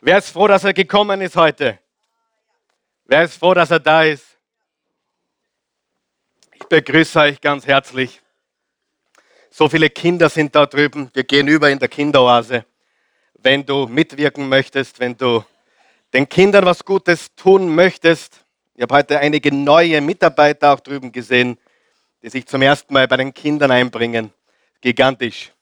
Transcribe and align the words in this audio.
Wer 0.00 0.18
ist 0.18 0.30
froh, 0.30 0.46
dass 0.46 0.62
er 0.62 0.72
gekommen 0.72 1.20
ist 1.20 1.34
heute? 1.34 1.78
Wer 3.04 3.24
ist 3.24 3.34
froh, 3.34 3.52
dass 3.52 3.70
er 3.70 3.80
da 3.80 4.04
ist? 4.04 4.24
Ich 6.54 6.64
begrüße 6.64 7.18
euch 7.18 7.40
ganz 7.40 7.66
herzlich. 7.66 8.20
So 9.50 9.68
viele 9.68 9.90
Kinder 9.90 10.28
sind 10.28 10.54
da 10.54 10.66
drüben. 10.66 11.10
Wir 11.14 11.24
gehen 11.24 11.48
über 11.48 11.68
in 11.68 11.80
der 11.80 11.88
Kinderoase. 11.88 12.64
Wenn 13.34 13.66
du 13.66 13.86
mitwirken 13.86 14.48
möchtest, 14.48 15.00
wenn 15.00 15.16
du 15.16 15.44
den 16.12 16.28
Kindern 16.28 16.64
was 16.64 16.84
Gutes 16.84 17.34
tun 17.34 17.74
möchtest, 17.74 18.44
ich 18.74 18.82
habe 18.82 18.94
heute 18.94 19.18
einige 19.18 19.52
neue 19.52 20.00
Mitarbeiter 20.00 20.72
auch 20.72 20.80
drüben 20.80 21.10
gesehen, 21.10 21.58
die 22.22 22.28
sich 22.28 22.46
zum 22.46 22.62
ersten 22.62 22.94
Mal 22.94 23.08
bei 23.08 23.16
den 23.16 23.34
Kindern 23.34 23.72
einbringen. 23.72 24.32
Gigantisch. 24.80 25.52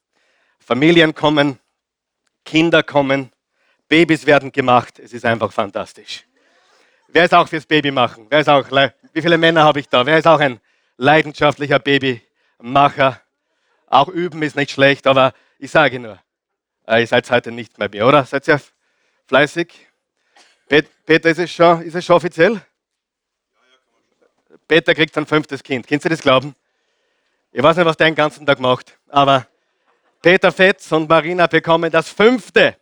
Familien 0.58 1.14
kommen, 1.14 1.58
Kinder 2.44 2.82
kommen, 2.82 3.30
Babys 3.88 4.26
werden 4.26 4.50
gemacht. 4.52 4.98
Es 4.98 5.12
ist 5.12 5.24
einfach 5.24 5.52
fantastisch. 5.52 6.24
Wer 7.08 7.24
ist 7.24 7.34
auch 7.34 7.48
fürs 7.48 7.66
Baby 7.66 7.90
machen? 7.90 8.26
Wer 8.28 8.40
ist 8.40 8.48
auch, 8.48 8.68
wie 8.70 9.22
viele 9.22 9.38
Männer 9.38 9.62
habe 9.62 9.80
ich 9.80 9.88
da? 9.88 10.04
Wer 10.04 10.18
ist 10.18 10.26
auch 10.26 10.40
ein 10.40 10.60
leidenschaftlicher 10.96 11.78
Babymacher? 11.78 13.20
Auch 13.86 14.08
üben 14.08 14.42
ist 14.42 14.56
nicht 14.56 14.72
schlecht, 14.72 15.06
aber 15.06 15.32
ich 15.58 15.70
sage 15.70 16.00
nur, 16.00 16.18
äh, 16.86 17.00
ihr 17.00 17.06
seid 17.06 17.30
heute 17.30 17.52
nicht 17.52 17.78
mehr 17.78 17.88
mehr, 17.88 18.06
oder? 18.06 18.24
Seid 18.24 18.48
ihr 18.48 18.60
fleißig? 19.26 19.72
Peter, 20.68 21.30
ist 21.30 21.38
es 21.38 21.52
schon, 21.52 21.82
ist 21.82 21.94
es 21.94 22.04
schon 22.04 22.16
offiziell? 22.16 22.60
Peter 24.66 24.94
kriegt 24.94 25.14
sein 25.14 25.26
fünftes 25.26 25.62
Kind. 25.62 25.86
Kannst 25.86 26.04
du 26.04 26.08
das 26.08 26.20
glauben? 26.20 26.56
Ich 27.52 27.62
weiß 27.62 27.76
nicht, 27.76 27.86
was 27.86 27.96
der 27.96 28.08
den 28.08 28.16
ganzen 28.16 28.44
Tag 28.44 28.58
macht, 28.58 28.98
aber 29.08 29.46
Peter 30.20 30.50
Fetz 30.50 30.90
und 30.90 31.08
Marina 31.08 31.46
bekommen 31.46 31.90
das 31.90 32.08
fünfte. 32.08 32.76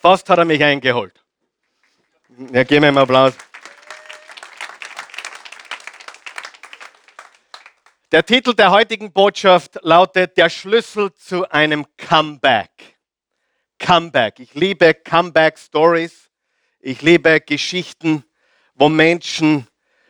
Fast 0.00 0.30
hat 0.30 0.38
er 0.38 0.46
mich 0.46 0.64
eingeholt. 0.64 1.12
Ja, 2.52 2.64
gib 2.64 2.80
mir 2.80 2.88
einen 2.88 2.96
Applaus. 2.96 3.34
Der 8.10 8.24
Titel 8.24 8.54
der 8.54 8.70
heutigen 8.70 9.12
Botschaft 9.12 9.78
lautet 9.82 10.38
Der 10.38 10.48
Schlüssel 10.48 11.12
zu 11.12 11.46
einem 11.50 11.84
Comeback. 11.98 12.96
Comeback. 13.78 14.40
Ich 14.40 14.54
liebe 14.54 14.94
Comeback 14.94 15.58
Stories. 15.58 16.30
Ich 16.80 17.02
liebe 17.02 17.38
Geschichten, 17.42 18.24
wo 18.74 18.88
Menschen 18.88 19.66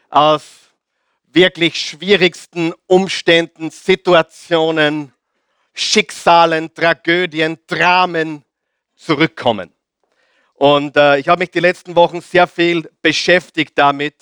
aus 0.08 0.44
wirklich 1.26 1.80
schwierigsten 1.80 2.72
Umständen, 2.86 3.70
Situationen, 3.70 5.12
Schicksalen, 5.74 6.72
Tragödien, 6.74 7.58
Dramen 7.66 8.44
zurückkommen. 8.94 9.74
Und 10.60 10.94
äh, 10.98 11.16
ich 11.16 11.26
habe 11.26 11.38
mich 11.38 11.50
die 11.50 11.60
letzten 11.60 11.96
Wochen 11.96 12.20
sehr 12.20 12.46
viel 12.46 12.90
beschäftigt 13.00 13.72
damit, 13.76 14.14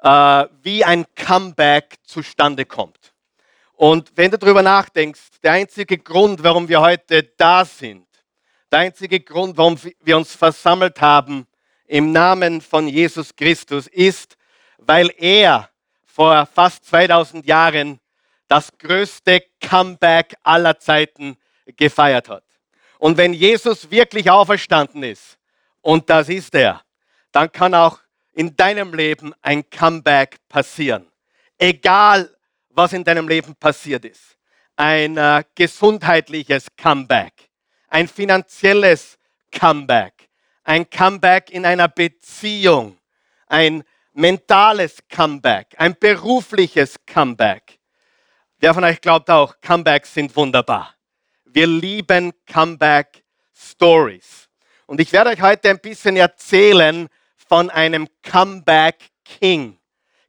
äh, 0.00 0.44
wie 0.62 0.84
ein 0.84 1.04
Comeback 1.16 1.96
zustande 2.04 2.64
kommt. 2.64 3.12
Und 3.72 4.12
wenn 4.14 4.30
du 4.30 4.38
darüber 4.38 4.62
nachdenkst, 4.62 5.40
der 5.42 5.54
einzige 5.54 5.98
Grund, 5.98 6.44
warum 6.44 6.68
wir 6.68 6.80
heute 6.80 7.24
da 7.36 7.64
sind, 7.64 8.06
der 8.70 8.78
einzige 8.78 9.18
Grund, 9.18 9.56
warum 9.56 9.76
wir 10.04 10.16
uns 10.16 10.36
versammelt 10.36 11.00
haben 11.00 11.48
im 11.86 12.12
Namen 12.12 12.60
von 12.60 12.86
Jesus 12.86 13.34
Christus, 13.34 13.88
ist, 13.88 14.36
weil 14.78 15.10
er 15.18 15.68
vor 16.06 16.46
fast 16.46 16.84
2000 16.84 17.44
Jahren 17.44 17.98
das 18.46 18.70
größte 18.78 19.42
Comeback 19.60 20.36
aller 20.44 20.78
Zeiten 20.78 21.36
gefeiert 21.76 22.28
hat. 22.28 22.44
Und 23.00 23.16
wenn 23.16 23.32
Jesus 23.32 23.90
wirklich 23.90 24.30
auferstanden 24.30 25.02
ist, 25.02 25.39
und 25.80 26.08
das 26.10 26.28
ist 26.28 26.54
er, 26.54 26.82
dann 27.32 27.50
kann 27.50 27.74
auch 27.74 28.00
in 28.32 28.56
deinem 28.56 28.94
Leben 28.94 29.34
ein 29.42 29.68
Comeback 29.68 30.36
passieren. 30.48 31.06
Egal, 31.58 32.34
was 32.70 32.92
in 32.92 33.04
deinem 33.04 33.28
Leben 33.28 33.54
passiert 33.54 34.04
ist. 34.04 34.36
Ein 34.76 35.16
äh, 35.16 35.44
gesundheitliches 35.54 36.68
Comeback, 36.76 37.50
ein 37.88 38.08
finanzielles 38.08 39.18
Comeback, 39.50 40.28
ein 40.64 40.88
Comeback 40.88 41.50
in 41.50 41.66
einer 41.66 41.88
Beziehung, 41.88 42.96
ein 43.46 43.84
mentales 44.12 44.98
Comeback, 45.08 45.74
ein 45.76 45.94
berufliches 45.98 46.96
Comeback. 47.04 47.78
Wer 48.58 48.74
von 48.74 48.84
euch 48.84 49.00
glaubt 49.00 49.28
auch, 49.30 49.54
Comebacks 49.60 50.14
sind 50.14 50.34
wunderbar. 50.36 50.94
Wir 51.44 51.66
lieben 51.66 52.32
Comeback 52.46 53.24
Stories. 53.54 54.49
Und 54.90 55.00
ich 55.00 55.12
werde 55.12 55.30
euch 55.30 55.40
heute 55.40 55.70
ein 55.70 55.78
bisschen 55.78 56.16
erzählen 56.16 57.06
von 57.36 57.70
einem 57.70 58.08
Comeback 58.24 58.96
King. 59.24 59.78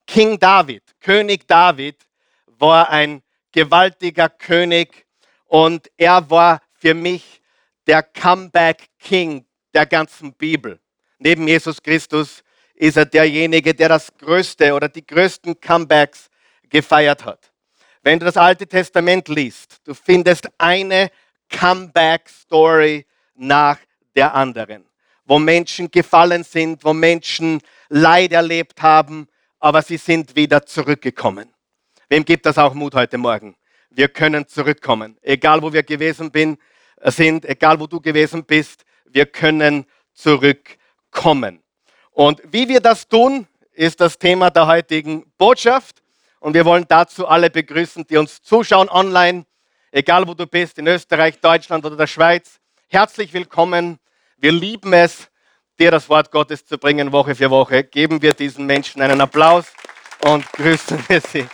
King 0.06 0.38
David, 0.38 0.84
König 1.00 1.48
David, 1.48 1.96
war 2.46 2.92
ein 2.92 3.24
gewaltiger 3.52 4.30
König 4.30 5.08
und 5.48 5.90
er 5.98 6.30
war 6.30 6.62
für 6.74 6.94
mich 6.94 7.42
der 7.88 8.04
Comeback 8.04 8.90
King 9.00 9.48
der 9.74 9.88
ganzen 9.88 10.32
Bibel. 10.34 10.80
Neben 11.18 11.48
Jesus 11.48 11.82
Christus 11.82 12.44
ist 12.76 12.98
er 12.98 13.06
derjenige, 13.06 13.74
der 13.74 13.90
das 13.90 14.16
größte 14.16 14.76
oder 14.76 14.90
die 14.90 15.08
größten 15.08 15.60
Comebacks 15.60 16.30
gefeiert 16.70 17.26
hat. 17.26 17.52
Wenn 18.04 18.20
du 18.20 18.26
das 18.26 18.38
Alte 18.38 18.68
Testament 18.68 19.28
liest, 19.28 19.82
du 19.86 19.96
findest 19.96 20.48
eine 20.60 21.10
Comeback-Story 21.50 23.08
nach 23.34 23.80
der 24.16 24.34
anderen, 24.36 24.86
wo 25.26 25.40
Menschen 25.40 25.90
gefallen 25.92 26.44
sind, 26.44 26.84
wo 26.84 26.94
Menschen 26.94 27.62
Leid 27.90 28.32
erlebt 28.32 28.82
haben, 28.82 29.28
aber 29.60 29.82
sie 29.82 29.98
sind 29.98 30.36
wieder 30.36 30.66
zurückgekommen. 30.66 31.54
Wem 32.10 32.26
gibt 32.26 32.46
das 32.46 32.58
auch 32.58 32.74
Mut 32.74 32.96
heute 32.96 33.18
Morgen? 33.18 33.56
Wir 33.90 34.08
können 34.08 34.48
zurückkommen. 34.48 35.18
Egal 35.22 35.62
wo 35.62 35.72
wir 35.74 35.84
gewesen 35.84 36.32
bin, 36.32 36.58
sind, 37.04 37.46
egal 37.46 37.80
wo 37.80 37.88
du 37.88 38.00
gewesen 38.00 38.44
bist, 38.46 38.84
wir 39.06 39.26
können 39.26 39.86
zurückkommen. 40.14 41.62
Und 42.12 42.42
wie 42.52 42.68
wir 42.68 42.80
das 42.80 43.08
tun, 43.08 43.48
ist 43.74 44.00
das 44.00 44.18
Thema 44.18 44.50
der 44.50 44.68
heutigen 44.68 45.32
Botschaft. 45.38 46.02
Und 46.40 46.54
wir 46.54 46.66
wollen 46.66 46.86
dazu 46.88 47.28
alle 47.28 47.50
begrüßen, 47.50 48.06
die 48.08 48.18
uns 48.18 48.42
zuschauen 48.42 48.90
online, 48.90 49.46
egal 49.92 50.28
wo 50.28 50.34
du 50.34 50.48
bist, 50.48 50.78
in 50.78 50.88
Österreich, 50.88 51.40
Deutschland 51.40 51.86
oder 51.86 51.98
der 51.98 52.08
Schweiz. 52.08 52.61
Herzlich 52.94 53.32
willkommen. 53.32 54.00
Wir 54.36 54.52
lieben 54.52 54.92
es, 54.92 55.30
dir 55.80 55.92
das 55.92 56.10
Wort 56.10 56.30
Gottes 56.30 56.66
zu 56.66 56.78
bringen, 56.78 57.14
Woche 57.14 57.36
für 57.36 57.50
Woche. 57.50 57.86
Geben 57.86 58.22
wir 58.22 58.34
diesen 58.34 58.66
Menschen 58.66 59.02
einen 59.02 59.22
Applaus 59.22 59.72
und 60.26 60.46
grüßen 60.52 61.02
wir 61.08 61.22
sie 61.22 61.48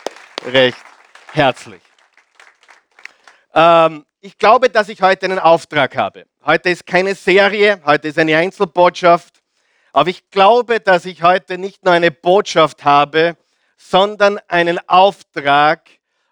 recht 0.44 0.76
herzlich. 1.30 1.80
Ähm, 3.54 4.04
ich 4.18 4.36
glaube, 4.36 4.68
dass 4.68 4.88
ich 4.88 5.00
heute 5.00 5.26
einen 5.26 5.38
Auftrag 5.38 5.96
habe. 5.96 6.26
Heute 6.44 6.70
ist 6.70 6.84
keine 6.84 7.14
Serie, 7.14 7.80
heute 7.84 8.08
ist 8.08 8.18
eine 8.18 8.36
Einzelbotschaft. 8.36 9.40
Aber 9.92 10.10
ich 10.10 10.28
glaube, 10.30 10.80
dass 10.80 11.04
ich 11.04 11.22
heute 11.22 11.56
nicht 11.56 11.84
nur 11.84 11.94
eine 11.94 12.10
Botschaft 12.10 12.84
habe, 12.84 13.36
sondern 13.76 14.40
einen 14.48 14.80
Auftrag, 14.88 15.88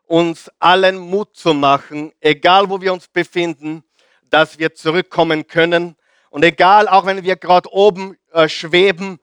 uns 0.07 0.51
allen 0.59 0.99
Mut 0.99 1.37
zu 1.37 1.55
machen, 1.55 2.11
egal 2.21 2.69
wo 2.69 2.81
wir 2.81 2.93
uns 2.93 3.07
befinden, 3.07 3.85
dass 4.31 4.59
wir 4.59 4.75
zurückkommen 4.75 5.47
können. 5.47 5.97
Und 6.31 6.45
egal, 6.45 6.89
auch 6.89 7.07
wenn 7.07 7.23
wir 7.23 7.37
gerade 7.37 7.73
oben 7.73 8.17
äh, 8.33 8.49
schweben, 8.49 9.19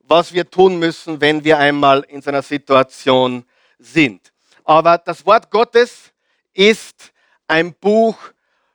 was 0.00 0.32
wir 0.32 0.50
tun 0.50 0.78
müssen, 0.78 1.20
wenn 1.20 1.44
wir 1.44 1.58
einmal 1.58 2.00
in 2.08 2.22
so 2.22 2.30
einer 2.30 2.42
Situation 2.42 3.44
sind. 3.78 4.32
Aber 4.64 4.98
das 4.98 5.24
Wort 5.26 5.50
Gottes 5.50 6.12
ist 6.52 7.12
ein 7.48 7.74
Buch 7.74 8.16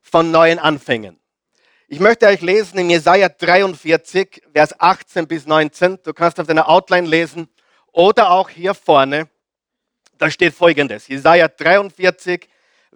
von 0.02 0.32
neuen 0.32 0.60
Anfängen. 0.60 1.20
Ich 1.88 2.00
möchte 2.00 2.28
euch 2.28 2.42
lesen 2.42 2.78
in 2.78 2.90
Jesaja 2.92 3.30
43, 3.30 4.44
Vers 4.54 4.80
18 4.80 5.28
bis 5.28 5.48
19. 5.48 6.00
Du 6.04 6.14
kannst 6.14 6.40
auf 6.40 6.46
deiner 6.46 6.70
Outline 6.70 7.08
lesen 7.08 7.50
oder 7.92 8.30
auch 8.30 8.50
hier 8.50 8.76
vorne. 8.76 9.28
Da 10.20 10.30
steht 10.30 10.54
folgendes: 10.54 11.08
Jesaja 11.08 11.48
43, 11.48 12.48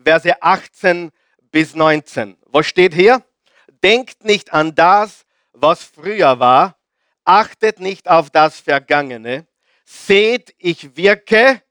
Verse 0.04 0.42
18 0.42 1.12
bis 1.52 1.74
19. 1.74 2.38
Was 2.54 2.68
steht 2.68 2.94
hier? 2.94 3.24
Denkt 3.84 4.24
nicht 4.24 4.54
an 4.54 4.76
das, 4.76 5.26
was 5.54 5.84
früher 5.84 6.40
war. 6.40 6.78
Achtet 7.26 7.80
nicht 7.80 8.08
auf 8.08 8.30
das 8.30 8.60
Vergangene. 8.60 9.48
Seht, 9.86 10.54
ich 10.60 10.96
wirke 10.96 11.64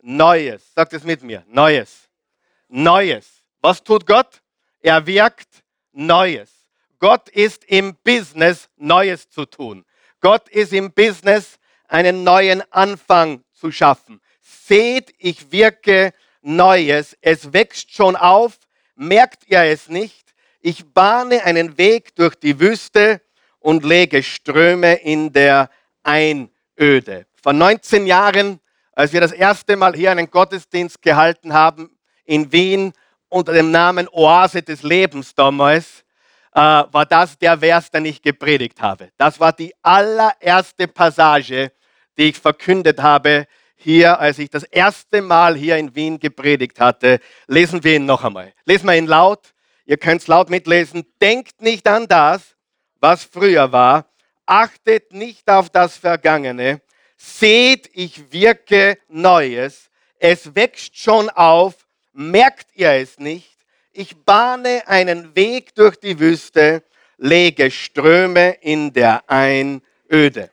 Neues. 0.00 0.72
Sagt 0.74 0.94
es 0.94 1.04
mit 1.04 1.22
mir. 1.22 1.44
Neues. 1.48 2.08
Neues. 2.68 3.44
Was 3.60 3.84
tut 3.84 4.06
Gott? 4.06 4.40
Er 4.80 5.06
wirkt 5.06 5.62
Neues. 5.92 6.50
Gott 6.98 7.28
ist 7.28 7.64
im 7.66 7.94
Business, 8.02 8.70
Neues 8.76 9.28
zu 9.28 9.44
tun. 9.44 9.84
Gott 10.22 10.48
ist 10.48 10.72
im 10.72 10.92
Business, 10.92 11.58
einen 11.88 12.24
neuen 12.24 12.62
Anfang 12.72 13.44
zu 13.52 13.70
schaffen. 13.70 14.18
Seht, 14.40 15.12
ich 15.18 15.52
wirke 15.52 16.14
Neues. 16.40 17.18
Es 17.20 17.52
wächst 17.52 17.92
schon 17.92 18.16
auf. 18.16 18.58
Merkt 18.94 19.48
ihr 19.48 19.62
es 19.62 19.88
nicht? 19.88 20.21
Ich 20.64 20.94
bahne 20.94 21.42
einen 21.42 21.76
Weg 21.76 22.14
durch 22.14 22.36
die 22.36 22.60
Wüste 22.60 23.20
und 23.58 23.84
lege 23.84 24.22
Ströme 24.22 24.94
in 24.94 25.32
der 25.32 25.68
Einöde. 26.04 27.26
Vor 27.42 27.52
19 27.52 28.06
Jahren, 28.06 28.60
als 28.92 29.12
wir 29.12 29.20
das 29.20 29.32
erste 29.32 29.76
Mal 29.76 29.94
hier 29.96 30.12
einen 30.12 30.30
Gottesdienst 30.30 31.02
gehalten 31.02 31.52
haben 31.52 31.90
in 32.24 32.52
Wien 32.52 32.92
unter 33.28 33.52
dem 33.52 33.72
Namen 33.72 34.08
Oase 34.12 34.62
des 34.62 34.84
Lebens 34.84 35.34
damals, 35.34 36.04
äh, 36.54 36.60
war 36.60 37.06
das 37.06 37.36
der 37.36 37.58
Vers, 37.58 37.90
den 37.90 38.04
ich 38.04 38.22
gepredigt 38.22 38.80
habe. 38.80 39.10
Das 39.16 39.40
war 39.40 39.52
die 39.52 39.74
allererste 39.82 40.86
Passage, 40.86 41.72
die 42.16 42.28
ich 42.28 42.38
verkündet 42.38 43.02
habe 43.02 43.48
hier, 43.74 44.20
als 44.20 44.38
ich 44.38 44.48
das 44.48 44.62
erste 44.62 45.22
Mal 45.22 45.56
hier 45.56 45.76
in 45.76 45.92
Wien 45.96 46.20
gepredigt 46.20 46.78
hatte. 46.78 47.18
Lesen 47.48 47.82
wir 47.82 47.96
ihn 47.96 48.06
noch 48.06 48.22
einmal. 48.22 48.52
Lesen 48.64 48.86
wir 48.86 48.94
ihn 48.94 49.08
laut. 49.08 49.52
Ihr 49.84 49.96
könnt 49.96 50.22
es 50.22 50.28
laut 50.28 50.50
mitlesen. 50.50 51.04
Denkt 51.20 51.60
nicht 51.60 51.86
an 51.88 52.06
das, 52.08 52.56
was 53.00 53.24
früher 53.24 53.72
war. 53.72 54.06
Achtet 54.46 55.12
nicht 55.12 55.48
auf 55.48 55.70
das 55.70 55.96
Vergangene. 55.96 56.80
Seht, 57.16 57.90
ich 57.92 58.32
wirke 58.32 58.98
Neues. 59.08 59.90
Es 60.18 60.54
wächst 60.54 60.98
schon 60.98 61.30
auf. 61.30 61.86
Merkt 62.12 62.68
ihr 62.74 62.90
es 62.92 63.18
nicht? 63.18 63.56
Ich 63.92 64.16
bahne 64.24 64.82
einen 64.86 65.34
Weg 65.36 65.74
durch 65.74 65.96
die 65.96 66.18
Wüste, 66.18 66.82
lege 67.18 67.70
Ströme 67.70 68.52
in 68.60 68.92
der 68.92 69.28
Einöde. 69.28 70.50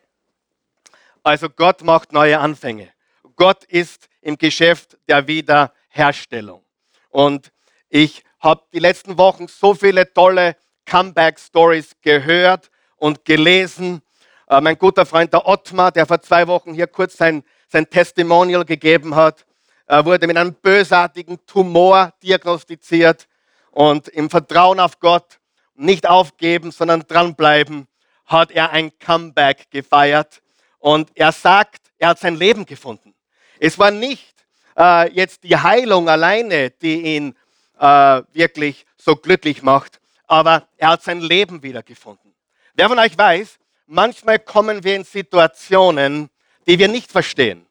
Also 1.23 1.49
Gott 1.49 1.83
macht 1.83 2.11
neue 2.11 2.39
Anfänge. 2.39 2.91
Gott 3.35 3.63
ist 3.65 4.09
im 4.21 4.37
Geschäft 4.37 4.97
der 5.07 5.27
Wiederherstellung. 5.27 6.63
Und 7.09 7.51
ich 7.89 8.23
habe 8.39 8.63
die 8.73 8.79
letzten 8.79 9.17
Wochen 9.17 9.47
so 9.47 9.73
viele 9.73 10.11
tolle 10.13 10.55
Comeback-Stories 10.85 11.91
gehört 12.01 12.69
und 12.97 13.25
gelesen. 13.25 14.01
Äh, 14.47 14.61
mein 14.61 14.77
guter 14.77 15.05
Freund 15.05 15.33
der 15.33 15.47
Ottmar, 15.47 15.91
der 15.91 16.05
vor 16.05 16.21
zwei 16.21 16.47
Wochen 16.47 16.73
hier 16.73 16.87
kurz 16.87 17.17
sein, 17.17 17.43
sein 17.67 17.89
Testimonial 17.89 18.65
gegeben 18.65 19.15
hat, 19.15 19.45
äh, 19.87 20.03
wurde 20.03 20.27
mit 20.27 20.37
einem 20.37 20.53
bösartigen 20.53 21.45
Tumor 21.45 22.13
diagnostiziert 22.23 23.27
und 23.71 24.07
im 24.07 24.29
Vertrauen 24.29 24.79
auf 24.79 24.99
Gott 24.99 25.39
nicht 25.75 26.07
aufgeben, 26.07 26.71
sondern 26.71 27.05
dranbleiben, 27.07 27.87
hat 28.25 28.51
er 28.51 28.71
ein 28.71 28.91
Comeback 28.99 29.71
gefeiert. 29.71 30.41
Und 30.77 31.11
er 31.15 31.31
sagt, 31.31 31.81
er 31.97 32.09
hat 32.09 32.19
sein 32.19 32.35
Leben 32.35 32.65
gefunden. 32.65 33.13
Es 33.59 33.77
war 33.77 33.91
nicht 33.91 34.35
äh, 34.77 35.11
jetzt 35.11 35.43
die 35.43 35.57
Heilung 35.57 36.09
alleine, 36.09 36.69
die 36.69 37.15
ihn 37.15 37.35
äh, 37.79 38.21
wirklich 38.33 38.85
so 38.97 39.15
glücklich 39.15 39.63
macht, 39.63 39.99
aber 40.27 40.67
er 40.77 40.89
hat 40.89 41.03
sein 41.03 41.21
Leben 41.21 41.63
wiedergefunden. 41.63 42.35
Wer 42.75 42.89
von 42.89 42.99
euch 42.99 43.17
weiß, 43.17 43.57
manchmal 43.87 44.39
kommen 44.39 44.83
wir 44.83 44.95
in 44.95 45.03
Situationen, 45.03 46.29
die 46.67 46.77
wir 46.77 46.87
nicht 46.87 47.11
verstehen, 47.11 47.65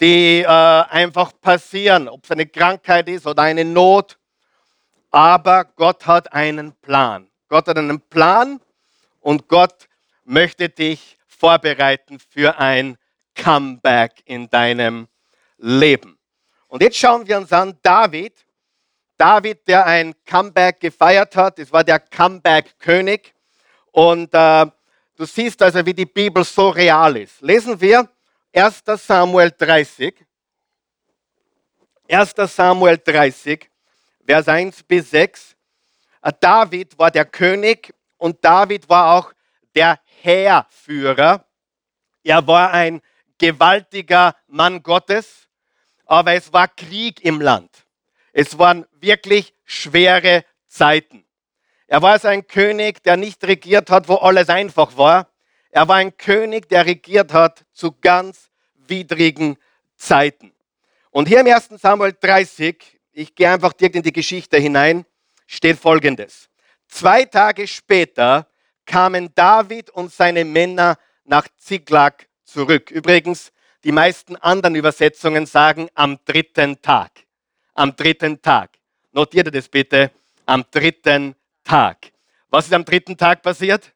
die 0.00 0.40
äh, 0.40 0.46
einfach 0.46 1.32
passieren, 1.40 2.08
ob 2.08 2.24
es 2.24 2.30
eine 2.30 2.46
Krankheit 2.46 3.08
ist 3.08 3.26
oder 3.26 3.42
eine 3.42 3.64
Not. 3.64 4.18
Aber 5.10 5.64
Gott 5.64 6.06
hat 6.06 6.32
einen 6.32 6.72
Plan. 6.72 7.28
Gott 7.48 7.68
hat 7.68 7.78
einen 7.78 8.00
Plan 8.00 8.60
und 9.20 9.46
Gott 9.46 9.88
möchte 10.24 10.68
dich 10.68 11.16
vorbereiten 11.28 12.18
für 12.18 12.58
ein 12.58 12.96
Comeback 13.34 14.22
in 14.24 14.48
deinem 14.48 15.06
Leben. 15.58 16.18
Und 16.66 16.82
jetzt 16.82 16.96
schauen 16.96 17.26
wir 17.26 17.38
uns 17.38 17.52
an 17.52 17.78
David, 17.82 18.43
David, 19.16 19.66
der 19.68 19.86
ein 19.86 20.14
Comeback 20.24 20.80
gefeiert 20.80 21.36
hat. 21.36 21.58
Es 21.58 21.72
war 21.72 21.84
der 21.84 22.00
Comeback-König. 22.00 23.34
Und 23.92 24.32
äh, 24.34 24.66
du 25.16 25.24
siehst 25.24 25.62
also, 25.62 25.84
wie 25.86 25.94
die 25.94 26.06
Bibel 26.06 26.44
so 26.44 26.70
real 26.70 27.16
ist. 27.16 27.40
Lesen 27.40 27.80
wir 27.80 28.08
1 28.52 28.82
Samuel 28.84 29.52
30. 29.56 30.24
1 32.08 32.34
Samuel 32.54 32.98
30, 32.98 33.70
Vers 34.26 34.48
1 34.48 34.82
bis 34.82 35.10
6. 35.10 35.56
Äh, 36.22 36.32
David 36.38 36.98
war 36.98 37.10
der 37.10 37.24
König 37.24 37.94
und 38.18 38.44
David 38.44 38.88
war 38.88 39.14
auch 39.14 39.32
der 39.74 39.98
Heerführer. 40.22 41.44
Er 42.22 42.46
war 42.46 42.72
ein 42.72 43.00
gewaltiger 43.38 44.36
Mann 44.46 44.82
Gottes, 44.82 45.48
aber 46.06 46.34
es 46.34 46.52
war 46.52 46.68
Krieg 46.68 47.24
im 47.24 47.40
Land. 47.40 47.83
Es 48.36 48.58
waren 48.58 48.84
wirklich 49.00 49.54
schwere 49.64 50.44
Zeiten. 50.66 51.24
Er 51.86 52.02
war 52.02 52.12
also 52.12 52.26
ein 52.26 52.48
König, 52.48 53.00
der 53.04 53.16
nicht 53.16 53.44
regiert 53.44 53.90
hat, 53.90 54.08
wo 54.08 54.16
alles 54.16 54.48
einfach 54.48 54.96
war. 54.96 55.30
Er 55.70 55.86
war 55.86 55.96
ein 55.96 56.16
König, 56.16 56.68
der 56.68 56.84
regiert 56.84 57.32
hat 57.32 57.64
zu 57.72 57.92
ganz 57.92 58.50
widrigen 58.74 59.56
Zeiten. 59.96 60.52
Und 61.12 61.28
hier 61.28 61.40
im 61.40 61.46
1. 61.46 61.80
Samuel 61.80 62.12
30, 62.20 63.00
ich 63.12 63.36
gehe 63.36 63.52
einfach 63.52 63.72
direkt 63.72 63.94
in 63.94 64.02
die 64.02 64.12
Geschichte 64.12 64.58
hinein, 64.58 65.06
steht 65.46 65.78
folgendes. 65.78 66.50
Zwei 66.88 67.26
Tage 67.26 67.68
später 67.68 68.48
kamen 68.84 69.30
David 69.36 69.90
und 69.90 70.12
seine 70.12 70.44
Männer 70.44 70.98
nach 71.22 71.46
Ziklag 71.56 72.26
zurück. 72.42 72.90
Übrigens, 72.90 73.52
die 73.84 73.92
meisten 73.92 74.34
anderen 74.34 74.74
Übersetzungen 74.74 75.46
sagen 75.46 75.88
am 75.94 76.18
dritten 76.24 76.82
Tag 76.82 77.23
am 77.74 77.94
dritten 77.94 78.40
Tag. 78.40 78.70
Notiert 79.12 79.46
ihr 79.48 79.52
das 79.52 79.68
bitte, 79.68 80.10
am 80.46 80.64
dritten 80.70 81.34
Tag. 81.62 82.12
Was 82.48 82.66
ist 82.66 82.72
am 82.72 82.84
dritten 82.84 83.16
Tag 83.16 83.42
passiert? 83.42 83.92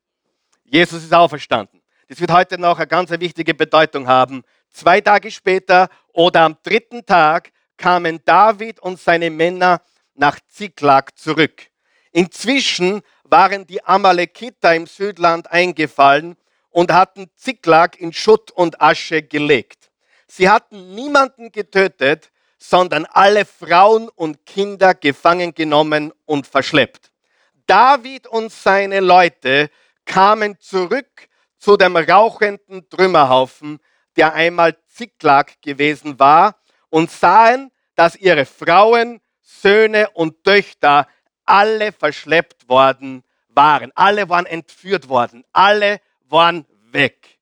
Jesus 0.65 1.05
ist 1.05 1.15
auferstanden. 1.15 1.81
Das 2.09 2.21
wird 2.21 2.33
heute 2.33 2.59
noch 2.59 2.79
eine 2.79 2.87
ganz 2.87 3.11
wichtige 3.11 3.55
Bedeutung 3.55 4.07
haben. 4.07 4.43
Zwei 4.71 5.01
Tage 5.01 5.31
später 5.31 5.89
oder 6.13 6.43
am 6.43 6.57
dritten 6.63 7.05
Tag 7.05 7.53
kamen 7.77 8.21
David 8.25 8.81
und 8.81 8.99
seine 8.99 9.31
Männer 9.31 9.81
nach 10.15 10.39
Ziklag 10.49 11.17
zurück. 11.17 11.67
Inzwischen 12.13 13.03
waren 13.25 13.67
die 13.67 13.85
Amalekiter 13.85 14.75
im 14.75 14.87
Südland 14.87 15.51
eingefallen 15.53 16.37
und 16.71 16.93
hatten 16.93 17.31
Ziklag 17.37 17.99
in 18.01 18.13
Schutt 18.13 18.51
und 18.51 18.81
Asche 18.81 19.23
gelegt. 19.23 19.91
Sie 20.27 20.49
hatten 20.49 20.95
niemanden 20.95 21.53
getötet, 21.53 22.31
sondern 22.59 23.07
alle 23.07 23.45
Frauen 23.45 24.09
und 24.09 24.45
Kinder 24.45 24.95
gefangen 24.95 25.55
genommen 25.55 26.13
und 26.27 26.47
verschleppt. 26.47 27.13
David 27.67 28.27
und 28.27 28.53
seine 28.53 29.01
Leute 29.01 29.71
kamen 30.05 30.59
zurück 30.59 31.29
zu 31.59 31.77
dem 31.77 31.97
rauchenden 31.97 32.89
Trümmerhaufen, 32.89 33.79
der 34.17 34.35
einmal 34.35 34.77
Ziklag 34.89 35.61
gewesen 35.63 36.19
war, 36.19 36.57
und 36.91 37.11
sahen, 37.11 37.71
dass 37.95 38.17
ihre 38.17 38.47
Frauen, 38.47 39.21
Söhne 39.41 40.11
und 40.11 40.43
Töchter 40.45 41.07
alle 41.45 41.93
verschleppt 41.93 42.69
worden 42.69 43.23
waren. 43.49 43.93
Alle 43.95 44.29
waren 44.29 44.47
entführt 44.47 45.09
worden. 45.09 45.45
Alle 45.53 46.01
waren 46.29 46.67
weg. 46.91 47.39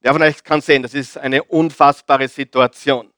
Wer 0.00 0.12
von 0.12 0.22
euch 0.22 0.42
kann 0.42 0.60
sehen, 0.60 0.82
das 0.82 0.94
ist 0.94 1.16
eine 1.16 1.42
unfassbare 1.42 2.28
Situation. 2.28 3.12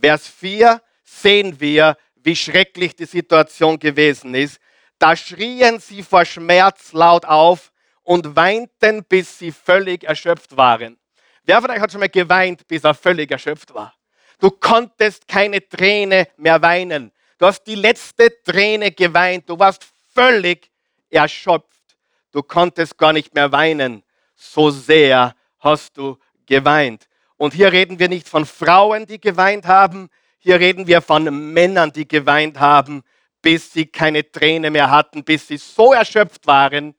Vers 0.00 0.28
4 0.28 0.82
sehen 1.04 1.60
wir, 1.60 1.96
wie 2.16 2.36
schrecklich 2.36 2.96
die 2.96 3.04
Situation 3.04 3.78
gewesen 3.78 4.34
ist. 4.34 4.58
Da 4.98 5.16
schrien 5.16 5.78
sie 5.78 6.02
vor 6.02 6.24
Schmerz 6.24 6.92
laut 6.92 7.24
auf 7.24 7.72
und 8.02 8.36
weinten, 8.36 9.04
bis 9.04 9.38
sie 9.38 9.52
völlig 9.52 10.04
erschöpft 10.04 10.56
waren. 10.56 10.98
Wer 11.44 11.60
von 11.60 11.70
euch 11.70 11.80
hat 11.80 11.92
schon 11.92 12.00
mal 12.00 12.08
geweint, 12.08 12.66
bis 12.66 12.84
er 12.84 12.94
völlig 12.94 13.30
erschöpft 13.30 13.74
war? 13.74 13.94
Du 14.38 14.50
konntest 14.50 15.28
keine 15.28 15.66
Träne 15.66 16.28
mehr 16.36 16.60
weinen. 16.60 17.12
Du 17.38 17.46
hast 17.46 17.64
die 17.64 17.74
letzte 17.74 18.42
Träne 18.42 18.90
geweint. 18.90 19.48
Du 19.48 19.58
warst 19.58 19.86
völlig 20.14 20.70
erschöpft. 21.10 21.96
Du 22.32 22.42
konntest 22.42 22.96
gar 22.96 23.12
nicht 23.12 23.34
mehr 23.34 23.52
weinen. 23.52 24.02
So 24.34 24.70
sehr 24.70 25.34
hast 25.60 25.96
du 25.96 26.18
geweint. 26.46 27.06
Und 27.36 27.54
hier 27.54 27.72
reden 27.72 27.98
wir 27.98 28.08
nicht 28.08 28.28
von 28.28 28.46
Frauen, 28.46 29.06
die 29.06 29.20
geweint 29.20 29.66
haben. 29.66 30.08
Hier 30.38 30.60
reden 30.60 30.86
wir 30.86 31.00
von 31.00 31.52
Männern, 31.52 31.92
die 31.92 32.06
geweint 32.06 32.60
haben, 32.60 33.02
bis 33.42 33.72
sie 33.72 33.86
keine 33.86 34.30
Träne 34.30 34.70
mehr 34.70 34.90
hatten, 34.90 35.24
bis 35.24 35.48
sie 35.48 35.56
so 35.56 35.92
erschöpft 35.92 36.46
waren, 36.46 36.94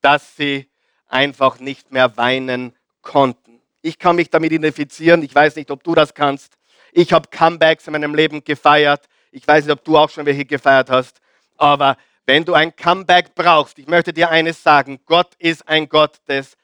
dass 0.00 0.36
sie 0.36 0.68
einfach 1.08 1.58
nicht 1.58 1.92
mehr 1.92 2.16
weinen 2.16 2.74
konnten. 3.02 3.60
Ich 3.82 3.98
kann 3.98 4.16
mich 4.16 4.30
damit 4.30 4.52
identifizieren. 4.52 5.22
Ich 5.22 5.34
weiß 5.34 5.56
nicht, 5.56 5.70
ob 5.70 5.82
du 5.82 5.94
das 5.94 6.14
kannst. 6.14 6.54
Ich 6.92 7.12
habe 7.12 7.28
Comebacks 7.28 7.86
in 7.86 7.92
meinem 7.92 8.14
Leben 8.14 8.42
gefeiert. 8.44 9.06
Ich 9.30 9.46
weiß 9.46 9.64
nicht, 9.64 9.72
ob 9.72 9.84
du 9.84 9.98
auch 9.98 10.10
schon 10.10 10.26
welche 10.26 10.44
gefeiert 10.44 10.90
hast. 10.90 11.20
Aber 11.56 11.96
wenn 12.26 12.44
du 12.44 12.54
ein 12.54 12.74
Comeback 12.74 13.34
brauchst, 13.34 13.78
ich 13.78 13.86
möchte 13.86 14.12
dir 14.12 14.30
eines 14.30 14.62
sagen. 14.62 15.00
Gott 15.04 15.34
ist 15.38 15.68
ein 15.68 15.88
Gott 15.88 16.18
des 16.28 16.56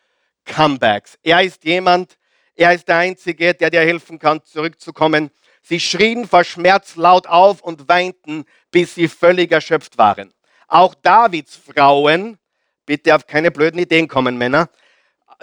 Comebacks. 0.46 1.18
Er 1.22 1.42
ist 1.42 1.64
jemand, 1.64 2.16
er 2.60 2.74
ist 2.74 2.88
der 2.88 2.96
Einzige, 2.96 3.54
der 3.54 3.70
dir 3.70 3.80
helfen 3.80 4.18
kann, 4.18 4.44
zurückzukommen. 4.44 5.30
Sie 5.62 5.80
schrien 5.80 6.28
vor 6.28 6.44
Schmerz 6.44 6.94
laut 6.96 7.26
auf 7.26 7.62
und 7.62 7.88
weinten, 7.88 8.44
bis 8.70 8.94
sie 8.94 9.08
völlig 9.08 9.50
erschöpft 9.50 9.96
waren. 9.96 10.34
Auch 10.68 10.94
Davids 10.94 11.56
Frauen, 11.56 12.38
bitte 12.84 13.14
auf 13.14 13.26
keine 13.26 13.50
blöden 13.50 13.80
Ideen 13.80 14.08
kommen, 14.08 14.36
Männer, 14.36 14.68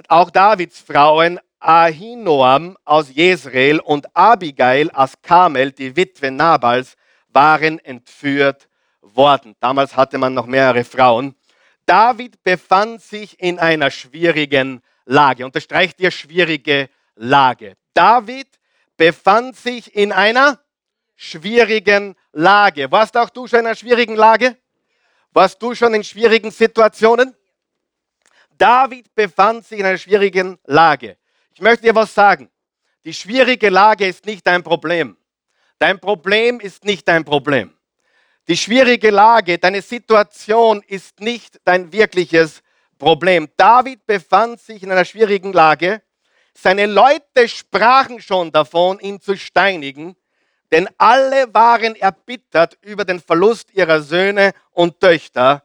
auch 0.07 0.29
Davids 0.29 0.79
Frauen 0.79 1.39
Ahinoam 1.59 2.77
aus 2.85 3.09
Jezreel 3.11 3.79
und 3.79 4.15
Abigail 4.15 4.91
aus 4.91 5.13
Karmel, 5.23 5.71
die 5.71 5.95
Witwe 5.95 6.29
Nabals, 6.29 6.95
waren 7.29 7.79
entführt 7.79 8.69
worden. 9.01 9.55
Damals 9.59 9.97
hatte 9.97 10.19
man 10.19 10.35
noch 10.35 10.45
mehrere 10.45 10.83
Frauen. 10.83 11.33
David 11.87 12.43
befand 12.43 13.01
sich 13.01 13.39
in 13.39 13.57
einer 13.57 13.89
schwierigen 13.89 14.81
Lage. 15.05 15.45
Unterstreicht 15.45 15.99
ihr 15.99 16.11
schwierige 16.11 16.89
Lage. 17.17 17.75
David 17.93 18.47
befand 18.95 19.55
sich 19.55 19.95
in 19.95 20.11
einer 20.11 20.59
schwierigen 21.15 22.15
Lage. 22.31 22.91
Warst 22.91 23.17
auch 23.17 23.29
du 23.29 23.47
schon 23.47 23.59
in 23.59 23.65
einer 23.65 23.75
schwierigen 23.75 24.15
Lage? 24.15 24.57
Warst 25.31 25.61
du 25.61 25.75
schon 25.75 25.93
in 25.93 26.03
schwierigen 26.03 26.51
Situationen? 26.51 27.35
David 28.57 29.13
befand 29.13 29.65
sich 29.65 29.79
in 29.79 29.85
einer 29.85 29.97
schwierigen 29.97 30.57
Lage. 30.65 31.17
Ich 31.53 31.61
möchte 31.61 31.83
dir 31.83 31.95
was 31.95 32.13
sagen. 32.13 32.49
Die 33.03 33.13
schwierige 33.13 33.69
Lage 33.69 34.07
ist 34.07 34.25
nicht 34.25 34.45
dein 34.45 34.63
Problem. 34.63 35.17
Dein 35.79 35.99
Problem 35.99 36.59
ist 36.59 36.85
nicht 36.85 37.07
dein 37.07 37.23
Problem. 37.23 37.73
Die 38.47 38.57
schwierige 38.57 39.11
Lage, 39.11 39.57
deine 39.57 39.81
Situation 39.81 40.81
ist 40.87 41.19
nicht 41.19 41.59
dein 41.65 41.91
wirkliches 41.91 42.63
Problem. 42.97 43.49
David 43.57 44.05
befand 44.05 44.59
sich 44.59 44.81
in 44.81 44.91
einer 44.91 45.05
schwierigen 45.05 45.53
Lage. 45.53 46.01
Seine 46.59 46.87
Leute 46.87 47.47
sprachen 47.47 48.19
schon 48.19 48.51
davon, 48.51 48.99
ihn 48.99 49.21
zu 49.21 49.37
steinigen, 49.37 50.15
denn 50.71 50.89
alle 50.97 51.53
waren 51.53 51.95
erbittert 51.95 52.79
über 52.81 53.05
den 53.05 53.19
Verlust 53.19 53.71
ihrer 53.75 54.01
Söhne 54.01 54.53
und 54.71 54.99
Töchter. 54.99 55.63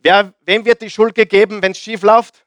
Wer, 0.00 0.34
wem 0.42 0.66
wird 0.66 0.82
die 0.82 0.90
Schuld 0.90 1.14
gegeben, 1.14 1.62
wenn 1.62 1.72
es 1.72 1.78
schief 1.78 2.02
läuft? 2.02 2.44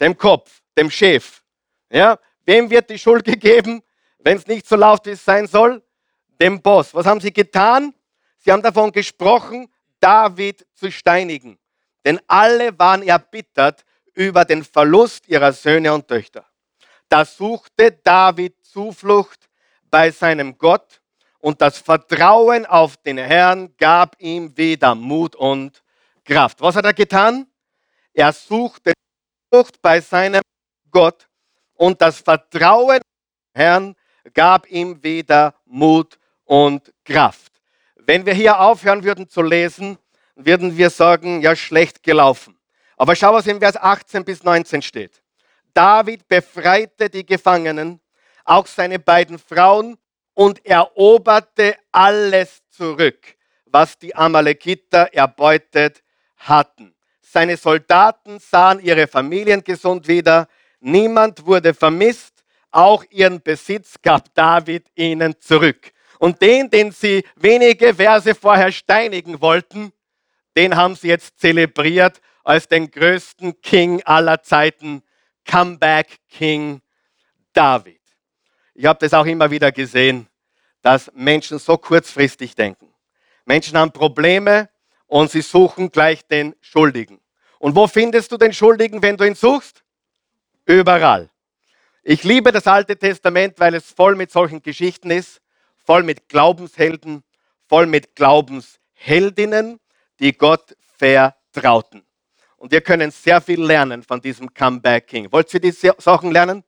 Dem 0.00 0.16
Kopf, 0.16 0.62
dem 0.78 0.88
Chef. 0.88 1.42
Ja? 1.90 2.16
Wem 2.46 2.70
wird 2.70 2.88
die 2.88 2.98
Schuld 2.98 3.24
gegeben, 3.24 3.82
wenn 4.20 4.36
es 4.36 4.46
nicht 4.46 4.68
so 4.68 4.76
läuft, 4.76 5.06
wie 5.06 5.10
es 5.10 5.24
sein 5.24 5.48
soll? 5.48 5.82
Dem 6.40 6.62
Boss. 6.62 6.94
Was 6.94 7.06
haben 7.06 7.20
sie 7.20 7.32
getan? 7.32 7.92
Sie 8.38 8.52
haben 8.52 8.62
davon 8.62 8.92
gesprochen, 8.92 9.68
David 9.98 10.64
zu 10.74 10.92
steinigen. 10.92 11.58
Denn 12.04 12.20
alle 12.28 12.78
waren 12.78 13.02
erbittert 13.02 13.84
über 14.12 14.44
den 14.44 14.62
Verlust 14.62 15.26
ihrer 15.26 15.52
Söhne 15.52 15.92
und 15.92 16.06
Töchter. 16.06 16.46
Da 17.08 17.24
suchte 17.24 17.92
David 17.92 18.64
Zuflucht 18.64 19.48
bei 19.90 20.10
seinem 20.10 20.58
Gott 20.58 21.00
und 21.38 21.60
das 21.60 21.78
Vertrauen 21.78 22.66
auf 22.66 22.96
den 22.96 23.18
Herrn 23.18 23.74
gab 23.76 24.20
ihm 24.20 24.56
wieder 24.56 24.94
Mut 24.94 25.36
und 25.36 25.82
Kraft. 26.24 26.60
Was 26.60 26.76
hat 26.76 26.84
er 26.84 26.94
getan? 26.94 27.46
Er 28.12 28.32
suchte 28.32 28.92
Zuflucht 29.50 29.80
bei 29.82 30.00
seinem 30.00 30.42
Gott 30.90 31.28
und 31.74 32.00
das 32.00 32.20
Vertrauen 32.20 32.96
auf 32.96 33.54
den 33.54 33.60
Herrn 33.62 33.96
gab 34.32 34.70
ihm 34.70 35.02
wieder 35.02 35.54
Mut 35.66 36.18
und 36.44 36.92
Kraft. 37.04 37.52
Wenn 37.96 38.26
wir 38.26 38.34
hier 38.34 38.60
aufhören 38.60 39.04
würden 39.04 39.28
zu 39.28 39.42
lesen, 39.42 39.98
würden 40.36 40.76
wir 40.76 40.90
sagen, 40.90 41.40
ja, 41.40 41.54
schlecht 41.54 42.02
gelaufen. 42.02 42.58
Aber 42.96 43.14
schau, 43.16 43.32
was 43.32 43.46
in 43.46 43.60
Vers 43.60 43.76
18 43.76 44.24
bis 44.24 44.42
19 44.42 44.82
steht. 44.82 45.23
David 45.74 46.28
befreite 46.28 47.10
die 47.10 47.26
Gefangenen, 47.26 48.00
auch 48.44 48.66
seine 48.66 48.98
beiden 48.98 49.38
Frauen, 49.38 49.98
und 50.34 50.64
eroberte 50.66 51.76
alles 51.92 52.62
zurück, 52.70 53.36
was 53.66 53.98
die 53.98 54.14
Amalekiter 54.14 55.12
erbeutet 55.12 56.02
hatten. 56.36 56.94
Seine 57.20 57.56
Soldaten 57.56 58.38
sahen 58.38 58.80
ihre 58.80 59.06
Familien 59.06 59.62
gesund 59.62 60.08
wieder, 60.08 60.48
niemand 60.80 61.46
wurde 61.46 61.74
vermisst, 61.74 62.44
auch 62.70 63.04
ihren 63.10 63.40
Besitz 63.40 63.94
gab 64.02 64.34
David 64.34 64.86
ihnen 64.96 65.40
zurück. 65.40 65.92
Und 66.18 66.42
den, 66.42 66.70
den 66.70 66.90
sie 66.90 67.24
wenige 67.36 67.94
Verse 67.94 68.34
vorher 68.34 68.72
steinigen 68.72 69.40
wollten, 69.40 69.92
den 70.56 70.76
haben 70.76 70.94
sie 70.94 71.08
jetzt 71.08 71.38
zelebriert 71.38 72.20
als 72.44 72.68
den 72.68 72.90
größten 72.90 73.60
King 73.60 74.02
aller 74.04 74.42
Zeiten, 74.42 75.02
Comeback 75.44 76.18
King 76.28 76.80
David. 77.52 78.00
Ich 78.74 78.86
habe 78.86 78.98
das 78.98 79.14
auch 79.14 79.26
immer 79.26 79.50
wieder 79.50 79.70
gesehen, 79.70 80.26
dass 80.82 81.10
Menschen 81.14 81.58
so 81.58 81.78
kurzfristig 81.78 82.54
denken. 82.54 82.92
Menschen 83.44 83.78
haben 83.78 83.92
Probleme 83.92 84.68
und 85.06 85.30
sie 85.30 85.42
suchen 85.42 85.90
gleich 85.90 86.26
den 86.26 86.54
Schuldigen. 86.60 87.20
Und 87.58 87.76
wo 87.76 87.86
findest 87.86 88.32
du 88.32 88.36
den 88.36 88.52
Schuldigen, 88.52 89.00
wenn 89.00 89.16
du 89.16 89.24
ihn 89.24 89.34
suchst? 89.34 89.84
Überall. 90.66 91.30
Ich 92.02 92.24
liebe 92.24 92.52
das 92.52 92.66
Alte 92.66 92.98
Testament, 92.98 93.58
weil 93.58 93.74
es 93.74 93.90
voll 93.90 94.16
mit 94.16 94.30
solchen 94.30 94.60
Geschichten 94.60 95.10
ist, 95.10 95.40
voll 95.84 96.02
mit 96.02 96.28
Glaubenshelden, 96.28 97.22
voll 97.66 97.86
mit 97.86 98.14
Glaubensheldinnen, 98.14 99.80
die 100.20 100.32
Gott 100.32 100.76
vertrauten. 100.98 102.04
Und 102.64 102.72
wir 102.72 102.80
können 102.80 103.10
sehr 103.10 103.42
viel 103.42 103.62
lernen 103.62 104.02
von 104.02 104.22
diesem 104.22 104.54
Comeback 104.54 105.08
King. 105.08 105.30
Wollt 105.30 105.52
ihr 105.52 105.60
die 105.60 105.70
Sachen 105.70 106.32
lernen, 106.32 106.64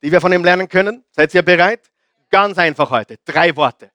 die 0.00 0.12
wir 0.12 0.20
von 0.20 0.32
ihm 0.32 0.44
lernen 0.44 0.68
können? 0.68 1.04
Seid 1.10 1.34
ihr 1.34 1.42
bereit? 1.42 1.90
Ganz 2.30 2.56
einfach 2.56 2.88
heute. 2.88 3.16
Drei 3.24 3.56
Worte. 3.56 3.90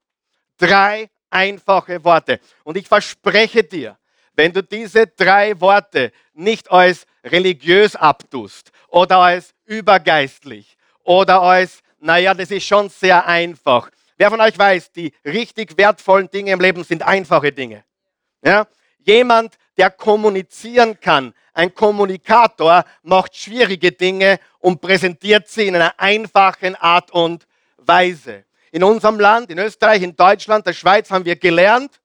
Drei 0.58 1.10
einfache 1.30 2.04
Worte. 2.04 2.42
Und 2.66 2.76
ich 2.76 2.90
verspreche 2.90 3.64
dir, 3.64 3.98
wenn 4.34 4.52
du 4.52 4.62
diese 4.62 5.08
drei 5.08 5.58
Worte 5.62 6.12
nicht 6.34 6.70
als 6.70 7.06
religiös 7.24 7.96
abtust 7.96 8.74
oder 8.90 9.20
als 9.20 9.54
übergeistlich 9.64 10.76
oder 11.06 11.42
als, 11.42 11.80
naja, 12.00 12.34
das 12.34 12.52
ist 12.52 12.66
schon 12.66 12.90
sehr 12.90 13.26
einfach. 13.28 13.90
Wer 14.18 14.30
von 14.30 14.42
euch 14.42 14.60
weiß, 14.60 14.92
die 14.92 15.14
richtig 15.24 15.78
wertvollen 15.78 16.30
Dinge 16.30 16.52
im 16.52 16.60
Leben 16.60 16.84
sind 16.84 17.02
einfache 17.02 17.54
Dinge. 17.54 17.86
Ja? 18.44 18.68
Jemand, 19.06 19.58
der 19.78 19.92
kommunizieren 19.92 21.00
kann, 21.00 21.34
ein 21.54 21.74
Kommunikator, 21.74 22.84
macht 23.04 23.36
schwierige 23.36 23.92
Dinge 23.92 24.40
und 24.60 24.82
präsentiert 24.82 25.48
sie 25.48 25.68
in 25.68 25.76
einer 25.76 25.94
einfachen 25.98 26.76
Art 26.76 27.12
und 27.12 27.48
Weise. 27.78 28.46
In 28.72 28.84
unserem 28.84 29.20
Land, 29.20 29.52
in 29.52 29.60
Österreich, 29.60 30.02
in 30.02 30.16
Deutschland, 30.16 30.66
der 30.66 30.74
Schweiz 30.74 31.12
haben 31.12 31.24
wir 31.24 31.36
gelernt, 31.36 32.02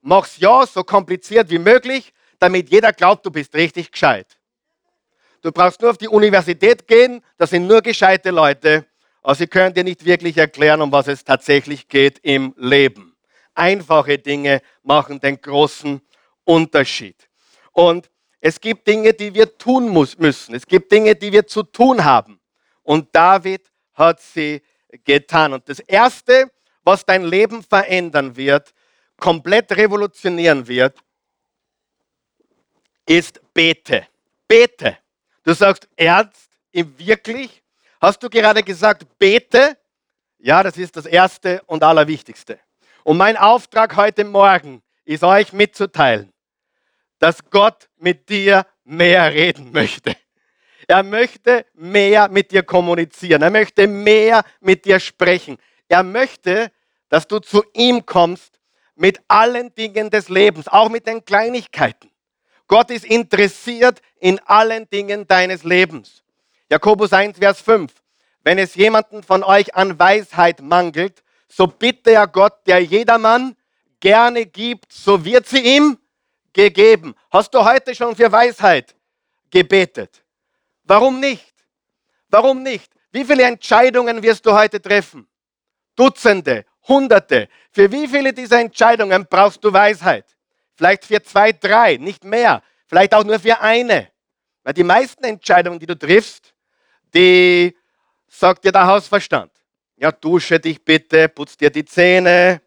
mach's 0.00 0.38
ja 0.38 0.64
so 0.66 0.84
kompliziert 0.84 1.50
wie 1.50 1.58
möglich, 1.58 2.12
damit 2.38 2.70
jeder 2.70 2.92
glaubt, 2.92 3.26
du 3.26 3.30
bist 3.30 3.54
richtig 3.54 3.90
gescheit. 3.90 4.38
Du 5.42 5.50
brauchst 5.52 5.80
nur 5.82 5.90
auf 5.90 5.98
die 5.98 6.08
Universität 6.08 6.86
gehen, 6.86 7.20
das 7.36 7.50
sind 7.50 7.66
nur 7.66 7.82
gescheite 7.82 8.30
Leute, 8.30 8.86
aber 9.22 9.34
sie 9.34 9.46
können 9.46 9.74
dir 9.74 9.84
nicht 9.84 10.04
wirklich 10.04 10.38
erklären, 10.38 10.80
um 10.80 10.92
was 10.92 11.08
es 11.08 11.24
tatsächlich 11.24 11.88
geht 11.88 12.20
im 12.22 12.54
Leben. 12.56 13.16
Einfache 13.54 14.18
Dinge 14.18 14.62
machen 14.82 15.20
den 15.20 15.40
großen 15.40 16.00
Unterschied. 16.44 17.28
Und 17.72 18.10
es 18.40 18.60
gibt 18.60 18.86
Dinge, 18.86 19.12
die 19.14 19.32
wir 19.32 19.56
tun 19.56 19.92
müssen. 19.92 20.54
Es 20.54 20.66
gibt 20.66 20.92
Dinge, 20.92 21.14
die 21.14 21.32
wir 21.32 21.46
zu 21.46 21.62
tun 21.62 22.04
haben. 22.04 22.40
Und 22.82 23.08
David 23.14 23.70
hat 23.94 24.20
sie 24.20 24.62
getan. 25.04 25.54
Und 25.54 25.68
das 25.68 25.80
Erste, 25.80 26.50
was 26.82 27.04
dein 27.04 27.24
Leben 27.24 27.62
verändern 27.62 28.36
wird, 28.36 28.74
komplett 29.16 29.72
revolutionieren 29.72 30.66
wird, 30.66 30.98
ist 33.06 33.40
bete. 33.54 34.06
Bete. 34.46 34.98
Du 35.42 35.54
sagst, 35.54 35.88
ernst, 35.96 36.50
wirklich? 36.72 37.62
Hast 38.00 38.22
du 38.22 38.28
gerade 38.28 38.62
gesagt, 38.62 39.06
bete? 39.18 39.78
Ja, 40.38 40.62
das 40.62 40.76
ist 40.76 40.94
das 40.96 41.06
Erste 41.06 41.62
und 41.64 41.82
Allerwichtigste. 41.82 42.60
Und 43.02 43.16
mein 43.16 43.36
Auftrag 43.38 43.96
heute 43.96 44.24
Morgen 44.24 44.82
ist 45.06 45.24
euch 45.24 45.52
mitzuteilen, 45.54 46.32
dass 47.18 47.38
Gott 47.50 47.88
mit 47.96 48.28
dir 48.28 48.66
mehr 48.84 49.32
reden 49.32 49.72
möchte. 49.72 50.16
Er 50.86 51.02
möchte 51.02 51.64
mehr 51.74 52.28
mit 52.28 52.50
dir 52.50 52.62
kommunizieren. 52.62 53.42
Er 53.42 53.50
möchte 53.50 53.86
mehr 53.86 54.44
mit 54.60 54.84
dir 54.84 55.00
sprechen. 55.00 55.56
Er 55.88 56.02
möchte, 56.02 56.70
dass 57.08 57.26
du 57.26 57.38
zu 57.38 57.64
ihm 57.72 58.04
kommst 58.04 58.60
mit 58.94 59.20
allen 59.28 59.74
Dingen 59.74 60.10
des 60.10 60.28
Lebens, 60.28 60.68
auch 60.68 60.88
mit 60.88 61.06
den 61.06 61.24
Kleinigkeiten. 61.24 62.10
Gott 62.66 62.90
ist 62.90 63.04
interessiert 63.04 64.00
in 64.20 64.38
allen 64.46 64.88
Dingen 64.90 65.26
deines 65.26 65.64
Lebens. 65.64 66.22
Jakobus 66.70 67.12
1, 67.12 67.38
Vers 67.38 67.60
5. 67.60 67.92
Wenn 68.42 68.58
es 68.58 68.74
jemanden 68.74 69.22
von 69.22 69.42
euch 69.42 69.74
an 69.74 69.98
Weisheit 69.98 70.60
mangelt, 70.60 71.22
so 71.48 71.66
bitte 71.66 72.12
er 72.12 72.26
Gott, 72.26 72.66
der 72.66 72.80
jedermann 72.80 73.56
gerne 74.00 74.46
gibt, 74.46 74.92
so 74.92 75.24
wird 75.24 75.46
sie 75.46 75.76
ihm 75.76 75.98
gegeben. 76.54 77.14
Hast 77.30 77.52
du 77.52 77.62
heute 77.62 77.94
schon 77.94 78.16
für 78.16 78.32
Weisheit 78.32 78.94
gebetet? 79.50 80.24
Warum 80.84 81.20
nicht? 81.20 81.54
Warum 82.28 82.62
nicht? 82.62 82.90
Wie 83.12 83.24
viele 83.24 83.42
Entscheidungen 83.42 84.22
wirst 84.22 84.46
du 84.46 84.52
heute 84.52 84.80
treffen? 84.80 85.28
Dutzende, 85.94 86.64
Hunderte. 86.88 87.48
Für 87.70 87.90
wie 87.92 88.08
viele 88.08 88.32
dieser 88.32 88.60
Entscheidungen 88.60 89.26
brauchst 89.28 89.62
du 89.62 89.72
Weisheit? 89.72 90.34
vielleicht 90.74 91.04
für 91.04 91.22
zwei, 91.22 91.52
drei, 91.52 91.96
nicht 91.96 92.24
mehr, 92.24 92.62
vielleicht 92.86 93.14
auch 93.14 93.24
nur 93.24 93.38
für 93.38 93.60
eine. 93.60 94.10
Weil 94.62 94.74
die 94.74 94.84
meisten 94.84 95.24
Entscheidungen, 95.24 95.78
die 95.78 95.86
du 95.86 95.96
triffst, 95.96 96.54
die 97.14 97.76
sagt 98.28 98.64
dir 98.64 98.72
der 98.72 98.86
Hausverstand. 98.86 99.52
Ja, 99.96 100.10
dusche 100.10 100.58
dich 100.58 100.84
bitte, 100.84 101.28
putz 101.28 101.56
dir 101.56 101.70
die 101.70 101.84
Zähne, 101.84 102.60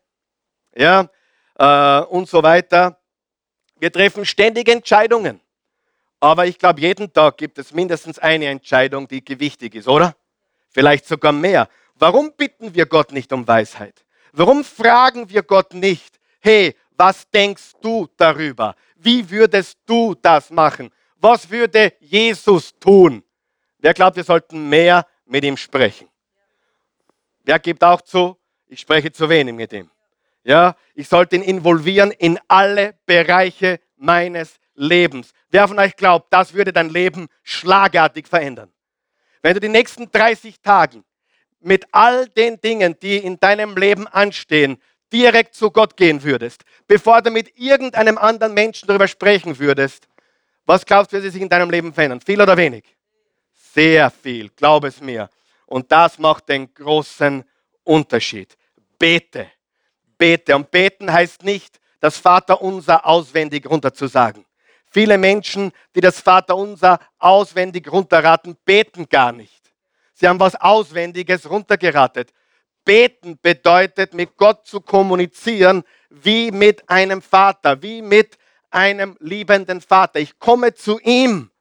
ja, 0.75 1.10
äh, 1.58 2.06
und 2.06 2.29
so 2.29 2.41
weiter. 2.41 2.97
Wir 3.79 3.91
treffen 3.91 4.25
ständig 4.25 4.67
Entscheidungen. 4.69 5.39
Aber 6.19 6.48
ich 6.48 6.57
glaube, 6.57 6.81
jeden 6.81 7.13
Tag 7.13 7.38
gibt 7.38 7.60
es 7.60 7.74
mindestens 7.74 8.17
eine 8.17 8.48
Entscheidung, 8.48 9.07
die 9.07 9.24
gewichtig 9.24 9.75
ist, 9.75 9.88
oder? 9.88 10.15
Vielleicht 10.69 11.05
sogar 11.05 11.31
mehr. 11.31 11.69
Warum 11.96 12.34
bitten 12.34 12.74
wir 12.74 12.86
Gott 12.86 13.12
nicht 13.12 13.31
um 13.31 13.48
Weisheit? 13.48 14.05
Warum 14.31 14.63
fragen 14.63 15.29
wir 15.29 15.43
Gott 15.43 15.74
nicht, 15.74 16.19
hey, 16.39 16.75
was 16.96 17.29
denkst 17.29 17.74
du 17.81 18.07
darüber? 18.17 18.75
Wie 18.96 19.29
würdest 19.29 19.77
du 19.86 20.15
das 20.15 20.50
machen? 20.50 20.91
Was 21.17 21.50
würde 21.50 21.93
Jesus 22.00 22.74
tun? 22.79 23.24
Wer 23.79 23.93
glaubt, 23.93 24.15
wir 24.15 24.24
sollten 24.24 24.69
mehr 24.69 25.05
mit 25.25 25.43
ihm 25.43 25.57
sprechen? 25.57 26.07
Wer 27.43 27.60
gibt 27.60 27.84
auch 27.84 28.01
zu, 28.01 28.38
ich 28.67 28.79
spreche 28.79 29.12
zu 29.12 29.29
wenig 29.29 29.53
mit 29.53 29.72
ihm? 29.74 29.89
Ja, 30.48 30.77
ich 30.96 31.10
sollte 31.10 31.36
ihn 31.36 31.42
involvieren 31.42 32.10
in 32.12 32.39
alle 32.48 32.96
Bereiche 33.06 33.82
meines 33.98 34.62
Lebens. 34.75 35.34
Wer 35.50 35.68
von 35.68 35.77
euch 35.77 35.94
glaubt, 35.98 36.27
das 36.32 36.54
würde 36.54 36.72
dein 36.72 36.89
Leben 36.89 37.27
schlagartig 37.44 38.30
verändern? 38.30 38.72
Wenn 39.42 39.56
du 39.56 39.60
die 39.60 39.68
nächsten 39.68 40.10
30 40.10 40.62
Tage 40.62 41.04
mit 41.60 41.86
all 41.92 42.30
den 42.30 42.62
Dingen, 42.62 42.98
die 43.01 43.18
in 43.18 43.38
deinem 43.42 43.75
Leben 43.75 44.08
anstehen, 44.08 44.82
direkt 45.12 45.54
zu 45.54 45.70
Gott 45.70 45.98
gehen 45.98 46.24
würdest, 46.24 46.63
bevor 46.88 47.22
du 47.22 47.30
mit 47.30 47.58
irgendeinem 47.58 48.18
anderen 48.18 48.54
Menschen 48.54 48.88
darüber 48.88 49.10
sprechen 49.10 49.60
würdest, 49.60 50.08
was 50.66 50.86
glaubst 50.86 51.12
du, 51.12 51.22
wird 51.22 51.34
sich 51.34 51.42
in 51.42 51.50
deinem 51.50 51.70
Leben 51.70 51.94
verändern? 51.94 52.22
Viel 52.22 52.42
oder 52.42 52.56
wenig? 52.56 52.86
Sehr 53.74 54.10
viel, 54.10 54.48
glaub 54.56 54.86
es 54.86 55.01
mir. 55.01 55.30
Und 55.66 55.92
das 55.92 56.18
macht 56.18 56.48
den 56.48 56.74
großen 56.74 57.44
Unterschied. 57.84 58.56
Bete, 58.98 59.48
bete. 60.17 60.55
Und 60.55 60.71
beten 60.71 61.12
heißt 61.12 61.43
nicht, 61.43 61.79
das 62.00 62.17
Vaterunser 62.17 63.05
auswendig 63.05 63.69
runterzusagen. 63.69 64.45
Viele 64.89 65.17
Menschen, 65.17 65.71
die 65.95 66.01
das 66.01 66.19
Vaterunser 66.19 67.00
auswendig 67.19 67.91
runterraten, 67.91 68.55
beten 68.65 69.07
gar 69.09 69.31
nicht. 69.31 69.62
Sie 70.13 70.27
haben 70.27 70.39
was 70.39 70.55
Auswendiges 70.55 71.50
runtergeratet. 71.50 72.33
Beten 72.86 73.38
bedeutet, 73.41 74.13
mit 74.13 74.38
Gott 74.38 74.65
zu 74.65 74.79
kommunizieren, 74.79 75.83
wie 76.09 76.51
mit 76.51 76.89
einem 76.89 77.21
Vater, 77.21 77.81
wie 77.81 78.01
mit 78.01 78.38
einem 78.69 79.17
liebenden 79.19 79.81
Vater. 79.81 80.19
Ich 80.19 80.39
komme 80.39 80.74
zu 80.74 81.00
ihm 81.00 81.51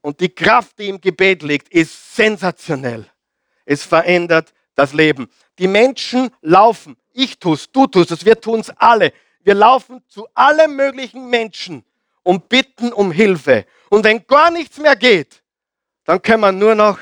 und 0.00 0.20
die 0.20 0.28
Kraft, 0.28 0.78
die 0.78 0.88
im 0.88 1.00
Gebet 1.00 1.42
liegt, 1.42 1.68
ist 1.70 2.14
sensationell. 2.14 3.06
Es 3.64 3.82
verändert 3.82 4.52
das 4.74 4.92
Leben. 4.92 5.30
Die 5.58 5.66
Menschen 5.66 6.30
laufen. 6.42 6.96
Ich 7.14 7.38
tue 7.38 7.56
du 7.72 7.86
tust 7.86 8.10
es, 8.10 8.24
wir 8.24 8.40
tun 8.40 8.60
es 8.60 8.70
alle. 8.70 9.12
Wir 9.42 9.54
laufen 9.54 10.02
zu 10.08 10.26
allen 10.34 10.74
möglichen 10.74 11.30
Menschen 11.30 11.84
und 12.24 12.48
bitten 12.48 12.92
um 12.92 13.12
Hilfe. 13.12 13.66
Und 13.88 14.04
wenn 14.04 14.26
gar 14.26 14.50
nichts 14.50 14.78
mehr 14.78 14.96
geht, 14.96 15.42
dann 16.04 16.20
können 16.20 16.40
wir 16.40 16.52
nur 16.52 16.74
noch 16.74 16.98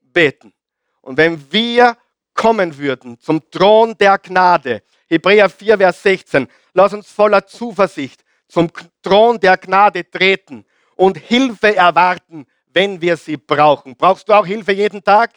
beten. 0.00 0.52
Und 1.00 1.16
wenn 1.16 1.50
wir 1.50 1.96
kommen 2.34 2.76
würden 2.76 3.18
zum 3.18 3.50
Thron 3.50 3.96
der 3.96 4.18
Gnade, 4.18 4.82
Hebräer 5.08 5.48
4, 5.48 5.78
Vers 5.78 6.02
16, 6.02 6.48
lass 6.74 6.92
uns 6.92 7.10
voller 7.10 7.46
Zuversicht 7.46 8.22
zum 8.48 8.70
Thron 9.02 9.40
der 9.40 9.56
Gnade 9.56 10.08
treten 10.08 10.66
und 10.96 11.16
Hilfe 11.16 11.74
erwarten, 11.74 12.46
wenn 12.66 13.00
wir 13.00 13.16
sie 13.16 13.36
brauchen. 13.36 13.96
Brauchst 13.96 14.28
du 14.28 14.32
auch 14.34 14.46
Hilfe 14.46 14.72
jeden 14.72 15.02
Tag? 15.02 15.30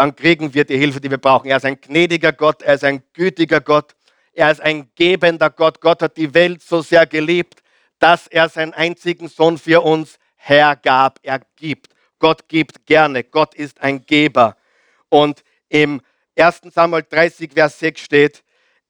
Dann 0.00 0.16
kriegen 0.16 0.54
wir 0.54 0.64
die 0.64 0.78
Hilfe, 0.78 0.98
die 0.98 1.10
wir 1.10 1.18
brauchen. 1.18 1.50
Er 1.50 1.58
ist 1.58 1.66
ein 1.66 1.78
gnädiger 1.78 2.32
Gott, 2.32 2.62
er 2.62 2.72
ist 2.72 2.84
ein 2.84 3.02
gütiger 3.12 3.60
Gott, 3.60 3.94
er 4.32 4.50
ist 4.50 4.62
ein 4.62 4.90
gebender 4.94 5.50
Gott. 5.50 5.82
Gott 5.82 6.00
hat 6.00 6.16
die 6.16 6.32
Welt 6.32 6.62
so 6.62 6.80
sehr 6.80 7.04
geliebt, 7.04 7.62
dass 7.98 8.26
er 8.26 8.48
seinen 8.48 8.72
einzigen 8.72 9.28
Sohn 9.28 9.58
für 9.58 9.82
uns 9.82 10.18
hergab. 10.36 11.18
Er 11.22 11.42
gibt. 11.54 11.92
Gott 12.18 12.48
gibt 12.48 12.86
gerne. 12.86 13.24
Gott 13.24 13.54
ist 13.54 13.82
ein 13.82 14.00
Geber. 14.06 14.56
Und 15.10 15.42
im 15.68 16.00
1. 16.34 16.62
Samuel 16.72 17.04
30, 17.06 17.52
Vers 17.52 17.78
6 17.80 18.00
steht, 18.00 18.42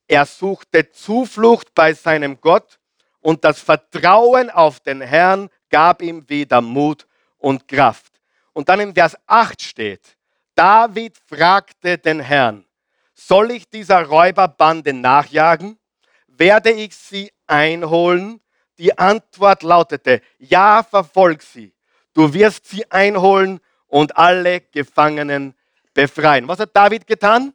er 0.06 0.24
suchte 0.24 0.92
Zuflucht 0.92 1.74
bei 1.74 1.92
seinem 1.92 2.40
Gott 2.40 2.78
und 3.18 3.44
das 3.44 3.58
Vertrauen 3.58 4.48
auf 4.48 4.78
den 4.78 5.00
Herrn 5.00 5.50
gab 5.70 6.02
ihm 6.02 6.28
wieder 6.28 6.60
Mut 6.60 7.08
und 7.36 7.66
Kraft. 7.66 8.12
Und 8.52 8.68
dann 8.68 8.78
im 8.78 8.94
Vers 8.94 9.16
8 9.26 9.60
steht, 9.60 10.16
David 10.60 11.16
fragte 11.26 11.96
den 11.96 12.20
Herrn, 12.20 12.66
soll 13.14 13.52
ich 13.52 13.70
dieser 13.70 14.02
Räuberbande 14.02 14.92
nachjagen? 14.92 15.78
Werde 16.26 16.70
ich 16.70 16.94
sie 16.94 17.32
einholen? 17.46 18.40
Die 18.76 18.98
Antwort 18.98 19.62
lautete, 19.62 20.20
ja, 20.38 20.82
verfolg 20.82 21.42
sie 21.42 21.72
du 22.14 22.32
wirst 22.34 22.66
sie 22.66 22.90
einholen 22.90 23.60
und 23.86 24.16
alle 24.16 24.60
Gefangenen 24.60 25.54
befreien. 25.94 26.46
Was 26.48 26.58
hat 26.58 26.76
David 26.76 27.06
getan? 27.06 27.54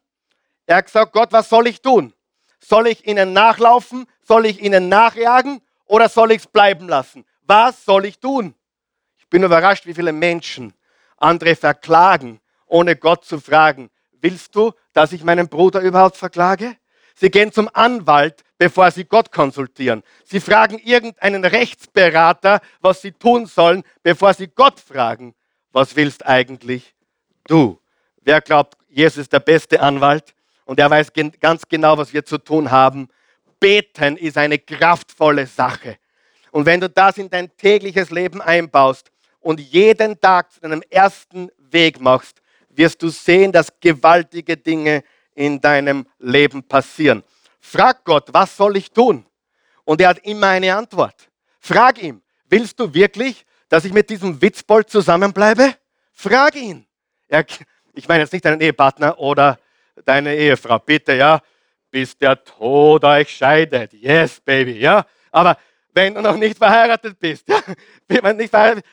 Er 0.66 0.78
hat 0.78 0.86
gesagt, 0.86 1.14
Gott, 1.14 1.32
was 1.32 1.50
soll 1.50 1.68
ich 1.68 1.82
tun? 1.82 2.14
Soll 2.60 2.88
ich 2.88 3.06
ihnen 3.06 3.34
nachlaufen? 3.34 4.08
Soll 4.24 4.48
ich 4.48 4.62
ihnen 4.62 4.90
nachjagen? 4.90 5.62
Oder 5.86 6.10
soll 6.10 6.32
ich 6.32 6.40
es 6.40 6.48
bleiben 6.48 6.88
lassen? 6.88 7.26
Was 7.44 7.86
soll 7.86 8.06
ich 8.06 8.20
tun? 8.20 8.56
Ich 9.20 9.30
bin 9.30 9.44
überrascht, 9.44 9.86
wie 9.86 9.94
viele 9.94 10.12
Menschen 10.12 10.74
andere 11.18 11.56
verklagen, 11.56 12.42
ohne 12.76 12.98
Gott 12.98 13.24
zu 13.24 13.40
fragen, 13.40 13.90
willst 14.20 14.54
du, 14.54 14.74
dass 14.92 15.14
ich 15.14 15.24
meinen 15.24 15.48
Bruder 15.48 15.80
überhaupt 15.80 16.18
verklage? 16.18 16.76
Sie 17.16 17.32
gehen 17.32 17.54
zum 17.54 17.70
Anwalt, 17.72 18.44
bevor 18.58 18.92
sie 18.92 19.06
Gott 19.06 19.32
konsultieren. 19.32 20.04
Sie 20.26 20.42
fragen 20.42 20.78
irgendeinen 20.80 21.46
Rechtsberater, 21.46 22.60
was 22.82 23.02
sie 23.02 23.14
tun 23.14 23.46
sollen, 23.46 23.84
bevor 24.04 24.34
sie 24.34 24.48
Gott 24.48 24.82
fragen, 24.82 25.34
was 25.72 25.96
willst 25.96 26.26
eigentlich 26.26 26.94
du? 27.48 27.80
Wer 28.24 28.42
glaubt, 28.42 28.78
Jesus 28.90 29.20
ist 29.20 29.32
der 29.32 29.40
beste 29.40 29.80
Anwalt 29.80 30.36
und 30.66 30.78
er 30.78 30.90
weiß 30.90 31.14
ganz 31.40 31.64
genau, 31.70 31.98
was 31.98 32.12
wir 32.12 32.26
zu 32.26 32.38
tun 32.38 32.72
haben? 32.72 33.08
Beten 33.62 34.18
ist 34.18 34.38
eine 34.38 34.60
kraftvolle 34.60 35.48
Sache. 35.48 35.96
Und 36.52 36.66
wenn 36.66 36.82
du 36.82 36.90
das 36.90 37.18
in 37.18 37.30
dein 37.30 37.56
tägliches 37.56 38.10
Leben 38.10 38.42
einbaust 38.42 39.12
und 39.40 39.62
jeden 39.62 40.20
Tag 40.20 40.52
zu 40.52 40.60
deinem 40.60 40.84
ersten 40.90 41.50
Weg 41.58 42.02
machst, 42.02 42.42
wirst 42.78 43.02
du 43.02 43.10
sehen, 43.10 43.52
dass 43.52 43.72
gewaltige 43.80 44.58
Dinge 44.58 45.04
in 45.34 45.60
deinem 45.60 46.08
Leben 46.20 46.64
passieren. 46.64 47.24
Frag 47.60 48.04
Gott, 48.04 48.30
was 48.32 48.56
soll 48.56 48.78
ich 48.78 48.92
tun? 48.92 49.26
Und 49.84 50.02
er 50.02 50.10
hat 50.10 50.20
immer 50.20 50.48
eine 50.48 50.76
Antwort. 50.76 51.30
Frag 51.60 52.02
ihm, 52.02 52.22
willst 52.50 52.80
du 52.80 52.94
wirklich, 52.94 53.46
dass 53.70 53.86
ich 53.86 53.94
mit 53.94 54.10
diesem 54.10 54.42
Witzbold 54.42 54.90
zusammenbleibe? 54.90 55.76
Frag 56.14 56.56
ihn. 56.56 56.86
Er, 57.28 57.46
ich 57.94 58.08
meine 58.08 58.24
jetzt 58.24 58.34
nicht 58.34 58.46
deinen 58.46 58.62
Ehepartner 58.62 59.20
oder 59.20 59.60
deine 60.06 60.36
Ehefrau, 60.36 60.80
bitte, 60.80 61.14
ja, 61.14 61.42
bis 61.90 62.18
der 62.18 62.44
Tod 62.44 63.04
euch 63.04 63.30
scheidet. 63.30 63.94
Yes, 63.94 64.40
baby, 64.40 64.80
ja. 64.80 65.06
Aber 65.32 65.58
wenn 65.94 66.14
du 66.14 66.22
noch 66.22 66.38
nicht 66.38 66.58
verheiratet 66.58 67.18
bist, 67.20 67.48
ja, 68.10 68.34
nicht 68.34 68.50
verheiratet, 68.50 68.86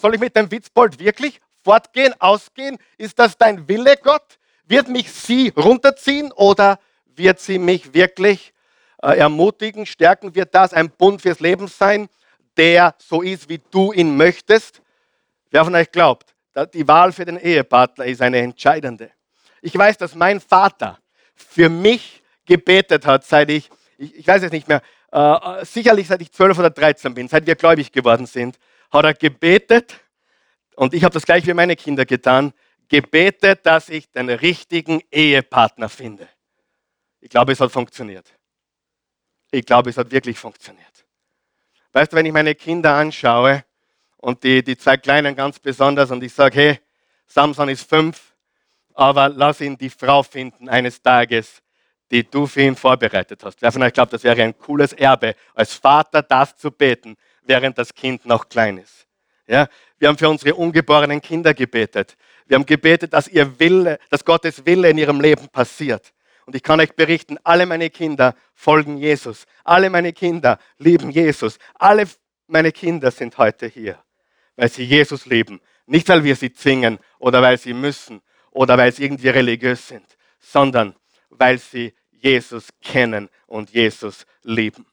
soll 0.00 0.14
ich 0.14 0.20
mit 0.20 0.34
dem 0.34 0.50
Witzbold 0.50 0.98
wirklich 0.98 1.40
fortgehen, 1.68 2.14
ausgehen? 2.18 2.78
Ist 2.96 3.18
das 3.18 3.36
dein 3.36 3.68
Wille, 3.68 3.98
Gott? 4.02 4.38
Wird 4.64 4.88
mich 4.88 5.12
sie 5.12 5.52
runterziehen 5.54 6.32
oder 6.32 6.78
wird 7.14 7.40
sie 7.40 7.58
mich 7.58 7.92
wirklich 7.92 8.54
äh, 9.02 9.18
ermutigen, 9.18 9.84
stärken? 9.84 10.34
Wird 10.34 10.54
das 10.54 10.72
ein 10.72 10.88
Bund 10.88 11.20
fürs 11.20 11.40
Leben 11.40 11.68
sein, 11.68 12.08
der 12.56 12.94
so 12.96 13.20
ist, 13.20 13.50
wie 13.50 13.60
du 13.70 13.92
ihn 13.92 14.16
möchtest? 14.16 14.80
Wer 15.50 15.62
von 15.62 15.74
euch 15.74 15.92
glaubt, 15.92 16.34
die 16.72 16.88
Wahl 16.88 17.12
für 17.12 17.26
den 17.26 17.36
Ehepartner 17.36 18.06
ist 18.06 18.22
eine 18.22 18.38
entscheidende. 18.38 19.10
Ich 19.60 19.76
weiß, 19.76 19.98
dass 19.98 20.14
mein 20.14 20.40
Vater 20.40 20.98
für 21.34 21.68
mich 21.68 22.22
gebetet 22.46 23.04
hat, 23.04 23.26
seit 23.26 23.50
ich, 23.50 23.68
ich, 23.98 24.20
ich 24.20 24.26
weiß 24.26 24.42
es 24.42 24.52
nicht 24.52 24.68
mehr, 24.68 24.80
äh, 25.12 25.66
sicherlich 25.66 26.06
seit 26.06 26.22
ich 26.22 26.32
12 26.32 26.60
oder 26.60 26.70
13 26.70 27.12
bin, 27.12 27.28
seit 27.28 27.46
wir 27.46 27.56
gläubig 27.56 27.92
geworden 27.92 28.24
sind, 28.24 28.58
hat 28.90 29.04
er 29.04 29.12
gebetet 29.12 30.00
und 30.78 30.94
ich 30.94 31.02
habe 31.02 31.12
das 31.12 31.26
gleich 31.26 31.44
wie 31.44 31.54
meine 31.54 31.74
Kinder 31.74 32.06
getan 32.06 32.52
gebetet, 32.88 33.66
dass 33.66 33.88
ich 33.88 34.10
den 34.12 34.30
richtigen 34.30 35.02
Ehepartner 35.10 35.88
finde. 35.88 36.28
Ich 37.20 37.30
glaube, 37.30 37.50
es 37.50 37.60
hat 37.60 37.72
funktioniert. 37.72 38.32
Ich 39.50 39.66
glaube, 39.66 39.90
es 39.90 39.96
hat 39.98 40.12
wirklich 40.12 40.38
funktioniert. 40.38 41.04
Weißt 41.92 42.12
du, 42.12 42.16
wenn 42.16 42.26
ich 42.26 42.32
meine 42.32 42.54
Kinder 42.54 42.94
anschaue 42.94 43.64
und 44.18 44.44
die, 44.44 44.62
die 44.62 44.78
zwei 44.78 44.96
Kleinen 44.96 45.34
ganz 45.34 45.58
besonders 45.58 46.12
und 46.12 46.22
ich 46.22 46.32
sage, 46.32 46.56
hey, 46.56 46.80
Samson 47.26 47.68
ist 47.68 47.88
fünf, 47.88 48.36
aber 48.94 49.28
lass 49.28 49.60
ihn 49.60 49.76
die 49.76 49.90
Frau 49.90 50.22
finden 50.22 50.68
eines 50.68 51.02
Tages, 51.02 51.60
die 52.12 52.22
du 52.22 52.46
für 52.46 52.62
ihn 52.62 52.76
vorbereitet 52.76 53.42
hast. 53.42 53.60
Wer 53.60 53.72
von 53.72 53.82
euch 53.82 53.92
glaubt, 53.92 54.12
das 54.12 54.22
wäre 54.22 54.42
ein 54.44 54.56
cooles 54.56 54.92
Erbe, 54.92 55.34
als 55.54 55.74
Vater 55.74 56.22
das 56.22 56.56
zu 56.56 56.70
beten, 56.70 57.16
während 57.42 57.76
das 57.78 57.92
Kind 57.92 58.24
noch 58.24 58.48
klein 58.48 58.78
ist? 58.78 59.07
Ja, 59.48 59.66
wir 59.98 60.08
haben 60.08 60.18
für 60.18 60.28
unsere 60.28 60.54
ungeborenen 60.54 61.22
Kinder 61.22 61.54
gebetet. 61.54 62.16
Wir 62.46 62.56
haben 62.56 62.66
gebetet, 62.66 63.14
dass 63.14 63.28
ihr 63.28 63.58
Wille, 63.58 63.98
dass 64.10 64.24
Gottes 64.24 64.66
Wille 64.66 64.90
in 64.90 64.98
ihrem 64.98 65.20
Leben 65.20 65.48
passiert. 65.48 66.12
Und 66.44 66.54
ich 66.54 66.62
kann 66.62 66.80
euch 66.80 66.94
berichten, 66.94 67.38
alle 67.44 67.66
meine 67.66 67.90
Kinder 67.90 68.34
folgen 68.54 68.98
Jesus. 68.98 69.46
Alle 69.64 69.90
meine 69.90 70.12
Kinder 70.12 70.58
lieben 70.76 71.10
Jesus. 71.10 71.58
Alle 71.74 72.06
meine 72.46 72.72
Kinder 72.72 73.10
sind 73.10 73.36
heute 73.38 73.66
hier, 73.66 74.02
weil 74.56 74.68
sie 74.68 74.84
Jesus 74.84 75.26
lieben. 75.26 75.60
Nicht, 75.86 76.08
weil 76.10 76.24
wir 76.24 76.36
sie 76.36 76.52
zwingen 76.52 76.98
oder 77.18 77.40
weil 77.40 77.58
sie 77.58 77.72
müssen 77.72 78.20
oder 78.50 78.76
weil 78.76 78.92
sie 78.92 79.04
irgendwie 79.04 79.30
religiös 79.30 79.88
sind, 79.88 80.04
sondern 80.38 80.94
weil 81.30 81.58
sie 81.58 81.94
Jesus 82.10 82.68
kennen 82.82 83.30
und 83.46 83.70
Jesus 83.70 84.26
lieben. 84.42 84.86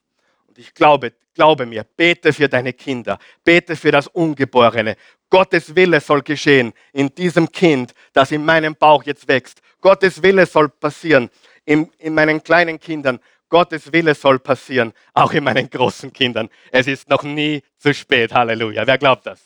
Und 0.56 0.62
ich 0.62 0.72
glaube, 0.72 1.12
glaube 1.34 1.66
mir, 1.66 1.84
bete 1.84 2.32
für 2.32 2.48
deine 2.48 2.72
Kinder, 2.72 3.18
bete 3.44 3.76
für 3.76 3.90
das 3.90 4.06
Ungeborene. 4.06 4.96
Gottes 5.28 5.74
Wille 5.74 6.00
soll 6.00 6.22
geschehen 6.22 6.72
in 6.92 7.14
diesem 7.14 7.50
Kind, 7.52 7.92
das 8.14 8.32
in 8.32 8.44
meinem 8.44 8.74
Bauch 8.74 9.04
jetzt 9.04 9.28
wächst. 9.28 9.60
Gottes 9.82 10.22
Wille 10.22 10.46
soll 10.46 10.70
passieren 10.70 11.28
in, 11.66 11.90
in 11.98 12.14
meinen 12.14 12.42
kleinen 12.42 12.80
Kindern. 12.80 13.20
Gottes 13.50 13.92
Wille 13.92 14.14
soll 14.14 14.38
passieren, 14.38 14.94
auch 15.12 15.32
in 15.32 15.44
meinen 15.44 15.68
großen 15.68 16.12
Kindern. 16.12 16.48
Es 16.72 16.86
ist 16.86 17.08
noch 17.08 17.22
nie 17.22 17.62
zu 17.78 17.92
spät. 17.92 18.32
Halleluja. 18.32 18.86
Wer 18.86 18.98
glaubt 18.98 19.26
das? 19.26 19.40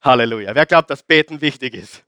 Halleluja. 0.00 0.54
Wer 0.54 0.66
glaubt, 0.66 0.88
dass 0.88 1.02
Beten 1.02 1.40
wichtig 1.40 1.74
ist? 1.74 2.02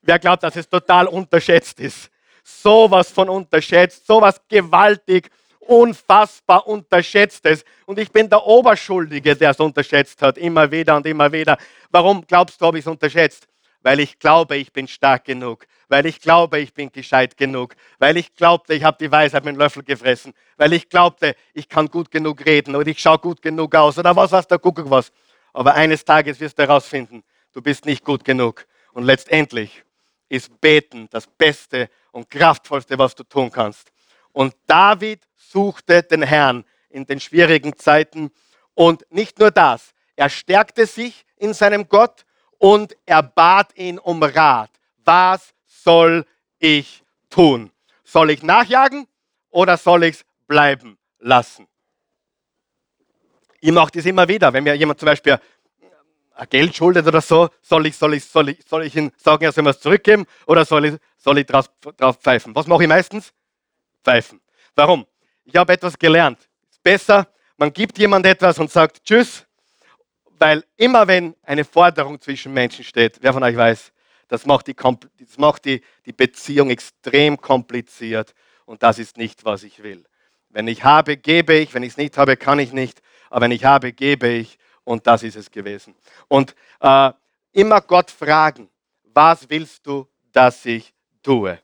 Wer 0.00 0.18
glaubt, 0.18 0.44
dass 0.44 0.54
es 0.54 0.68
total 0.68 1.08
unterschätzt 1.08 1.80
ist? 1.80 2.08
Sowas 2.44 3.10
von 3.10 3.28
unterschätzt, 3.28 4.06
sowas 4.06 4.40
gewaltig, 4.48 5.30
unfassbar 5.66 6.66
unterschätztes. 6.66 7.64
Und 7.86 7.98
ich 7.98 8.10
bin 8.10 8.28
der 8.28 8.46
Oberschuldige, 8.46 9.36
der 9.36 9.50
es 9.50 9.60
unterschätzt 9.60 10.20
hat, 10.22 10.38
immer 10.38 10.70
wieder 10.70 10.96
und 10.96 11.06
immer 11.06 11.30
wieder. 11.32 11.56
Warum 11.90 12.26
glaubst 12.26 12.60
du, 12.60 12.66
habe 12.66 12.78
ich 12.78 12.84
es 12.84 12.88
unterschätzt? 12.88 13.46
Weil 13.82 14.00
ich 14.00 14.18
glaube, 14.18 14.56
ich 14.56 14.72
bin 14.72 14.86
stark 14.86 15.24
genug, 15.24 15.66
weil 15.88 16.06
ich 16.06 16.20
glaube, 16.20 16.60
ich 16.60 16.72
bin 16.72 16.92
gescheit 16.92 17.36
genug, 17.36 17.74
weil 17.98 18.16
ich 18.16 18.34
glaubte, 18.34 18.74
ich 18.74 18.84
habe 18.84 18.96
die 19.00 19.10
Weisheit 19.10 19.44
mit 19.44 19.56
dem 19.56 19.58
Löffel 19.58 19.82
gefressen, 19.82 20.34
weil 20.56 20.72
ich 20.72 20.88
glaubte, 20.88 21.34
ich 21.52 21.68
kann 21.68 21.88
gut 21.88 22.10
genug 22.10 22.46
reden 22.46 22.76
oder 22.76 22.86
ich 22.86 23.00
schaue 23.00 23.18
gut 23.18 23.42
genug 23.42 23.74
aus 23.74 23.98
oder 23.98 24.14
was 24.14 24.30
was 24.30 24.46
der 24.46 24.60
Kuckuck 24.60 24.88
was. 24.88 25.10
Aber 25.52 25.74
eines 25.74 26.04
Tages 26.04 26.38
wirst 26.38 26.58
du 26.58 26.62
herausfinden, 26.62 27.24
du 27.52 27.60
bist 27.60 27.84
nicht 27.84 28.04
gut 28.04 28.24
genug. 28.24 28.66
Und 28.92 29.04
letztendlich 29.04 29.82
ist 30.28 30.60
Beten 30.60 31.08
das 31.10 31.26
Beste 31.26 31.90
und 32.12 32.30
Kraftvollste, 32.30 32.98
was 32.98 33.14
du 33.14 33.24
tun 33.24 33.50
kannst. 33.50 33.90
Und 34.32 34.54
David 34.66 35.20
suchte 35.52 36.02
den 36.02 36.22
Herrn 36.22 36.64
in 36.88 37.06
den 37.06 37.20
schwierigen 37.20 37.76
Zeiten. 37.76 38.32
Und 38.74 39.04
nicht 39.10 39.38
nur 39.38 39.50
das, 39.50 39.94
er 40.16 40.28
stärkte 40.28 40.86
sich 40.86 41.24
in 41.36 41.54
seinem 41.54 41.88
Gott 41.88 42.24
und 42.58 42.96
er 43.06 43.22
bat 43.22 43.76
ihn 43.76 43.98
um 43.98 44.22
Rat. 44.22 44.70
Was 45.04 45.52
soll 45.66 46.24
ich 46.58 47.02
tun? 47.28 47.70
Soll 48.04 48.30
ich 48.30 48.42
nachjagen 48.42 49.06
oder 49.50 49.76
soll 49.76 50.04
ich 50.04 50.16
es 50.16 50.24
bleiben 50.46 50.98
lassen? 51.18 51.66
Ich 53.60 53.72
mache 53.72 53.92
das 53.92 54.06
immer 54.06 54.26
wieder, 54.26 54.52
wenn 54.52 54.64
mir 54.64 54.74
jemand 54.74 54.98
zum 54.98 55.06
Beispiel 55.06 55.38
Geld 56.50 56.74
schuldet 56.74 57.06
oder 57.06 57.20
so, 57.20 57.50
soll 57.60 57.86
ich, 57.86 57.96
soll 57.96 58.14
ich, 58.14 58.24
soll 58.24 58.48
ich, 58.48 58.58
soll 58.66 58.84
ich 58.84 58.96
ihm 58.96 59.12
sagen, 59.16 59.44
er 59.44 59.52
soll 59.52 59.64
mir 59.64 59.70
es 59.70 59.80
zurückgeben 59.80 60.26
oder 60.46 60.64
soll 60.64 60.86
ich, 60.86 60.94
soll 61.16 61.38
ich 61.38 61.46
drauf, 61.46 61.70
drauf 61.96 62.16
pfeifen? 62.16 62.54
Was 62.54 62.66
mache 62.66 62.82
ich 62.82 62.88
meistens? 62.88 63.32
Pfeifen. 64.02 64.40
Warum? 64.74 65.06
Ich 65.44 65.56
habe 65.56 65.72
etwas 65.72 65.98
gelernt. 65.98 66.38
Ist 66.70 66.82
besser, 66.82 67.26
man 67.56 67.72
gibt 67.72 67.98
jemand 67.98 68.26
etwas 68.26 68.58
und 68.58 68.70
sagt 68.70 69.04
Tschüss, 69.04 69.46
weil 70.38 70.64
immer 70.76 71.06
wenn 71.06 71.34
eine 71.42 71.64
Forderung 71.64 72.20
zwischen 72.20 72.52
Menschen 72.52 72.84
steht, 72.84 73.18
wer 73.20 73.32
von 73.32 73.42
euch 73.42 73.56
weiß, 73.56 73.92
das 74.28 74.46
macht 74.46 74.66
die, 74.66 74.74
das 74.74 75.38
macht 75.38 75.64
die, 75.64 75.82
die 76.06 76.12
Beziehung 76.12 76.70
extrem 76.70 77.40
kompliziert 77.40 78.34
und 78.64 78.82
das 78.82 78.98
ist 78.98 79.16
nicht, 79.16 79.44
was 79.44 79.62
ich 79.62 79.82
will. 79.82 80.04
Wenn 80.48 80.68
ich 80.68 80.84
habe, 80.84 81.16
gebe 81.16 81.54
ich, 81.54 81.74
wenn 81.74 81.82
ich 81.82 81.90
es 81.90 81.96
nicht 81.96 82.16
habe, 82.18 82.36
kann 82.36 82.58
ich 82.58 82.72
nicht, 82.72 83.02
aber 83.30 83.42
wenn 83.42 83.50
ich 83.50 83.64
habe, 83.64 83.92
gebe 83.92 84.28
ich 84.28 84.58
und 84.84 85.06
das 85.06 85.22
ist 85.22 85.36
es 85.36 85.50
gewesen. 85.50 85.94
Und 86.28 86.54
äh, 86.80 87.12
immer 87.52 87.80
Gott 87.80 88.10
fragen, 88.10 88.68
was 89.04 89.48
willst 89.48 89.86
du, 89.86 90.08
dass 90.32 90.64
ich 90.64 90.92
tue? 91.22 91.58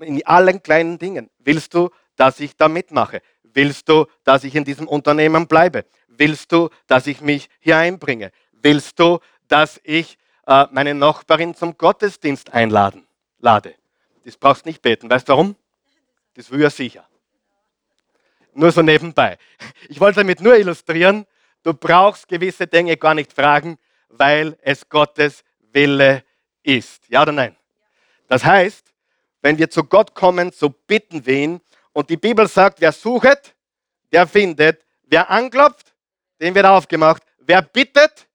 In 0.00 0.24
allen 0.26 0.62
kleinen 0.62 0.98
Dingen. 0.98 1.30
Willst 1.38 1.74
du, 1.74 1.90
dass 2.18 2.40
ich 2.40 2.56
da 2.56 2.68
mitmache? 2.68 3.22
Willst 3.42 3.88
du, 3.88 4.06
dass 4.24 4.44
ich 4.44 4.54
in 4.54 4.64
diesem 4.64 4.86
Unternehmen 4.86 5.46
bleibe? 5.46 5.86
Willst 6.08 6.52
du, 6.52 6.68
dass 6.86 7.06
ich 7.06 7.22
mich 7.22 7.48
hier 7.60 7.78
einbringe? 7.78 8.30
Willst 8.52 8.98
du, 8.98 9.20
dass 9.48 9.80
ich 9.84 10.18
äh, 10.48 10.66
meine 10.70 10.94
Nachbarin 10.94 11.54
zum 11.54 11.76
Gottesdienst 11.76 12.52
einladen, 12.54 13.06
lade. 13.38 13.74
Das 14.24 14.36
brauchst 14.36 14.66
nicht 14.66 14.80
beten. 14.80 15.08
Weißt 15.08 15.28
du 15.28 15.32
warum? 15.32 15.56
Das 16.34 16.50
will 16.50 16.62
er 16.62 16.70
sicher. 16.70 17.06
Nur 18.54 18.72
so 18.72 18.82
nebenbei. 18.82 19.38
Ich 19.88 20.00
wollte 20.00 20.20
damit 20.20 20.40
nur 20.40 20.56
illustrieren, 20.56 21.26
du 21.62 21.74
brauchst 21.74 22.28
gewisse 22.28 22.66
Dinge 22.66 22.96
gar 22.96 23.14
nicht 23.14 23.32
fragen, 23.32 23.78
weil 24.08 24.56
es 24.62 24.88
Gottes 24.88 25.44
Wille 25.72 26.24
ist. 26.62 27.08
Ja 27.08 27.22
oder 27.22 27.32
nein? 27.32 27.54
Das 28.26 28.44
heißt, 28.44 28.92
wenn 29.42 29.58
wir 29.58 29.70
zu 29.70 29.84
Gott 29.84 30.14
kommen, 30.14 30.50
so 30.50 30.70
bitten 30.70 31.24
wir 31.26 31.34
ihn. 31.34 31.60
Und 31.98 32.08
die 32.10 32.16
Bibel 32.16 32.46
sagt, 32.46 32.80
wer 32.80 32.92
sucht, 32.92 33.56
der 34.12 34.24
findet. 34.28 34.86
Wer 35.02 35.28
anklopft, 35.28 35.92
dem 36.40 36.54
wird 36.54 36.64
aufgemacht. 36.64 37.24
Wer 37.38 37.60
bittet, 37.60 38.28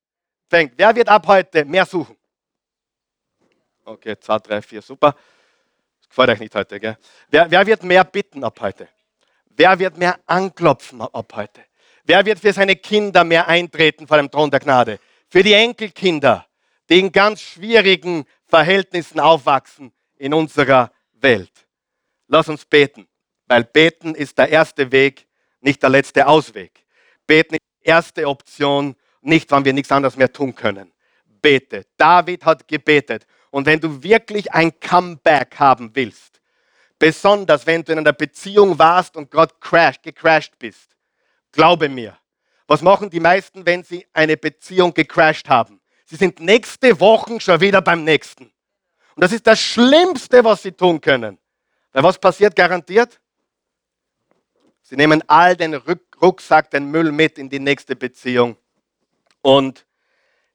fängt. 0.50 0.74
Wer 0.76 0.94
wird 0.94 1.08
ab 1.08 1.26
heute 1.28 1.64
mehr 1.64 1.86
suchen? 1.86 2.18
Okay, 3.86 4.20
zwei, 4.20 4.38
drei, 4.40 4.62
vier, 4.62 4.82
super. 4.82 5.16
Das 5.98 6.10
gefällt 6.10 6.32
euch 6.32 6.40
nicht 6.40 6.54
heute, 6.54 6.78
gell? 6.78 6.98
Wer, 7.30 7.50
wer 7.50 7.66
wird 7.66 7.84
mehr 7.84 8.04
bitten 8.04 8.44
ab 8.44 8.60
heute? 8.60 8.90
Wer 9.46 9.80
wird 9.80 9.98
mehr 9.98 10.20
anklopfen 10.26 11.00
ab 11.00 11.32
heute? 11.34 11.64
Wer 12.04 12.26
wird 12.26 12.40
für 12.40 12.52
seine 12.52 12.76
Kinder 12.76 13.24
mehr 13.24 13.48
eintreten 13.48 14.08
vor 14.08 14.18
dem 14.18 14.30
Thron 14.30 14.52
der 14.52 14.60
Gnade? 14.60 15.00
Für 15.30 15.42
die 15.42 15.54
Enkelkinder, 15.54 16.46
die 16.90 17.00
in 17.00 17.14
ganz 17.14 17.40
schwierigen 17.40 18.26
Verhältnissen 18.46 19.22
aufwachsen 19.22 19.94
in 20.18 20.34
unserer 20.34 20.92
Welt. 21.14 21.66
Lass 22.28 22.50
uns 22.50 22.66
beten, 22.66 23.08
weil 23.48 23.64
beten 23.64 24.16
ist 24.16 24.38
der 24.38 24.50
erste 24.50 24.92
Weg, 24.92 25.28
nicht 25.62 25.82
der 25.82 25.90
letzte 25.90 26.28
Ausweg. 26.28 26.86
Beten 27.28 27.56
ist 27.56 27.62
die 27.84 27.90
erste 27.90 28.28
Option, 28.28 28.96
nicht, 29.22 29.50
wann 29.52 29.66
wir 29.66 29.74
nichts 29.74 29.92
anderes 29.92 30.18
mehr 30.18 30.32
tun 30.32 30.54
können. 30.54 30.92
Bete. 31.42 31.86
David 31.98 32.46
hat 32.46 32.68
gebetet. 32.68 33.26
Und 33.52 33.66
wenn 33.66 33.80
du 33.80 34.02
wirklich 34.02 34.52
ein 34.52 34.80
Comeback 34.80 35.60
haben 35.60 35.92
willst, 35.94 36.42
besonders 36.98 37.66
wenn 37.68 37.84
du 37.84 37.92
in 37.92 38.00
einer 38.00 38.14
Beziehung 38.14 38.80
warst 38.80 39.16
und 39.16 39.30
gerade 39.30 39.54
crashed, 39.60 40.04
gecrashed 40.04 40.58
bist, 40.58 40.96
glaube 41.52 41.90
mir, 41.90 42.18
was 42.68 42.82
machen 42.82 43.10
die 43.10 43.20
meisten, 43.20 43.66
wenn 43.66 43.84
sie 43.84 44.06
eine 44.14 44.38
Beziehung 44.38 44.94
gecrashed 44.94 45.50
haben? 45.50 45.80
Sie 46.06 46.16
sind 46.16 46.40
nächste 46.40 47.00
Woche 47.00 47.40
schon 47.40 47.60
wieder 47.62 47.82
beim 47.82 48.04
nächsten. 48.04 48.46
Und 49.16 49.24
das 49.24 49.32
ist 49.32 49.46
das 49.46 49.60
Schlimmste, 49.60 50.44
was 50.44 50.64
sie 50.64 50.72
tun 50.72 51.00
können. 51.00 51.38
Weil 51.92 52.04
was 52.04 52.18
passiert 52.18 52.56
garantiert? 52.56 53.20
Sie 54.84 54.98
nehmen 54.98 55.24
all 55.28 55.56
den 55.56 55.76
Rucksack, 56.22 56.70
den 56.70 56.92
Müll 56.92 57.12
mit 57.14 57.38
in 57.38 57.50
die 57.50 57.60
nächste 57.60 57.96
Beziehung 57.96 58.58
und 59.42 59.86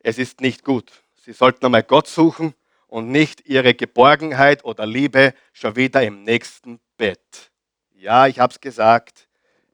es 0.01 0.19
ist 0.19 0.41
nicht 0.41 0.64
gut. 0.64 1.03
Sie 1.17 1.33
sollten 1.33 1.64
einmal 1.64 1.83
Gott 1.83 2.07
suchen 2.07 2.55
und 2.88 3.11
nicht 3.11 3.47
ihre 3.47 3.75
Geborgenheit 3.75 4.64
oder 4.64 4.87
Liebe 4.87 5.35
schon 5.53 5.77
wieder 5.77 6.03
im 6.03 6.25
nächsten 6.25 6.79
Bett. 6.99 7.51
Ja, 7.95 8.27
ich 8.27 8.38
habe 8.38 8.53
es 8.53 8.61
gesagt. 8.61 9.29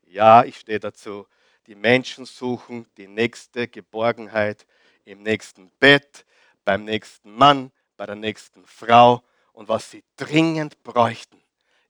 Ja, 0.07 0.45
ich 0.45 0.59
stehe 0.59 0.81
dazu. 0.81 1.27
Die 1.67 1.75
Menschen 1.75 2.25
suchen 2.25 2.87
die 2.97 3.09
nächste 3.09 3.67
Geborgenheit 3.69 4.67
im 5.05 5.23
nächsten 5.23 5.71
Bett, 5.81 6.25
beim 6.65 6.85
nächsten 6.85 7.35
Mann, 7.35 7.73
bei 7.97 8.07
der 8.07 8.17
nächsten 8.17 8.65
Frau. 8.67 9.23
Und 9.53 9.69
was 9.69 9.91
sie 9.91 10.05
dringend 10.17 10.83
bräuchten, 10.83 11.41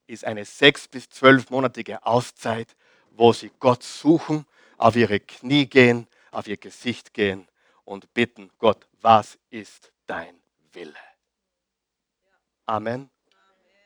ist 0.07 0.25
eine 0.25 0.45
sechs- 0.45 0.87
bis 0.87 1.09
zwölfmonatige 1.09 2.05
Auszeit, 2.05 2.75
wo 3.11 3.33
sie 3.33 3.51
Gott 3.59 3.83
suchen, 3.83 4.45
auf 4.77 4.95
ihre 4.95 5.19
Knie 5.19 5.67
gehen 5.67 6.07
auf 6.35 6.47
ihr 6.47 6.57
Gesicht 6.57 7.13
gehen 7.13 7.47
und 7.85 8.13
bitten, 8.13 8.51
Gott, 8.59 8.87
was 9.01 9.39
ist 9.49 9.91
dein 10.05 10.35
Wille? 10.73 10.93
Amen. 12.65 13.09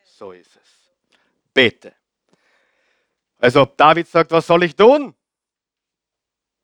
So 0.03 0.31
ist 0.31 0.55
es. 0.55 0.91
Bete. 1.53 1.93
Also 3.37 3.65
David 3.65 4.07
sagt, 4.07 4.31
was 4.31 4.47
soll 4.47 4.63
ich 4.63 4.75
tun? 4.75 5.13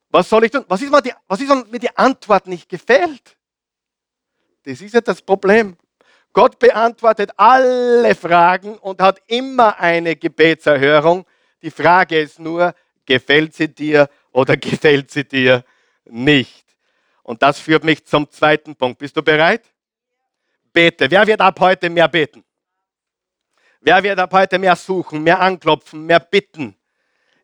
Was 0.09 0.27
soll 0.29 0.45
ich 0.45 0.51
tun? 0.51 0.65
Was 0.67 0.81
ist, 0.81 0.91
ist 0.91 1.71
mir 1.71 1.79
die 1.79 1.95
Antwort 1.95 2.47
nicht 2.47 2.67
gefällt? 2.67 3.37
Das 4.63 4.81
ist 4.81 4.93
ja 4.93 5.01
das 5.01 5.21
Problem. 5.21 5.77
Gott 6.36 6.60
beantwortet 6.60 7.32
alle 7.38 8.13
Fragen 8.13 8.78
und 8.80 9.02
hat 9.02 9.21
immer 9.28 9.80
eine 9.80 10.17
Gebetserhörung. 10.17 11.26
Die 11.62 11.71
Frage 11.71 12.19
ist 12.19 12.39
nur, 12.39 12.76
gefällt 13.06 13.56
sie 13.56 13.69
dir 13.69 14.10
oder 14.34 14.58
gefällt 14.58 15.12
sie 15.12 15.24
dir 15.24 15.63
nicht? 16.04 16.65
Und 17.24 17.41
das 17.41 17.58
führt 17.58 17.86
mich 17.86 18.06
zum 18.06 18.30
zweiten 18.30 18.76
Punkt. 18.76 19.00
Bist 19.00 19.15
du 19.15 19.24
bereit? 19.24 19.63
Bete. 20.74 21.10
Wer 21.10 21.26
wird 21.26 21.39
ab 21.39 21.58
heute 21.62 21.89
mehr 21.89 22.10
beten? 22.10 22.43
Wer 23.80 24.04
wird 24.04 24.19
ab 24.19 24.34
heute 24.34 24.60
mehr 24.60 24.76
suchen, 24.76 25.24
mehr 25.24 25.39
anklopfen, 25.39 26.06
mehr 26.06 26.19
bitten? 26.19 26.76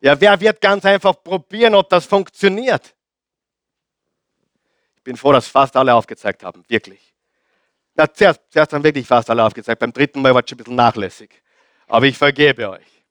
Ja, 0.01 0.19
wer 0.19 0.37
wird 0.37 0.59
ganz 0.59 0.83
einfach 0.83 1.15
probieren, 1.23 1.75
ob 1.75 1.87
das 1.87 2.05
funktioniert? 2.05 2.93
Ich 4.97 5.03
bin 5.03 5.15
froh, 5.15 5.31
dass 5.31 5.47
fast 5.47 5.77
alle 5.77 5.95
aufgezeigt 5.95 6.43
haben, 6.43 6.65
wirklich. 6.67 7.11
Na, 8.01 8.11
zuerst, 8.11 8.41
zuerst 8.49 8.73
haben 8.73 8.83
wirklich 8.83 9.05
fast 9.05 9.29
alle 9.29 9.43
aufgezeigt. 9.43 9.79
Beim 9.79 9.93
dritten 9.93 10.23
Mal 10.23 10.33
war 10.33 10.41
schon 10.43 10.55
ein 10.55 10.63
bisschen 10.63 10.75
nachlässig. 10.75 11.43
Aber 11.87 12.07
ich 12.07 12.17
vergebe 12.17 12.67
euch. 12.67 13.03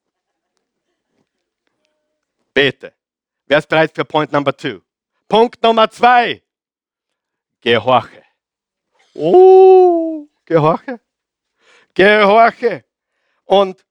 Bete. 2.52 2.92
Wer 3.46 3.58
ist 3.58 3.68
bereit 3.68 3.94
für 3.94 4.04
Point 4.04 4.32
Number 4.32 4.56
Two? 4.56 4.80
Punkt 5.28 5.62
Nummer 5.62 5.88
zwei. 5.88 6.42
Gehorche. 7.60 8.24
Oh, 9.14 10.26
gehorche. 10.44 10.98
Gehorche. 11.94 12.84
Und 13.44 13.86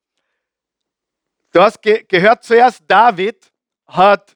du 1.54 1.62
hast 1.62 1.82
ge 1.82 2.04
gehört 2.10 2.44
zuerst, 2.44 2.84
David 2.86 3.50
hat 3.88 4.36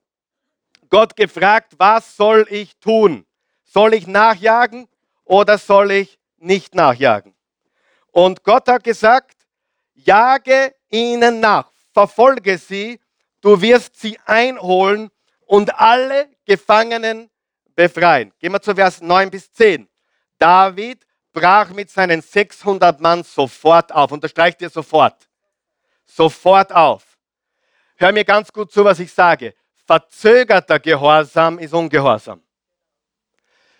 Gott 0.89 1.13
gefragt, 1.13 1.73
was 1.77 2.15
soll 2.15 2.47
ich 2.49 2.77
tun? 2.77 3.25
Soll 3.65 3.95
ich 3.95 4.07
nachjagen 4.07 4.87
oder 5.25 5.57
soll 5.57 5.91
ich 5.91 6.17
nicht 6.43 6.75
nachjagen. 6.75 7.33
Und 8.11 8.43
Gott 8.43 8.67
hat 8.67 8.83
gesagt, 8.83 9.47
jage 9.93 10.75
ihnen 10.89 11.39
nach, 11.39 11.71
verfolge 11.93 12.57
sie, 12.57 12.99
du 13.41 13.59
wirst 13.61 13.99
sie 13.99 14.19
einholen 14.25 15.09
und 15.45 15.73
alle 15.79 16.29
Gefangenen 16.45 17.29
befreien. 17.75 18.31
Gehen 18.39 18.51
wir 18.51 18.61
zu 18.61 18.75
Vers 18.75 19.01
9 19.01 19.29
bis 19.29 19.51
10. 19.51 19.87
David 20.37 21.05
brach 21.31 21.69
mit 21.71 21.89
seinen 21.89 22.21
600 22.21 22.99
Mann 22.99 23.23
sofort 23.23 23.91
auf. 23.91 24.11
Unterstreicht 24.11 24.61
ihr 24.61 24.69
sofort. 24.69 25.27
Sofort 26.05 26.71
auf. 26.71 27.17
Hör 27.95 28.11
mir 28.11 28.23
ganz 28.23 28.51
gut 28.51 28.71
zu, 28.71 28.85
was 28.85 28.99
ich 28.99 29.11
sage. 29.11 29.55
Verzögerter 29.85 30.79
Gehorsam 30.79 31.59
ist 31.59 31.73
Ungehorsam. 31.73 32.41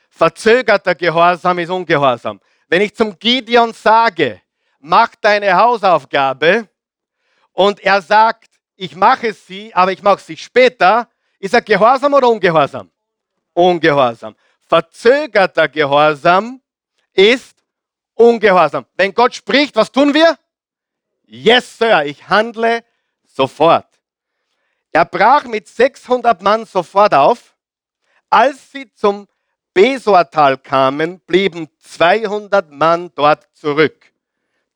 Verzögerter 0.09 0.95
Gehorsam 0.95 1.59
ist 1.59 1.69
Ungehorsam. 1.69 2.39
Wenn 2.73 2.81
ich 2.81 2.95
zum 2.95 3.19
Gideon 3.19 3.71
sage, 3.71 4.41
mach 4.79 5.13
deine 5.21 5.55
Hausaufgabe 5.55 6.67
und 7.51 7.79
er 7.79 8.01
sagt, 8.01 8.49
ich 8.75 8.95
mache 8.95 9.31
sie, 9.31 9.71
aber 9.75 9.91
ich 9.91 10.01
mache 10.01 10.19
sie 10.19 10.35
später, 10.35 11.07
ist 11.37 11.53
er 11.53 11.61
Gehorsam 11.61 12.15
oder 12.15 12.27
Ungehorsam? 12.27 12.89
Ungehorsam. 13.53 14.35
Verzögerter 14.59 15.67
Gehorsam 15.67 16.59
ist 17.13 17.63
Ungehorsam. 18.15 18.87
Wenn 18.95 19.13
Gott 19.13 19.35
spricht, 19.35 19.75
was 19.75 19.91
tun 19.91 20.11
wir? 20.11 20.35
Yes, 21.25 21.77
Sir, 21.77 22.03
ich 22.05 22.27
handle 22.27 22.83
sofort. 23.23 24.01
Er 24.91 25.05
brach 25.05 25.43
mit 25.43 25.67
600 25.67 26.41
Mann 26.41 26.65
sofort 26.65 27.13
auf, 27.13 27.55
als 28.31 28.71
sie 28.71 28.91
zum 28.95 29.27
Besortal 29.73 30.57
kamen, 30.57 31.19
blieben 31.21 31.67
200 31.79 32.71
Mann 32.71 33.11
dort 33.15 33.47
zurück. 33.53 34.11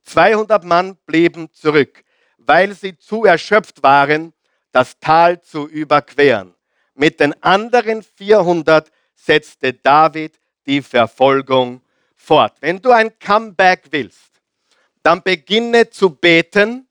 200 0.04 0.64
Mann 0.64 0.96
blieben 1.06 1.52
zurück, 1.52 2.04
weil 2.38 2.74
sie 2.74 2.98
zu 2.98 3.26
erschöpft 3.26 3.84
waren, 3.84 4.34
das 4.72 5.00
Tal 5.00 5.42
zu 5.42 5.68
überqueren. 5.68 6.56
Mit 6.96 7.20
den 7.20 7.42
anderen 7.44 8.02
400 8.02 8.90
setzte 9.16 9.74
David 9.74 10.40
die 10.66 10.82
Verfolgung 10.82 11.82
fort. 12.16 12.58
Wenn 12.62 12.82
du 12.82 12.92
ein 12.92 13.18
Comeback 13.20 13.84
willst, 13.92 14.32
dann 15.04 15.22
beginne 15.22 15.90
zu 15.90 16.10
beten 16.10 16.88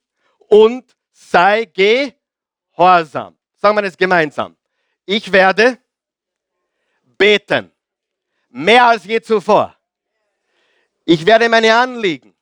und 0.47 0.95
sei 1.11 1.65
gehorsam. 1.65 3.35
Sagen 3.55 3.75
wir 3.75 3.83
es 3.83 3.97
gemeinsam. 3.97 4.55
Ich 5.05 5.31
werde 5.31 5.77
beten. 7.17 7.71
Mehr 8.49 8.85
als 8.85 9.03
je 9.03 9.21
zuvor. 9.21 9.75
Ich 11.05 11.25
werde 11.25 11.47
meine 11.49 11.73
Anliegen, 11.75 12.35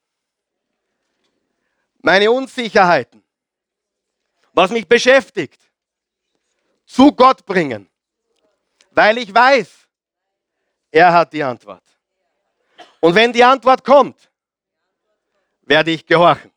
meine 2.01 2.31
Unsicherheiten, 2.31 3.23
was 4.53 4.71
mich 4.71 4.87
beschäftigt, 4.87 5.61
zu 6.85 7.11
Gott 7.11 7.45
bringen, 7.45 7.89
weil 8.91 9.17
ich 9.17 9.33
weiß, 9.33 9.87
er 10.91 11.11
hat 11.11 11.33
die 11.33 11.43
Antwort. 11.43 11.83
Und 12.99 13.13
wenn 13.13 13.33
die 13.33 13.43
Antwort 13.43 13.83
kommt, 13.83 14.31
werde 15.61 15.91
ich 15.91 16.05
gehorchen. 16.05 16.51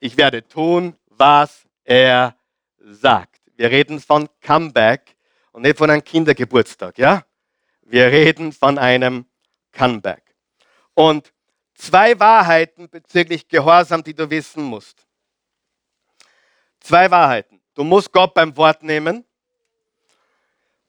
Ich 0.00 0.16
werde 0.16 0.46
tun, 0.46 0.96
was 1.06 1.66
er 1.84 2.34
sagt. 2.78 3.40
Wir 3.56 3.70
reden 3.70 4.00
von 4.00 4.28
Comeback 4.40 5.16
und 5.52 5.62
nicht 5.62 5.78
von 5.78 5.90
einem 5.90 6.02
Kindergeburtstag, 6.02 6.98
ja? 6.98 7.24
Wir 7.90 8.06
reden 8.06 8.52
von 8.52 8.78
einem 8.78 9.26
Comeback. 9.72 10.22
Und 10.94 11.32
zwei 11.74 12.18
Wahrheiten 12.20 12.88
bezüglich 12.88 13.48
Gehorsam, 13.48 14.04
die 14.04 14.14
du 14.14 14.30
wissen 14.30 14.62
musst. 14.62 15.04
Zwei 16.78 17.10
Wahrheiten. 17.10 17.60
Du 17.74 17.82
musst 17.82 18.12
Gott 18.12 18.32
beim 18.32 18.56
Wort 18.56 18.84
nehmen. 18.84 19.24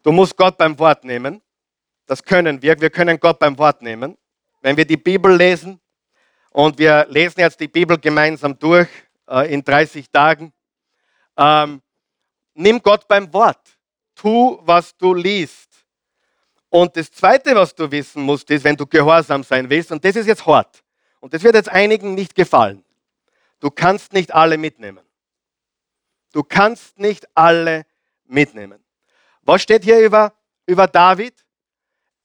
Du 0.04 0.12
musst 0.12 0.38
Gott 0.38 0.60
beim 0.60 0.78
Wort 0.78 1.04
nehmen. 1.04 1.42
Das 2.06 2.24
können 2.24 2.62
wir. 2.62 2.80
Wir 2.80 2.92
können 2.92 3.20
Gott 3.20 3.40
beim 3.40 3.58
Wort 3.58 3.82
nehmen. 3.82 4.16
Wenn 4.62 4.78
wir 4.78 4.86
die 4.86 4.98
Bibel 4.98 5.36
lesen 5.36 5.82
und 6.52 6.78
wir 6.78 7.08
lesen 7.10 7.40
jetzt 7.40 7.60
die 7.60 7.68
Bibel 7.68 7.98
gemeinsam 7.98 8.60
durch 8.60 8.90
äh, 9.28 9.52
in 9.52 9.64
30 9.64 10.08
Tagen, 10.12 10.54
ähm, 11.36 11.82
nimm 12.54 12.80
Gott 12.80 13.08
beim 13.08 13.34
Wort. 13.34 13.76
Tu, 14.14 14.60
was 14.62 14.96
du 14.96 15.16
liest. 15.16 15.71
Und 16.72 16.96
das 16.96 17.12
Zweite, 17.12 17.54
was 17.54 17.76
du 17.76 17.92
wissen 17.92 18.24
musst, 18.24 18.50
ist, 18.50 18.64
wenn 18.64 18.78
du 18.78 18.88
gehorsam 18.88 19.44
sein 19.44 19.70
willst, 19.70 19.92
und 19.92 20.04
das 20.06 20.16
ist 20.16 20.26
jetzt 20.26 20.46
hart, 20.46 20.82
und 21.20 21.34
das 21.34 21.44
wird 21.44 21.54
jetzt 21.54 21.68
einigen 21.68 22.16
nicht 22.16 22.34
gefallen, 22.34 22.86
du 23.60 23.70
kannst 23.70 24.14
nicht 24.14 24.34
alle 24.34 24.58
mitnehmen. 24.58 25.06
Du 26.32 26.44
kannst 26.44 26.98
nicht 26.98 27.28
alle 27.36 27.86
mitnehmen. 28.24 28.82
Was 29.42 29.64
steht 29.64 29.84
hier 29.84 30.00
über, 30.00 30.34
über 30.66 30.88
David? 30.88 31.34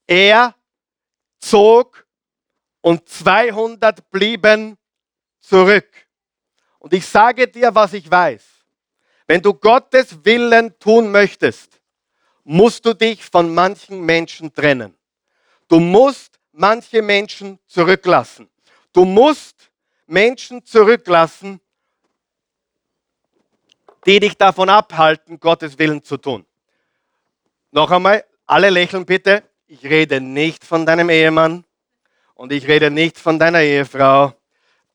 Er 0.07 0.55
zog 1.39 2.07
und 2.79 3.09
200 3.09 4.09
blieben 4.09 4.77
zurück. 5.41 5.89
Und 6.79 6.93
ich 6.93 7.05
sage 7.05 7.49
dir, 7.49 7.75
was 7.75 7.91
ich 7.91 8.09
weiß. 8.09 8.45
Wenn 9.27 9.41
du 9.41 9.53
Gottes 9.53 10.23
Willen 10.23 10.79
tun 10.79 11.11
möchtest, 11.11 11.76
musst 12.49 12.85
du 12.85 12.93
dich 12.93 13.25
von 13.25 13.53
manchen 13.53 13.99
Menschen 13.99 14.53
trennen. 14.53 14.95
Du 15.67 15.81
musst 15.81 16.39
manche 16.53 17.01
Menschen 17.01 17.59
zurücklassen. 17.67 18.49
Du 18.93 19.03
musst 19.03 19.69
Menschen 20.05 20.63
zurücklassen, 20.65 21.59
die 24.05 24.21
dich 24.21 24.37
davon 24.37 24.69
abhalten, 24.69 25.37
Gottes 25.41 25.77
Willen 25.77 26.01
zu 26.01 26.15
tun. 26.15 26.45
Noch 27.71 27.91
einmal, 27.91 28.23
alle 28.45 28.69
lächeln 28.69 29.05
bitte. 29.05 29.43
Ich 29.67 29.83
rede 29.83 30.21
nicht 30.21 30.63
von 30.63 30.85
deinem 30.85 31.09
Ehemann 31.09 31.65
und 32.33 32.53
ich 32.53 32.65
rede 32.65 32.89
nicht 32.89 33.17
von 33.17 33.37
deiner 33.37 33.61
Ehefrau, 33.61 34.33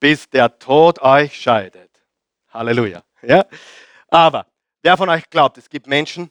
bis 0.01 0.31
der 0.31 0.59
Tod 0.59 1.03
euch 1.03 1.39
scheidet. 1.39 1.91
Halleluja. 2.49 3.03
Ja? 3.21 3.45
Aber 4.09 4.47
wer 4.81 4.97
von 4.97 5.11
euch 5.11 5.29
glaubt, 5.29 5.59
es 5.59 5.69
gibt 5.69 5.87
Menschen, 5.87 6.31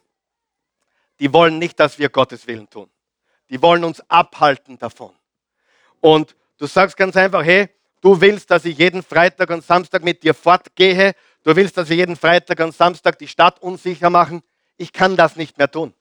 die 1.22 1.32
wollen 1.32 1.60
nicht, 1.60 1.78
dass 1.78 2.00
wir 2.00 2.08
Gottes 2.08 2.48
Willen 2.48 2.68
tun. 2.68 2.90
Die 3.48 3.62
wollen 3.62 3.84
uns 3.84 4.02
abhalten 4.10 4.76
davon. 4.76 5.12
Und 6.00 6.34
du 6.58 6.66
sagst 6.66 6.96
ganz 6.96 7.16
einfach, 7.16 7.44
hey, 7.44 7.68
du 8.00 8.20
willst, 8.20 8.50
dass 8.50 8.64
ich 8.64 8.76
jeden 8.76 9.04
Freitag 9.04 9.50
und 9.50 9.62
Samstag 9.62 10.02
mit 10.02 10.24
dir 10.24 10.34
fortgehe. 10.34 11.14
Du 11.44 11.54
willst, 11.54 11.76
dass 11.76 11.88
wir 11.88 11.94
jeden 11.94 12.16
Freitag 12.16 12.58
und 12.58 12.74
Samstag 12.74 13.20
die 13.20 13.28
Stadt 13.28 13.62
unsicher 13.62 14.10
machen. 14.10 14.42
Ich 14.76 14.92
kann 14.92 15.14
das 15.14 15.36
nicht 15.36 15.58
mehr 15.58 15.70
tun. 15.70 15.94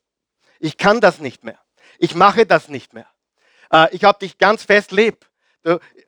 Ich 0.60 0.77
kann 0.77 1.01
das 1.01 1.19
nicht 1.19 1.43
mehr. 1.43 1.60
Ich 1.99 2.15
mache 2.15 2.47
das 2.47 2.67
nicht 2.67 2.95
mehr. 2.95 3.05
Äh, 3.71 3.95
ich 3.95 4.03
habe 4.03 4.17
dich 4.17 4.39
ganz 4.39 4.63
fest 4.63 4.91
lieb. 4.91 5.27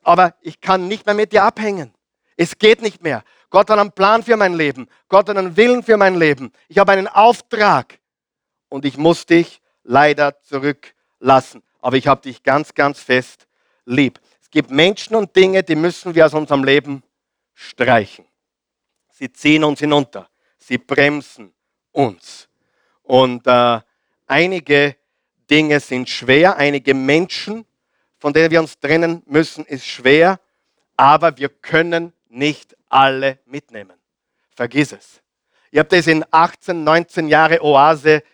aber 0.02 0.34
ich 0.40 0.60
kann 0.60 0.88
nicht 0.88 1.06
mehr 1.06 1.14
mit 1.14 1.30
dir 1.30 1.44
abhängen. 1.44 1.94
Es 2.36 2.58
geht 2.58 2.82
nicht 2.82 3.00
mehr. 3.00 3.22
Gott 3.48 3.70
hat 3.70 3.78
einen 3.78 3.92
Plan 3.92 4.24
für 4.24 4.36
mein 4.36 4.54
Leben. 4.54 4.88
Gott 5.08 5.28
hat 5.28 5.36
einen 5.36 5.56
Willen 5.56 5.84
für 5.84 5.96
mein 5.96 6.16
Leben. 6.16 6.50
Ich 6.66 6.78
habe 6.78 6.90
einen 6.90 7.06
Auftrag 7.06 8.00
und 8.74 8.84
ich 8.84 8.96
muss 8.96 9.24
dich 9.24 9.60
leider 9.84 10.40
zurücklassen. 10.40 11.62
Aber 11.80 11.96
ich 11.96 12.08
habe 12.08 12.22
dich 12.22 12.42
ganz, 12.42 12.74
ganz 12.74 12.98
fest 12.98 13.46
lieb. 13.84 14.18
gibt 14.50 14.68
Menschen 14.72 15.14
und 15.14 15.36
Dinge, 15.36 15.62
die 15.62 15.76
müssen 15.76 16.12
wir 16.16 16.26
aus 16.26 16.34
unserem 16.34 16.64
Leben 16.64 17.04
streichen. 17.52 18.24
Sie 19.12 19.32
ziehen 19.32 19.62
uns 19.62 19.78
hinunter. 19.78 20.28
Sie 20.58 20.78
bremsen 20.78 21.54
uns. 21.92 22.48
Und 23.04 23.46
äh, 23.46 23.80
einige 24.26 24.96
Dinge 25.48 25.78
sind 25.78 26.08
schwer, 26.08 26.56
einige 26.56 26.94
Menschen, 26.94 27.64
von 28.18 28.32
denen 28.32 28.50
wir 28.50 28.58
uns 28.58 28.80
trennen 28.80 29.22
müssen, 29.26 29.64
ist 29.66 29.86
schwer, 29.86 30.40
aber 30.96 31.36
wir 31.38 31.48
können 31.48 32.12
nicht 32.28 32.76
alle 32.88 33.38
mitnehmen. 33.46 33.96
Vergiss 34.50 34.90
es. 34.90 35.22
Ich 35.70 35.78
habe 35.78 35.88
das 35.90 36.08
in 36.08 36.24
18, 36.28 36.82
19 36.82 37.28
Jahre 37.28 37.62
Oase, 37.62 38.24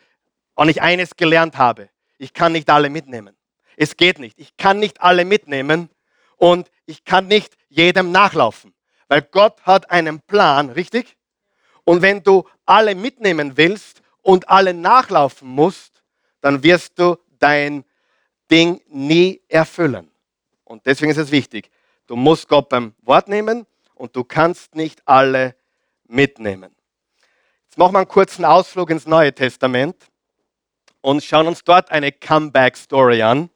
und 0.61 0.69
ich 0.69 0.83
eines 0.83 1.17
gelernt 1.17 1.57
habe. 1.57 1.89
Ich 2.19 2.35
kann 2.35 2.53
nicht 2.53 2.69
alle 2.69 2.91
mitnehmen. 2.91 3.35
Es 3.79 3.97
geht 3.97 4.19
nicht. 4.19 4.39
Ich 4.39 4.59
kann 4.59 4.79
nicht 4.79 5.01
alle 5.01 5.25
mitnehmen 5.25 5.89
und 6.37 6.71
ich 6.85 7.07
kann 7.07 7.29
nicht 7.29 7.57
jedem 7.71 8.13
nachlaufen, 8.13 8.75
weil 9.09 9.23
Gott 9.23 9.63
hat 9.63 9.91
einen 9.91 10.21
Plan, 10.21 10.69
richtig? 10.69 11.17
Und 11.85 12.03
wenn 12.03 12.23
du 12.23 12.47
alle 12.67 12.95
mitnehmen 12.95 13.57
willst 13.57 14.03
und 14.21 14.51
alle 14.51 14.75
nachlaufen 14.75 15.49
musst, 15.49 16.03
dann 16.43 16.63
wirst 16.63 16.99
du 16.99 17.17
dein 17.39 17.87
Ding 18.51 18.83
nie 18.87 19.41
erfüllen. 19.49 20.11
Und 20.65 20.85
deswegen 20.85 21.11
ist 21.11 21.17
es 21.17 21.31
wichtig, 21.31 21.71
du 22.07 22.17
musst 22.17 22.49
Gott 22.49 22.69
beim 22.69 22.95
Wort 23.01 23.29
nehmen 23.29 23.65
und 23.95 24.15
du 24.15 24.25
kannst 24.25 24.75
nicht 24.75 25.01
alle 25.09 25.57
mitnehmen. 26.07 26.77
Jetzt 27.65 27.79
machen 27.79 27.95
wir 27.95 28.01
einen 28.01 28.09
kurzen 28.09 28.45
Ausflug 28.45 28.91
ins 28.91 29.07
Neue 29.07 29.35
Testament 29.35 30.10
und 31.01 31.23
schauen 31.25 31.47
uns 31.47 31.65
dort 31.65 31.91
eine 31.91 32.13
Comeback-Story 32.13 33.23
an. 33.23 33.51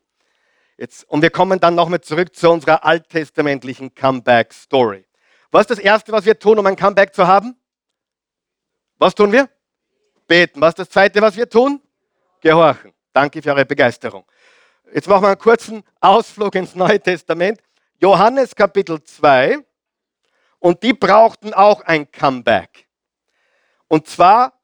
Jetzt, 0.77 1.09
und 1.09 1.23
wir 1.23 1.31
kommen 1.31 1.61
dann 1.61 1.75
nochmal 1.75 2.01
zurück 2.01 2.35
zu 2.35 2.51
unserer 2.51 2.85
alttestamentlichen 2.85 3.95
Comeback-Story. 3.95 5.05
Was 5.51 5.63
ist 5.63 5.71
das 5.71 5.79
Erste, 5.79 6.11
was 6.11 6.25
wir 6.25 6.39
tun, 6.39 6.59
um 6.59 6.67
ein 6.67 6.77
Comeback 6.77 7.15
zu 7.15 7.27
haben? 7.27 7.57
Was 8.99 9.15
tun 9.15 9.31
wir? 9.31 9.49
Beten. 10.27 10.61
Was 10.61 10.71
ist 10.71 10.79
das 10.81 10.89
Zweite, 10.91 11.21
was 11.21 11.37
wir 11.37 11.49
tun? 11.49 11.81
Gehorchen. 12.41 12.93
Danke 13.13 13.41
für 13.41 13.51
eure 13.51 13.65
Begeisterung. 13.65 14.25
Jetzt 14.93 15.09
machen 15.09 15.23
wir 15.23 15.29
einen 15.29 15.39
kurzen 15.39 15.83
Ausflug 16.01 16.55
ins 16.57 16.75
Neue 16.75 17.01
Testament. 17.01 17.61
Johannes 18.01 18.55
Kapitel 18.55 19.03
2. 19.03 19.59
Und 20.59 20.83
die 20.83 20.93
brauchten 20.93 21.55
auch 21.55 21.83
ein 21.83 22.11
Comeback. 22.11 22.89
Und 23.87 24.09
zwar 24.09 24.59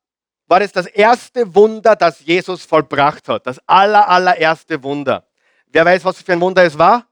war 0.51 0.59
das 0.59 0.73
das 0.73 0.87
erste 0.87 1.55
Wunder, 1.55 1.95
das 1.95 2.27
Jesus 2.27 2.65
vollbracht 2.65 3.29
hat. 3.29 3.47
Das 3.47 3.61
aller, 3.69 4.09
allererste 4.09 4.83
Wunder. 4.83 5.25
Wer 5.69 5.85
weiß, 5.85 6.05
was 6.05 6.21
für 6.21 6.33
ein 6.33 6.41
Wunder 6.41 6.65
es 6.65 6.77
war? 6.77 7.07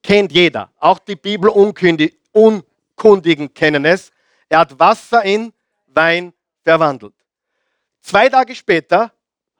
Kennt 0.00 0.30
jeder. 0.30 0.70
Auch 0.78 1.00
die 1.00 1.16
Bibelunkundigen 1.16 3.52
kennen 3.52 3.84
es. 3.84 4.12
Er 4.48 4.60
hat 4.60 4.78
Wasser 4.78 5.24
in 5.24 5.52
Wein 5.88 6.32
verwandelt. 6.62 7.14
Zwei 8.00 8.28
Tage 8.28 8.54
später, 8.54 9.10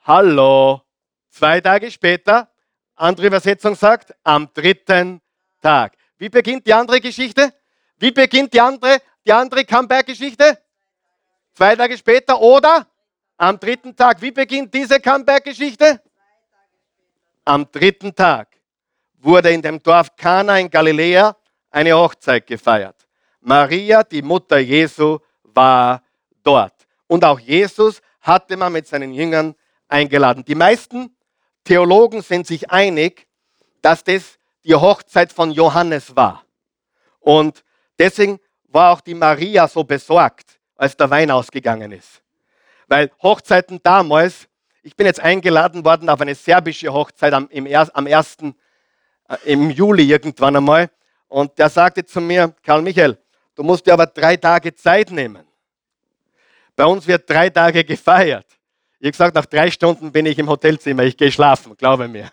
hallo, 0.05 0.83
zwei 1.29 1.61
Tage 1.61 1.91
später, 1.91 2.53
andere 2.95 3.27
Übersetzung 3.27 3.75
sagt, 3.75 4.15
am 4.23 4.49
dritten 4.55 5.21
Tag. 5.61 5.97
Wie 6.19 6.29
beginnt 6.29 6.69
die 6.69 6.75
andere 6.75 7.01
Geschichte? 7.01 7.53
Wie 7.99 8.13
beginnt 8.13 8.55
die 8.55 8.61
andere, 8.61 8.99
die 9.27 9.33
andere 9.33 9.65
Comeback-Geschichte? 9.65 10.57
Zwei 11.55 11.75
Tage 11.75 11.99
später 11.99 12.41
oder 12.41 12.87
am 13.37 13.59
dritten 13.59 13.95
Tag. 13.97 14.21
Wie 14.21 14.31
beginnt 14.31 14.73
diese 14.73 15.01
Comeback-Geschichte? 15.01 16.01
Am 17.45 17.71
dritten 17.71 18.15
Tag 18.15 18.49
wurde 19.19 19.51
in 19.51 19.63
dem 19.63 19.83
Dorf 19.83 20.15
Kana 20.17 20.59
in 20.59 20.71
Galiläa 20.71 21.37
eine 21.71 21.97
Hochzeit 21.97 22.47
gefeiert. 22.47 22.97
Maria, 23.41 24.05
die 24.05 24.23
Mutter 24.23 24.59
Jesu, 24.59 25.19
war 25.43 26.03
dort. 26.43 26.75
Und 27.07 27.25
auch 27.25 27.39
Jesus 27.39 28.01
hatte 28.21 28.57
man 28.57 28.73
mit 28.73 28.87
seinen 28.87 29.13
Jüngern 29.13 29.55
eingeladen. 29.89 30.45
Die 30.45 30.55
meisten 30.55 31.17
Theologen 31.65 32.23
sind 32.23 32.47
sich 32.47 32.71
einig, 32.71 33.27
dass 33.83 34.05
das 34.05 34.39
die 34.65 34.75
Hochzeit 34.75 35.33
von 35.33 35.51
Johannes 35.51 36.15
war. 36.15 36.45
Und 37.21 37.65
deswegen 37.99 38.39
war 38.69 38.93
auch 38.93 39.01
die 39.01 39.15
Maria 39.15 39.69
so 39.69 39.85
besorgt, 39.85 40.59
als 40.77 40.97
der 40.97 41.11
Wein 41.11 41.31
ausgegangen 41.31 41.93
ist. 41.93 42.22
Weil 42.89 43.11
Hochzeiten 43.23 43.81
damals 43.83 44.49
ich 44.83 44.97
bin 44.97 45.07
jetzt 45.07 45.21
eingeladen 45.21 45.85
worden 45.85 46.09
auf 46.09 46.21
eine 46.21 46.35
serbische 46.35 46.93
Hochzeit 46.93 47.33
am, 47.33 47.49
im, 47.51 47.67
am 47.67 48.07
1. 48.07 48.37
Äh, 49.29 49.37
im 49.45 49.71
Juli 49.71 50.11
irgendwann 50.11 50.57
einmal. 50.57 50.91
Und 51.29 51.57
der 51.59 51.69
sagte 51.69 52.05
zu 52.05 52.21
mir, 52.21 52.55
Karl 52.63 52.83
Michael, 52.83 53.17
du 53.55 53.63
musst 53.63 53.87
dir 53.87 53.93
aber 53.93 54.07
drei 54.07 54.37
Tage 54.37 54.75
Zeit 54.75 55.11
nehmen. 55.11 55.47
Bei 56.75 56.85
uns 56.85 57.07
wird 57.07 57.29
drei 57.31 57.49
Tage 57.49 57.85
gefeiert. 57.85 58.47
Ich 58.99 59.13
gesagt, 59.13 59.35
nach 59.35 59.47
drei 59.47 59.71
Stunden 59.71 60.11
bin 60.13 60.27
ich 60.27 60.39
im 60.39 60.49
Hotelzimmer, 60.49 61.05
ich 61.05 61.17
gehe 61.17 61.31
schlafen, 61.31 61.77
glaube 61.77 62.09
mir. 62.09 62.29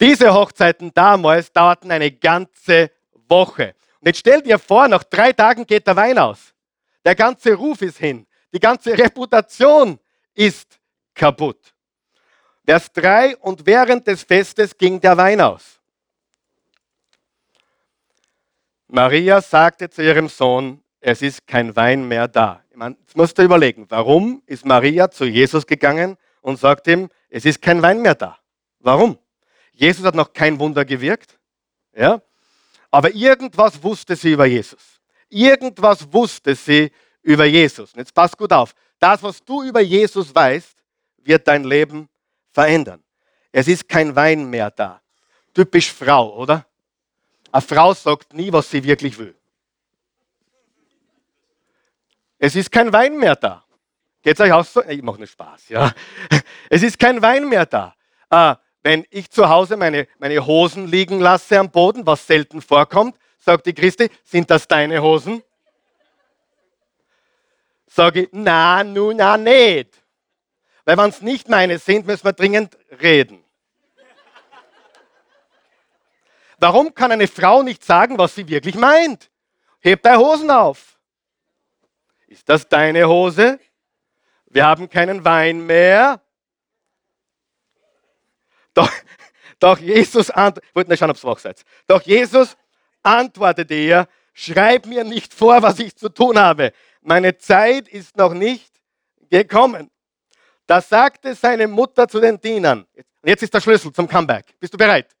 Diese 0.00 0.32
Hochzeiten 0.32 0.92
damals 0.92 1.52
dauerten 1.52 1.90
eine 1.90 2.10
ganze 2.10 2.90
Woche. 3.28 3.74
Und 4.00 4.08
jetzt 4.08 4.18
stell 4.18 4.42
dir 4.42 4.58
vor, 4.58 4.88
nach 4.88 5.04
drei 5.04 5.32
Tagen 5.32 5.66
geht 5.66 5.86
der 5.86 5.96
Wein 5.96 6.18
aus. 6.18 6.52
Der 7.04 7.14
ganze 7.14 7.54
Ruf 7.54 7.80
ist 7.82 7.98
hin. 7.98 8.26
Die 8.54 8.60
ganze 8.60 8.96
Reputation 8.96 9.98
ist 10.32 10.78
kaputt. 11.12 11.74
Vers 12.64 12.90
3, 12.92 13.36
und 13.38 13.66
während 13.66 14.06
des 14.06 14.22
Festes 14.22 14.78
ging 14.78 15.00
der 15.00 15.16
Wein 15.16 15.40
aus. 15.40 15.80
Maria 18.86 19.40
sagte 19.42 19.90
zu 19.90 20.04
ihrem 20.04 20.28
Sohn, 20.28 20.80
es 21.00 21.20
ist 21.20 21.44
kein 21.48 21.74
Wein 21.74 22.06
mehr 22.06 22.28
da. 22.28 22.62
jetzt 22.70 23.16
musst 23.16 23.36
du 23.36 23.42
überlegen, 23.42 23.86
warum 23.88 24.40
ist 24.46 24.64
Maria 24.64 25.10
zu 25.10 25.24
Jesus 25.24 25.66
gegangen 25.66 26.16
und 26.40 26.60
sagt 26.60 26.86
ihm, 26.86 27.08
es 27.30 27.44
ist 27.44 27.60
kein 27.60 27.82
Wein 27.82 28.02
mehr 28.02 28.14
da? 28.14 28.38
Warum? 28.78 29.18
Jesus 29.72 30.06
hat 30.06 30.14
noch 30.14 30.32
kein 30.32 30.60
Wunder 30.60 30.84
gewirkt. 30.84 31.40
Ja? 31.92 32.22
Aber 32.92 33.12
irgendwas 33.12 33.82
wusste 33.82 34.14
sie 34.14 34.30
über 34.30 34.46
Jesus. 34.46 35.00
Irgendwas 35.28 36.12
wusste 36.12 36.54
sie 36.54 36.92
über 37.24 37.44
Jesus. 37.46 37.92
Und 37.92 37.98
jetzt 37.98 38.14
pass 38.14 38.36
gut 38.36 38.52
auf. 38.52 38.74
Das, 39.00 39.22
was 39.22 39.44
du 39.44 39.64
über 39.64 39.80
Jesus 39.80 40.32
weißt, 40.32 40.76
wird 41.18 41.48
dein 41.48 41.64
Leben 41.64 42.08
verändern. 42.52 43.02
Es 43.50 43.66
ist 43.66 43.88
kein 43.88 44.14
Wein 44.14 44.48
mehr 44.48 44.70
da. 44.70 45.00
Typisch 45.52 45.92
Frau, 45.92 46.36
oder? 46.36 46.66
Eine 47.50 47.62
Frau 47.62 47.94
sagt 47.94 48.32
nie, 48.32 48.52
was 48.52 48.70
sie 48.70 48.82
wirklich 48.84 49.18
will. 49.18 49.34
Es 52.38 52.54
ist 52.54 52.70
kein 52.70 52.92
Wein 52.92 53.16
mehr 53.16 53.36
da. 53.36 53.64
Geht 54.22 54.34
es 54.34 54.40
euch 54.40 54.52
auch 54.52 54.64
so? 54.64 54.82
Ich 54.84 55.02
mache 55.02 55.18
nur 55.18 55.26
Spaß, 55.26 55.68
ja. 55.68 55.92
Es 56.68 56.82
ist 56.82 56.98
kein 56.98 57.20
Wein 57.22 57.48
mehr 57.48 57.66
da. 57.66 57.94
Äh, 58.30 58.56
wenn 58.82 59.06
ich 59.10 59.30
zu 59.30 59.48
Hause 59.48 59.76
meine, 59.76 60.08
meine 60.18 60.44
Hosen 60.44 60.88
liegen 60.88 61.20
lasse 61.20 61.58
am 61.58 61.70
Boden, 61.70 62.06
was 62.06 62.26
selten 62.26 62.60
vorkommt, 62.60 63.16
sagt 63.38 63.66
die 63.66 63.74
Christi, 63.74 64.10
sind 64.24 64.50
das 64.50 64.66
deine 64.66 65.00
Hosen? 65.02 65.42
Sage 67.94 68.22
ich, 68.22 68.28
na, 68.32 68.82
nun, 68.82 69.18
na, 69.18 69.36
nicht. 69.36 70.02
Weil 70.84 70.98
wenn 70.98 71.10
es 71.10 71.22
nicht 71.22 71.48
meine 71.48 71.78
sind, 71.78 72.04
müssen 72.04 72.24
wir 72.24 72.32
dringend 72.32 72.76
reden. 73.00 73.44
Warum 76.58 76.92
kann 76.92 77.12
eine 77.12 77.28
Frau 77.28 77.62
nicht 77.62 77.84
sagen, 77.84 78.18
was 78.18 78.34
sie 78.34 78.48
wirklich 78.48 78.74
meint? 78.74 79.30
Heb 79.78 80.02
deine 80.02 80.18
Hosen 80.18 80.50
auf. 80.50 80.98
Ist 82.26 82.48
das 82.48 82.68
deine 82.68 83.06
Hose? 83.06 83.60
Wir 84.46 84.66
haben 84.66 84.88
keinen 84.90 85.24
Wein 85.24 85.64
mehr. 85.64 86.20
Doch, 88.74 88.90
doch 89.60 89.78
Jesus 89.78 90.30
antwortete, 90.30 90.96
schauen, 90.96 91.10
ob 91.10 91.22
wach. 91.22 91.54
Doch 91.86 92.02
Jesus 92.02 92.56
antwortete 93.04 93.74
ihr, 93.74 94.08
schreib 94.32 94.86
mir 94.86 95.04
nicht 95.04 95.32
vor, 95.32 95.62
was 95.62 95.78
ich 95.78 95.94
zu 95.94 96.08
tun 96.08 96.36
habe. 96.36 96.72
Meine 97.06 97.36
Zeit 97.36 97.86
ist 97.86 98.16
noch 98.16 98.32
nicht 98.32 98.80
gekommen. 99.28 99.90
Da 100.66 100.80
sagte 100.80 101.34
seine 101.34 101.68
Mutter 101.68 102.08
zu 102.08 102.18
den 102.18 102.40
Dienern, 102.40 102.86
jetzt 103.22 103.42
ist 103.42 103.52
der 103.52 103.60
Schlüssel 103.60 103.92
zum 103.92 104.08
Comeback. 104.08 104.58
Bist 104.58 104.72
du 104.72 104.78
bereit? 104.78 105.14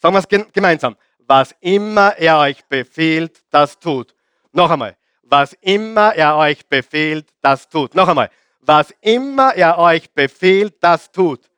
Sagen 0.00 0.14
wir 0.14 0.20
es 0.20 0.52
gemeinsam. 0.52 0.96
Was 1.18 1.56
immer 1.60 2.16
er 2.16 2.38
euch 2.38 2.64
befiehlt, 2.66 3.42
das 3.50 3.80
tut. 3.80 4.14
Noch 4.52 4.70
einmal. 4.70 4.96
Was 5.22 5.54
immer 5.54 6.14
er 6.14 6.36
euch 6.36 6.64
befiehlt, 6.68 7.28
das 7.40 7.68
tut. 7.68 7.96
Noch 7.96 8.06
einmal. 8.06 8.30
Was 8.60 8.94
immer 9.00 9.56
er 9.56 9.78
euch 9.78 10.08
befiehlt, 10.12 10.76
das 10.80 11.10
tut. 11.10 11.50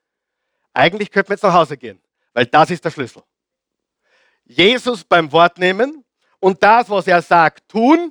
Eigentlich 0.73 1.11
könnten 1.11 1.29
wir 1.29 1.35
jetzt 1.35 1.43
nach 1.43 1.53
Hause 1.53 1.77
gehen, 1.77 2.01
weil 2.33 2.47
das 2.47 2.71
ist 2.71 2.83
der 2.83 2.91
Schlüssel. 2.91 3.23
Jesus 4.45 5.05
beim 5.05 5.31
Wort 5.33 5.59
nehmen 5.59 6.03
und 6.41 6.63
das, 6.63 6.89
was 6.89 7.07
er 7.07 7.21
sagt, 7.21 7.69
tun, 7.69 8.11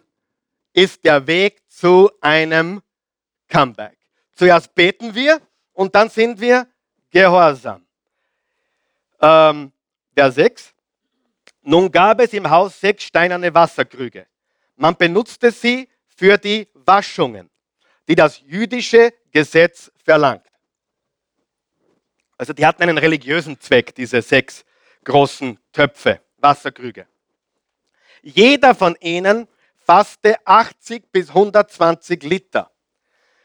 ist 0.74 1.04
der 1.06 1.26
Weg 1.28 1.62
zu 1.70 2.12
einem 2.20 2.82
Comeback. 3.48 3.98
Zuerst 4.34 4.74
beten 4.74 5.14
wir 5.14 5.40
und 5.74 5.94
dann 5.96 6.10
sind 6.10 6.40
wir 6.42 6.68
gehorsam. 7.12 7.86
Ähm, 9.22 9.72
Vers 10.16 10.36
6. 10.36 10.74
Nun 11.62 11.92
gab 11.92 12.20
es 12.20 12.34
im 12.34 12.50
Haus 12.50 12.80
sechs 12.80 13.04
steinerne 13.06 13.54
Wasserkrüge. 13.54 14.28
Man 14.76 14.98
benutzte 14.98 15.52
sie 15.52 15.88
für 16.08 16.38
die 16.38 16.68
Waschungen, 16.74 17.50
die 18.08 18.16
das 18.16 18.42
jüdische 18.42 19.14
Gesetz 19.32 19.92
verlangt. 20.04 20.46
Also 22.38 22.52
die 22.52 22.66
hatten 22.66 22.84
einen 22.84 22.98
religiösen 22.98 23.60
Zweck, 23.60 23.96
diese 23.96 24.22
sechs 24.22 24.66
großen 25.06 25.58
Töpfe, 25.72 26.20
Wasserkrüge. 26.38 27.08
Jeder 28.22 28.76
von 28.76 28.98
ihnen 29.00 29.48
fasste 29.86 30.36
80 30.46 31.12
bis 31.12 31.30
120 31.30 32.24
Liter. 32.24 32.72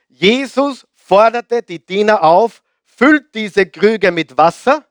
Jesus 0.08 0.86
forderte 0.94 1.62
die 1.62 1.84
Diener 1.84 2.22
auf, 2.22 2.62
füllt 2.84 3.34
diese 3.34 3.66
Krüge 3.66 4.10
mit 4.10 4.36
Wasser. 4.36 4.84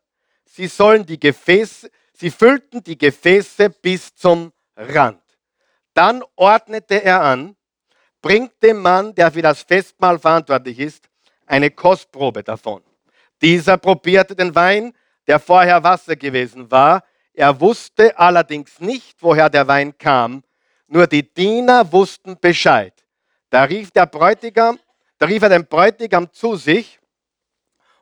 Sie 0.45 0.67
sollen 0.67 1.05
die 1.05 1.19
Gefäße, 1.19 1.89
sie 2.13 2.31
füllten 2.31 2.83
die 2.83 2.97
Gefäße 2.97 3.69
bis 3.69 4.15
zum 4.15 4.51
Rand. 4.75 5.21
Dann 5.93 6.23
ordnete 6.35 7.03
er 7.03 7.21
an, 7.21 7.55
bringt 8.21 8.61
dem 8.61 8.81
Mann, 8.81 9.15
der 9.15 9.31
für 9.31 9.41
das 9.41 9.63
Festmahl 9.63 10.19
verantwortlich 10.19 10.79
ist, 10.79 11.09
eine 11.45 11.71
Kostprobe 11.71 12.43
davon. 12.43 12.83
Dieser 13.41 13.77
probierte 13.77 14.35
den 14.35 14.53
Wein, 14.55 14.93
der 15.27 15.39
vorher 15.39 15.83
Wasser 15.83 16.15
gewesen 16.15 16.71
war. 16.71 17.03
Er 17.33 17.59
wusste 17.59 18.17
allerdings 18.17 18.79
nicht, 18.79 19.21
woher 19.21 19.49
der 19.49 19.67
Wein 19.67 19.97
kam. 19.97 20.43
Nur 20.88 21.07
die 21.07 21.33
Diener 21.33 21.91
wussten 21.91 22.39
Bescheid. 22.39 22.93
Da 23.49 23.63
rief 23.63 23.91
der 23.91 24.05
Bräutigam, 24.05 24.79
da 25.17 25.25
rief 25.25 25.41
er 25.43 25.49
den 25.49 25.65
Bräutigam 25.65 26.31
zu 26.31 26.55
sich 26.55 26.99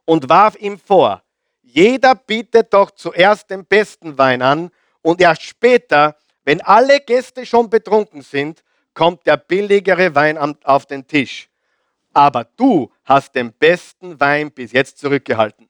und 0.06 0.30
warf 0.30 0.56
ihm 0.60 0.80
vor, 0.80 1.24
jeder 1.62 2.16
bietet 2.16 2.74
doch 2.74 2.92
zuerst 2.92 3.50
den 3.50 3.66
besten 3.66 4.18
Wein 4.18 4.42
an 4.42 4.72
und 5.02 5.20
erst 5.20 5.44
später, 5.44 6.16
wenn 6.44 6.62
alle 6.62 7.00
Gäste 7.00 7.46
schon 7.46 7.70
betrunken 7.70 8.22
sind, 8.22 8.64
kommt 8.94 9.26
der 9.26 9.38
billigere 9.38 10.16
Wein 10.16 10.38
auf 10.64 10.86
den 10.86 11.06
Tisch. 11.06 11.50
Aber 12.14 12.46
du 12.56 12.92
hast 13.04 13.36
den 13.36 13.52
besten 13.52 14.20
Wein 14.20 14.52
bis 14.52 14.72
jetzt 14.72 15.00
zurückgehalten. 15.00 15.70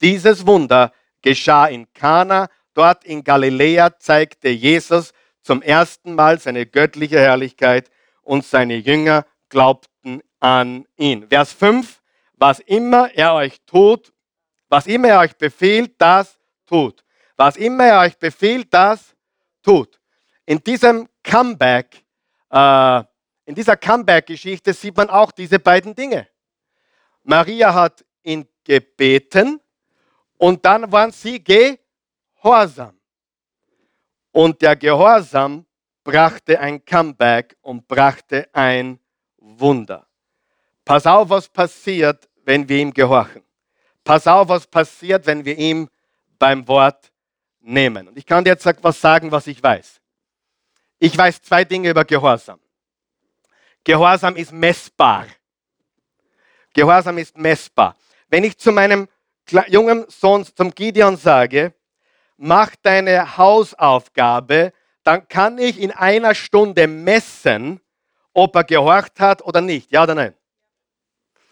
Dieses 0.00 0.46
Wunder 0.46 0.92
geschah 1.20 1.66
in 1.66 1.92
Kana, 1.92 2.48
dort 2.72 3.04
in 3.04 3.22
Galiläa 3.22 3.98
zeigte 3.98 4.48
Jesus 4.48 5.12
zum 5.42 5.62
ersten 5.62 6.14
Mal 6.14 6.38
seine 6.38 6.66
göttliche 6.66 7.18
Herrlichkeit 7.18 7.90
und 8.22 8.44
seine 8.44 8.76
Jünger 8.76 9.26
glaubten 9.48 10.22
an 10.40 10.86
ihn. 10.96 11.28
Vers 11.28 11.52
5, 11.52 12.00
was 12.34 12.60
immer 12.60 13.12
er 13.14 13.34
euch 13.34 13.60
tut, 13.66 14.12
was 14.68 14.86
immer 14.86 15.08
er 15.08 15.20
euch 15.20 15.36
befiehlt, 15.36 15.94
das 15.98 16.38
tut. 16.66 17.04
Was 17.36 17.56
immer 17.56 17.84
er 17.84 18.00
euch 18.00 18.16
befiehlt, 18.16 18.72
das 18.72 19.14
tut. 19.62 20.00
In 20.46 20.62
diesem 20.62 21.08
Comeback, 21.22 22.04
äh, 22.50 23.02
in 23.44 23.54
dieser 23.54 23.76
Comeback-Geschichte 23.76 24.72
sieht 24.72 24.96
man 24.96 25.10
auch 25.10 25.32
diese 25.32 25.58
beiden 25.58 25.94
Dinge. 25.94 26.28
Maria 27.22 27.74
hat 27.74 28.04
ihn 28.22 28.48
gebeten 28.64 29.60
und 30.38 30.64
dann 30.64 30.90
waren 30.90 31.12
sie 31.12 31.42
gehorsam. 31.42 32.98
Und 34.32 34.60
der 34.62 34.76
Gehorsam 34.76 35.66
brachte 36.04 36.58
ein 36.58 36.84
Comeback 36.84 37.56
und 37.60 37.86
brachte 37.86 38.48
ein 38.52 38.98
Wunder. 39.36 40.06
Pass 40.84 41.06
auf, 41.06 41.28
was 41.28 41.48
passiert, 41.48 42.28
wenn 42.44 42.68
wir 42.68 42.78
ihm 42.78 42.92
gehorchen. 42.92 43.42
Pass 44.02 44.26
auf, 44.26 44.48
was 44.48 44.66
passiert, 44.66 45.26
wenn 45.26 45.44
wir 45.44 45.56
ihm 45.56 45.88
beim 46.38 46.66
Wort 46.66 47.12
nehmen. 47.60 48.08
Und 48.08 48.18
ich 48.18 48.26
kann 48.26 48.42
dir 48.42 48.50
jetzt 48.50 48.66
was 48.82 49.00
sagen, 49.00 49.30
was 49.30 49.46
ich 49.46 49.62
weiß. 49.62 50.00
Ich 50.98 51.16
weiß 51.16 51.42
zwei 51.42 51.64
Dinge 51.64 51.90
über 51.90 52.04
Gehorsam. 52.04 52.58
Gehorsam 53.84 54.36
ist 54.36 54.52
messbar. 54.52 55.26
Gehorsam 56.72 57.18
ist 57.18 57.36
messbar. 57.36 57.96
Wenn 58.28 58.44
ich 58.44 58.56
zu 58.56 58.72
meinem 58.72 59.08
jungen 59.68 60.06
Sohn, 60.08 60.44
zum 60.44 60.74
Gideon 60.74 61.16
sage, 61.16 61.74
mach 62.42 62.74
deine 62.82 63.36
Hausaufgabe, 63.36 64.72
dann 65.04 65.28
kann 65.28 65.58
ich 65.58 65.80
in 65.80 65.92
einer 65.92 66.34
Stunde 66.34 66.88
messen, 66.88 67.80
ob 68.34 68.56
er 68.56 68.64
gehorcht 68.64 69.20
hat 69.20 69.42
oder 69.42 69.60
nicht. 69.60 69.92
Ja 69.92 70.02
oder 70.02 70.16
nein? 70.16 70.34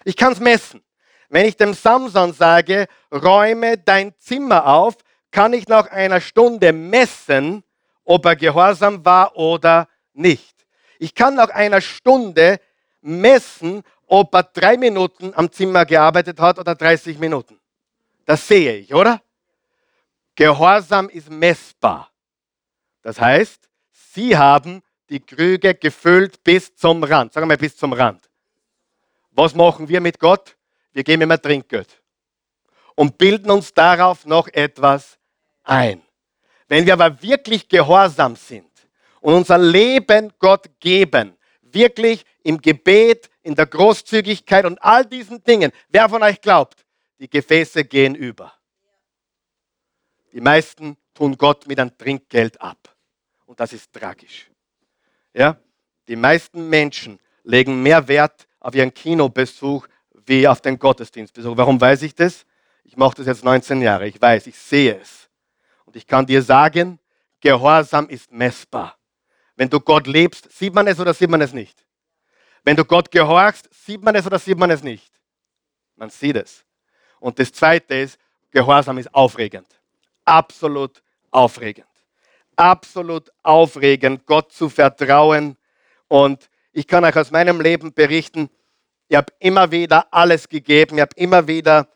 Ich 0.04 0.16
kann 0.16 0.32
es 0.32 0.40
messen. 0.40 0.82
Wenn 1.28 1.46
ich 1.46 1.56
dem 1.56 1.74
Samson 1.74 2.32
sage, 2.32 2.88
räume 3.12 3.78
dein 3.78 4.12
Zimmer 4.18 4.66
auf, 4.66 4.96
kann 5.30 5.52
ich 5.52 5.68
nach 5.68 5.88
einer 5.92 6.20
Stunde 6.20 6.72
messen, 6.72 7.62
ob 8.04 8.26
er 8.26 8.34
gehorsam 8.34 9.04
war 9.04 9.36
oder 9.36 9.86
nicht. 10.12 10.66
Ich 10.98 11.14
kann 11.14 11.36
nach 11.36 11.50
einer 11.50 11.80
Stunde 11.80 12.58
messen, 13.00 13.84
ob 14.08 14.34
er 14.34 14.42
drei 14.42 14.76
Minuten 14.76 15.32
am 15.36 15.52
Zimmer 15.52 15.84
gearbeitet 15.84 16.40
hat 16.40 16.58
oder 16.58 16.74
30 16.74 17.16
Minuten. 17.20 17.60
Das 18.26 18.48
sehe 18.48 18.78
ich, 18.78 18.92
oder? 18.92 19.20
Gehorsam 20.40 21.10
ist 21.10 21.28
messbar. 21.28 22.10
Das 23.02 23.20
heißt, 23.20 23.68
sie 23.92 24.34
haben 24.34 24.82
die 25.10 25.20
Krüge 25.20 25.74
gefüllt 25.74 26.42
bis 26.42 26.74
zum 26.74 27.04
Rand. 27.04 27.34
Sagen 27.34 27.46
wir 27.46 27.58
bis 27.58 27.76
zum 27.76 27.92
Rand. 27.92 28.26
Was 29.32 29.54
machen 29.54 29.86
wir 29.86 30.00
mit 30.00 30.18
Gott? 30.18 30.56
Wir 30.92 31.04
geben 31.04 31.24
ihm 31.24 31.30
ein 31.30 31.42
Trinkgeld 31.42 32.00
und 32.94 33.18
bilden 33.18 33.50
uns 33.50 33.74
darauf 33.74 34.24
noch 34.24 34.48
etwas 34.48 35.18
ein. 35.62 36.00
Wenn 36.68 36.86
wir 36.86 36.94
aber 36.94 37.20
wirklich 37.20 37.68
gehorsam 37.68 38.34
sind 38.34 38.70
und 39.20 39.34
unser 39.34 39.58
Leben 39.58 40.32
Gott 40.38 40.70
geben, 40.80 41.36
wirklich 41.60 42.24
im 42.44 42.58
Gebet, 42.62 43.28
in 43.42 43.54
der 43.54 43.66
Großzügigkeit 43.66 44.64
und 44.64 44.82
all 44.82 45.04
diesen 45.04 45.44
Dingen, 45.44 45.70
wer 45.90 46.08
von 46.08 46.22
euch 46.22 46.40
glaubt, 46.40 46.86
die 47.18 47.28
Gefäße 47.28 47.84
gehen 47.84 48.14
über. 48.14 48.54
Die 50.32 50.40
meisten 50.40 50.96
tun 51.14 51.36
Gott 51.36 51.66
mit 51.66 51.78
einem 51.78 51.96
Trinkgeld 51.96 52.60
ab. 52.60 52.94
Und 53.46 53.58
das 53.60 53.72
ist 53.72 53.92
tragisch. 53.92 54.50
Ja? 55.34 55.58
Die 56.08 56.16
meisten 56.16 56.68
Menschen 56.68 57.18
legen 57.42 57.82
mehr 57.82 58.06
Wert 58.08 58.46
auf 58.60 58.74
ihren 58.74 58.92
Kinobesuch 58.92 59.86
wie 60.26 60.46
auf 60.46 60.60
den 60.60 60.78
Gottesdienstbesuch. 60.78 61.56
Warum 61.56 61.80
weiß 61.80 62.02
ich 62.02 62.14
das? 62.14 62.46
Ich 62.84 62.96
mache 62.96 63.16
das 63.16 63.26
jetzt 63.26 63.44
19 63.44 63.82
Jahre. 63.82 64.06
Ich 64.06 64.20
weiß, 64.20 64.46
ich 64.46 64.56
sehe 64.56 64.98
es. 65.00 65.28
Und 65.84 65.96
ich 65.96 66.06
kann 66.06 66.26
dir 66.26 66.42
sagen, 66.42 66.98
Gehorsam 67.40 68.08
ist 68.08 68.30
messbar. 68.30 68.98
Wenn 69.56 69.70
du 69.70 69.80
Gott 69.80 70.06
lebst, 70.06 70.52
sieht 70.52 70.74
man 70.74 70.86
es 70.86 71.00
oder 71.00 71.14
sieht 71.14 71.30
man 71.30 71.40
es 71.40 71.52
nicht? 71.52 71.84
Wenn 72.62 72.76
du 72.76 72.84
Gott 72.84 73.10
gehorchst, 73.10 73.68
sieht 73.72 74.02
man 74.02 74.14
es 74.14 74.26
oder 74.26 74.38
sieht 74.38 74.58
man 74.58 74.70
es 74.70 74.82
nicht? 74.82 75.12
Man 75.96 76.10
sieht 76.10 76.36
es. 76.36 76.64
Und 77.18 77.38
das 77.38 77.52
Zweite 77.52 77.94
ist, 77.94 78.18
Gehorsam 78.50 78.98
ist 78.98 79.14
aufregend. 79.14 79.79
Absolut 80.30 81.02
aufregend. 81.32 81.86
Absolut 82.54 83.32
aufregend, 83.42 84.26
Gott 84.26 84.52
zu 84.52 84.68
vertrauen. 84.68 85.56
Und 86.06 86.48
ich 86.72 86.86
kann 86.86 87.04
euch 87.04 87.16
aus 87.16 87.32
meinem 87.32 87.60
Leben 87.60 87.92
berichten, 87.92 88.48
ich 89.08 89.16
habe 89.16 89.32
immer 89.40 89.72
wieder 89.72 90.06
alles 90.12 90.48
gegeben. 90.48 90.94
Ich 90.96 91.00
habe 91.00 91.16
immer 91.16 91.48
wieder 91.48 91.88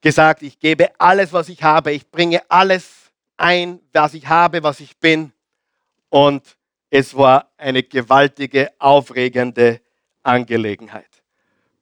gesagt, 0.00 0.42
ich 0.42 0.58
gebe 0.58 0.88
alles, 0.98 1.32
was 1.32 1.48
ich 1.48 1.62
habe. 1.62 1.92
Ich 1.92 2.10
bringe 2.10 2.42
alles 2.48 3.12
ein, 3.36 3.78
was 3.92 4.14
ich 4.14 4.26
habe, 4.26 4.64
was 4.64 4.80
ich 4.80 4.98
bin. 4.98 5.32
Und 6.08 6.56
es 6.90 7.16
war 7.16 7.52
eine 7.56 7.84
gewaltige, 7.84 8.72
aufregende 8.80 9.80
Angelegenheit. 10.24 11.22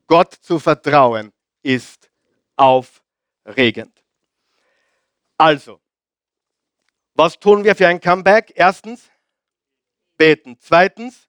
Gott 0.07 0.35
zu 0.35 0.59
vertrauen 0.59 1.33
ist 1.63 2.11
aufregend. 2.57 4.02
Also, 5.43 5.81
was 7.15 7.37
tun 7.37 7.65
wir 7.65 7.75
für 7.75 7.89
ein 7.89 8.01
Comeback? 8.01 8.53
Erstens, 8.55 9.11
beten. 10.17 10.57
Zweitens, 10.61 11.27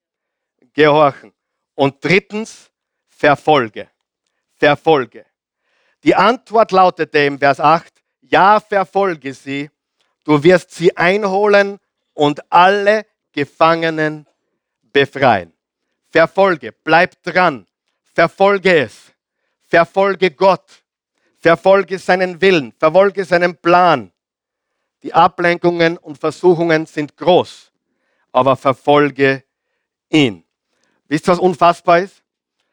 gehorchen. 0.71 1.33
Und 1.73 1.95
drittens, 2.05 2.69
verfolge. 3.07 3.89
Verfolge. 4.53 5.25
Die 6.03 6.13
Antwort 6.13 6.71
lautete 6.71 7.17
im 7.25 7.39
Vers 7.39 7.59
8, 7.59 7.91
ja, 8.21 8.59
verfolge 8.59 9.33
sie, 9.33 9.71
du 10.25 10.43
wirst 10.43 10.69
sie 10.69 10.95
einholen 10.95 11.79
und 12.13 12.39
alle 12.51 13.07
Gefangenen 13.31 14.27
befreien. 14.91 15.51
Verfolge, 16.11 16.71
bleib 16.71 17.19
dran, 17.23 17.65
verfolge 18.13 18.83
es, 18.83 19.11
verfolge 19.67 20.29
Gott, 20.29 20.82
verfolge 21.43 21.99
seinen 21.99 22.41
Willen, 22.41 22.73
verfolge 22.79 23.25
seinen 23.25 23.55
Plan. 23.57 24.11
Die 25.03 25.13
Ablenkungen 25.13 25.97
und 25.97 26.17
Versuchungen 26.17 26.85
sind 26.85 27.17
groß, 27.17 27.69
aber 28.31 28.55
verfolge 28.55 29.43
ihn. 30.09 30.45
Wisst 31.09 31.27
ihr, 31.27 31.33
was 31.33 31.39
unfassbar 31.39 31.99
ist? 31.99 32.23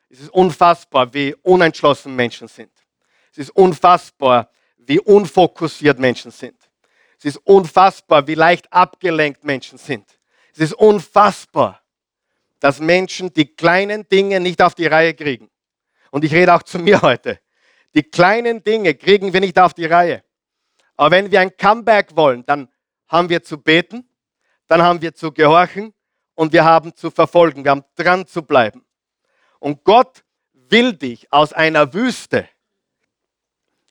Es 0.09 0.21
ist 0.21 0.31
unfassbar, 0.31 1.13
wie 1.13 1.35
unentschlossen 1.43 2.15
Menschen 2.15 2.47
sind. 2.47 2.71
Es 3.33 3.39
ist 3.39 3.51
unfassbar, 3.51 4.49
wie 4.79 5.01
unfokussiert 5.01 5.99
Menschen 5.99 6.31
sind. 6.31 6.57
Es 7.19 7.25
ist 7.25 7.37
unfassbar, 7.39 8.27
wie 8.29 8.35
leicht 8.35 8.73
abgelenkt 8.73 9.43
Menschen 9.45 9.79
sind. 9.79 10.07
Es 10.53 10.61
ist 10.61 10.75
unfassbar, 10.75 11.83
dass 12.61 12.79
Menschen 12.79 13.33
die 13.33 13.47
kleinen 13.47 14.09
Dinge 14.09 14.39
nicht 14.39 14.63
auf 14.63 14.77
die 14.77 14.87
Reihe 14.87 15.15
kriegen. 15.15 15.51
Und 16.13 16.25
ich 16.25 16.33
rede 16.33 16.55
auch 16.55 16.63
zu 16.63 16.79
mir 16.79 17.03
heute. 17.03 17.41
Die 17.95 18.03
kleinen 18.03 18.63
Dinge 18.63 18.95
kriegen 18.95 19.33
wir 19.33 19.41
nicht 19.41 19.59
auf 19.59 19.75
die 19.75 19.87
Reihe. 19.87 20.23
Aber 20.97 21.11
wenn 21.13 21.31
wir 21.31 21.41
ein 21.41 21.57
Comeback 21.57 22.15
wollen, 22.15 22.45
dann 22.47 22.69
haben 23.09 23.29
wir 23.29 23.43
zu 23.43 23.59
beten, 23.59 24.09
dann 24.67 24.83
haben 24.83 25.01
wir 25.03 25.15
zu 25.15 25.33
gehorchen 25.33 25.93
und 26.35 26.53
wir 26.53 26.65
haben 26.65 26.95
zu 26.95 27.11
verfolgen. 27.11 27.65
Wir 27.65 27.73
haben 27.73 27.85
dran 27.97 28.27
zu 28.27 28.43
bleiben. 28.43 28.85
Und 29.59 29.85
Gott 29.85 30.25
will 30.53 30.93
dich 30.93 31.33
aus 31.33 31.53
einer 31.53 31.93
Wüste 31.93 32.49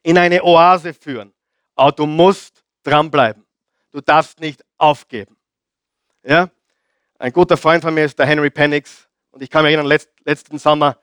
in 0.04 0.18
eine 0.18 0.43
Oase 0.43 0.93
führen. 0.93 1.34
Aber 1.76 1.91
du 1.91 2.06
musst 2.06 2.64
dranbleiben. 2.84 3.45
Du 3.91 4.02
darfst 4.02 4.39
nicht 4.39 4.64
aufgeben. 4.78 5.38
Ja? 6.24 6.50
Ein 7.18 7.34
guter 7.34 7.58
Freund 7.58 7.84
von 7.84 7.93
mir 7.93 8.06
ist 8.06 8.18
der 8.18 8.26
Henry 8.26 8.50
Pennix. 8.50 9.08
Und 9.32 9.43
ich 9.43 9.50
kann 9.50 9.64
mich 9.64 9.74
erinnern, 9.74 10.00
letzten 10.24 10.58
Sommer, 10.58 10.97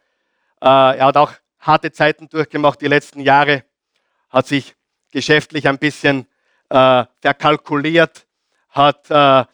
äh, 0.63 0.99
er 0.99 1.07
hat 1.07 1.17
auch 1.17 1.33
harte 1.67 1.93
Zeiten 1.93 2.29
durchgemacht, 2.29 2.81
die 2.81 2.87
letzten 2.87 3.21
Jahre, 3.21 3.65
hat 4.29 4.47
sich 4.47 4.75
geschäftlich 5.11 5.67
ein 5.69 5.79
bisschen 5.79 6.27
äh, 6.69 7.05
verkalkuliert, 7.21 8.27
hat 8.71 9.11
äh, 9.11 9.45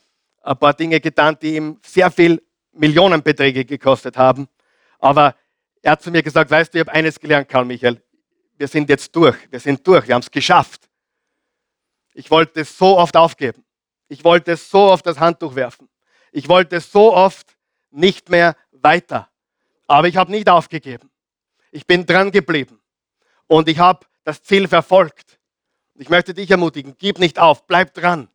ein 0.42 0.58
paar 0.58 0.74
Dinge 0.74 1.00
getan, 1.00 1.36
die 1.40 1.56
ihm 1.56 1.78
sehr 1.84 2.10
viel 2.10 2.42
Millionenbeträge 2.72 3.64
gekostet 3.64 4.16
haben. 4.16 4.48
Aber 4.98 5.36
er 5.82 5.92
hat 5.92 6.02
zu 6.02 6.10
mir 6.10 6.22
gesagt, 6.22 6.50
weißt 6.50 6.72
du, 6.72 6.78
ich 6.78 6.86
habe 6.86 6.92
eines 6.92 7.18
gelernt, 7.18 7.48
Karl 7.48 7.64
Michael, 7.64 8.02
wir 8.56 8.68
sind 8.68 8.88
jetzt 8.88 9.14
durch, 9.14 9.36
wir 9.50 9.60
sind 9.60 9.86
durch, 9.86 10.06
wir 10.06 10.14
haben 10.14 10.22
es 10.22 10.30
geschafft. 10.30 10.88
Ich 12.14 12.30
wollte 12.30 12.64
so 12.64 12.98
oft 12.98 13.16
aufgeben. 13.16 13.64
Ich 14.08 14.24
wollte 14.24 14.56
so 14.56 14.90
oft 14.90 15.06
das 15.06 15.18
Handtuch 15.18 15.54
werfen. 15.54 15.88
Ich 16.30 16.48
wollte 16.48 16.80
so 16.80 17.14
oft 17.14 17.56
nicht 17.90 18.28
mehr 18.28 18.56
weiter. 18.70 19.28
Aber 19.86 20.08
ich 20.08 20.16
habe 20.16 20.30
nicht 20.30 20.48
aufgegeben. 20.48 21.11
Ich 21.72 21.86
bin 21.86 22.06
dran 22.06 22.30
geblieben. 22.30 22.80
Und 23.48 23.68
ich 23.68 23.78
habe 23.78 24.06
das 24.24 24.42
Ziel 24.42 24.68
verfolgt. 24.68 25.40
Ich 25.94 26.08
möchte 26.08 26.32
dich 26.32 26.50
ermutigen, 26.50 26.94
gib 26.98 27.18
nicht 27.18 27.38
auf, 27.38 27.66
bleib 27.66 27.92
dran. 27.94 28.28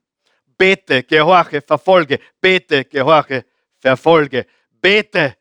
Bete, 0.57 1.03
gehorche, 1.03 1.61
verfolge. 1.61 2.19
Bete, 2.41 2.85
gehorche, 2.85 3.45
verfolge. 3.77 4.47
Bete, 4.71 5.37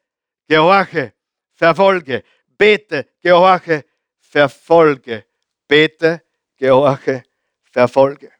gehorche, 0.46 1.14
verfolge. 1.54 2.22
Bete, 2.46 3.08
gehorche, 3.22 3.84
verfolge. 4.20 5.24
Bete, 5.66 6.22
gehorche, 6.56 7.22
verfolge. 7.62 8.30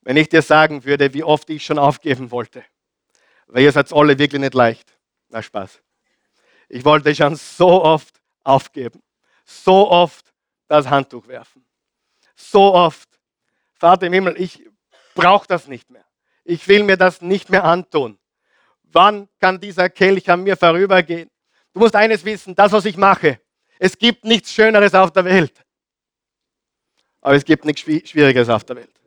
Wenn 0.00 0.16
ich 0.16 0.28
dir 0.28 0.42
sagen 0.42 0.84
würde, 0.84 1.12
wie 1.12 1.22
oft 1.22 1.48
ich 1.50 1.64
schon 1.64 1.78
aufgeben 1.78 2.30
wollte, 2.30 2.64
weil 3.46 3.64
ihr 3.64 3.72
seid 3.72 3.92
alle 3.92 4.18
wirklich 4.18 4.40
nicht 4.40 4.54
leicht. 4.54 4.96
Na 5.28 5.42
Spaß. 5.42 5.80
Ich 6.68 6.84
wollte 6.84 7.14
schon 7.14 7.36
so 7.36 7.84
oft 7.84 8.21
aufgeben. 8.44 9.02
So 9.44 9.90
oft 9.90 10.32
das 10.68 10.88
Handtuch 10.88 11.26
werfen. 11.28 11.64
So 12.34 12.74
oft. 12.74 13.08
Vater 13.74 14.06
im 14.06 14.12
Himmel, 14.12 14.40
ich 14.40 14.62
brauche 15.14 15.46
das 15.46 15.66
nicht 15.66 15.90
mehr. 15.90 16.04
Ich 16.44 16.66
will 16.68 16.82
mir 16.82 16.96
das 16.96 17.20
nicht 17.20 17.50
mehr 17.50 17.64
antun. 17.64 18.18
Wann 18.84 19.28
kann 19.40 19.60
dieser 19.60 19.88
Kelch 19.88 20.28
an 20.30 20.42
mir 20.42 20.56
vorübergehen? 20.56 21.30
Du 21.72 21.80
musst 21.80 21.96
eines 21.96 22.24
wissen, 22.24 22.54
das, 22.54 22.72
was 22.72 22.84
ich 22.84 22.96
mache, 22.96 23.40
es 23.78 23.96
gibt 23.98 24.24
nichts 24.24 24.52
Schöneres 24.52 24.94
auf 24.94 25.10
der 25.10 25.24
Welt. 25.24 25.64
Aber 27.20 27.34
es 27.34 27.44
gibt 27.44 27.64
nichts 27.64 27.80
Schwieriges 27.80 28.48
auf 28.48 28.64
der 28.64 28.76
Welt. 28.76 29.00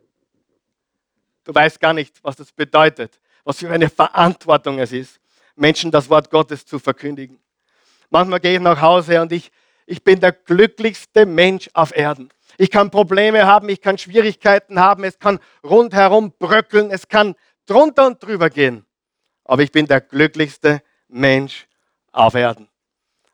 Du 1.44 1.54
weißt 1.54 1.78
gar 1.80 1.92
nicht, 1.92 2.22
was 2.22 2.36
das 2.36 2.50
bedeutet, 2.50 3.20
was 3.44 3.58
für 3.58 3.70
eine 3.70 3.88
Verantwortung 3.88 4.78
es 4.78 4.92
ist, 4.92 5.20
Menschen 5.54 5.90
das 5.90 6.10
Wort 6.10 6.28
Gottes 6.30 6.66
zu 6.66 6.78
verkündigen. 6.78 7.38
Manchmal 8.10 8.40
gehe 8.40 8.54
ich 8.54 8.60
nach 8.60 8.80
Hause 8.80 9.20
und 9.20 9.32
ich, 9.32 9.50
ich 9.86 10.02
bin 10.02 10.20
der 10.20 10.32
glücklichste 10.32 11.26
Mensch 11.26 11.68
auf 11.72 11.96
Erden. 11.96 12.30
Ich 12.58 12.70
kann 12.70 12.90
Probleme 12.90 13.46
haben, 13.46 13.68
ich 13.68 13.80
kann 13.80 13.98
Schwierigkeiten 13.98 14.80
haben, 14.80 15.04
es 15.04 15.18
kann 15.18 15.38
rundherum 15.62 16.32
bröckeln, 16.38 16.90
es 16.90 17.08
kann 17.08 17.34
drunter 17.66 18.06
und 18.06 18.22
drüber 18.22 18.48
gehen. 18.48 18.86
Aber 19.44 19.62
ich 19.62 19.72
bin 19.72 19.86
der 19.86 20.00
glücklichste 20.00 20.82
Mensch 21.08 21.66
auf 22.12 22.34
Erden. 22.34 22.68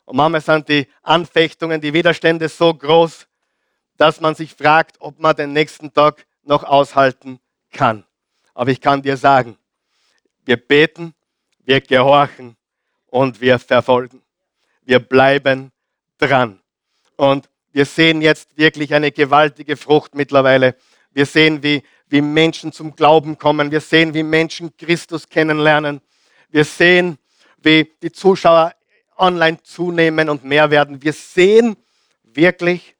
Und 0.05 0.17
manchmal 0.17 0.41
sind 0.41 0.69
die 0.69 0.89
Anfechtungen, 1.03 1.81
die 1.81 1.93
Widerstände 1.93 2.49
so 2.49 2.75
groß, 2.75 3.27
dass 3.97 4.21
man 4.21 4.35
sich 4.35 4.55
fragt, 4.55 4.97
ob 5.01 5.21
man 5.21 5.37
den 5.37 5.53
nächsten 5.53 5.93
Tag 5.93 6.27
noch 6.43 6.65
aushalten 6.65 7.39
kann. 7.71 8.05
Aber 8.55 8.71
ich 8.71 8.81
kann 8.81 9.01
dir 9.01 9.17
sagen, 9.17 9.57
wir 10.45 10.57
beten, 10.57 11.15
wir 11.61 11.81
gehorchen 11.81 12.57
und 13.07 13.41
wir 13.41 13.59
verfolgen. 13.59 14.23
Wir 14.85 14.99
bleiben 14.99 15.73
dran. 16.19 16.61
Und 17.17 17.49
wir 17.73 17.87
sehen 17.87 18.21
jetzt 18.21 18.57
wirklich 18.57 18.95
eine 18.95 19.13
gewaltige 19.13 19.77
Frucht 19.77 20.15
mittlerweile. 20.15 20.77
Wir 21.11 21.27
sehen, 21.27 21.63
wie, 21.63 21.83
wie 22.09 22.21
Menschen 22.21 22.73
zum 22.73 22.95
Glauben 22.95 23.39
kommen. 23.39 23.71
Wir 23.71 23.81
sehen, 23.81 24.15
wie 24.15 24.23
Menschen 24.23 24.77
Christus 24.77 25.29
kennenlernen. 25.29 26.01
Wir 26.51 26.65
sehen, 26.65 27.19
wie 27.59 27.91
die 28.03 28.13
Zuschauer 28.13 28.75
online 29.17 29.63
zunehmen 29.63 30.29
und 30.29 30.45
mehr 30.45 30.71
werden. 30.71 31.03
Wir 31.03 31.13
sehen 31.13 31.77
wirklich, 32.23 32.97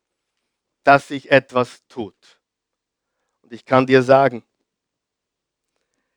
dass 0.85 1.09
sich 1.09 1.31
etwas 1.31 1.87
tut. 1.89 2.15
Und 3.43 3.53
ich 3.53 3.65
kann 3.65 3.87
dir 3.87 4.03
sagen, 4.03 4.43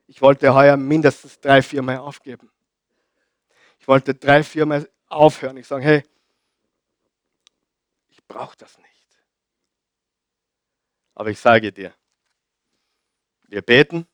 ich 0.08 0.22
wollte 0.22 0.54
heuer 0.54 0.78
mindestens 0.78 1.40
drei, 1.40 1.62
vier 1.62 1.82
Mal 1.82 1.98
aufgeben. 1.98 2.52
Ich 3.80 3.88
wollte 3.88 4.14
drei, 4.14 4.44
vier 4.44 4.66
Mal 4.66 4.88
aufhören. 5.08 5.58
Ich 5.58 5.68
sage, 5.68 5.84
hey, 5.84 6.04
ich 8.10 8.24
brauche 8.26 8.58
das 8.58 8.78
nicht. 8.78 9.20
Aber 11.14 11.30
ich 11.30 11.40
sage 11.40 11.72
dir, 11.72 11.94
wir 13.48 13.62
beten, 13.62 14.08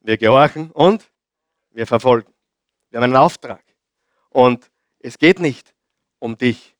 wir 0.00 0.16
gehorchen 0.16 0.70
und 0.70 1.10
wir 1.70 1.86
verfolgen. 1.86 2.32
Wir 2.88 2.98
haben 2.98 3.04
einen 3.04 3.16
Auftrag. 3.16 3.62
Und 4.30 4.70
es 4.98 5.18
geht 5.18 5.38
nicht 5.38 5.74
um 6.18 6.36
dich 6.38 6.74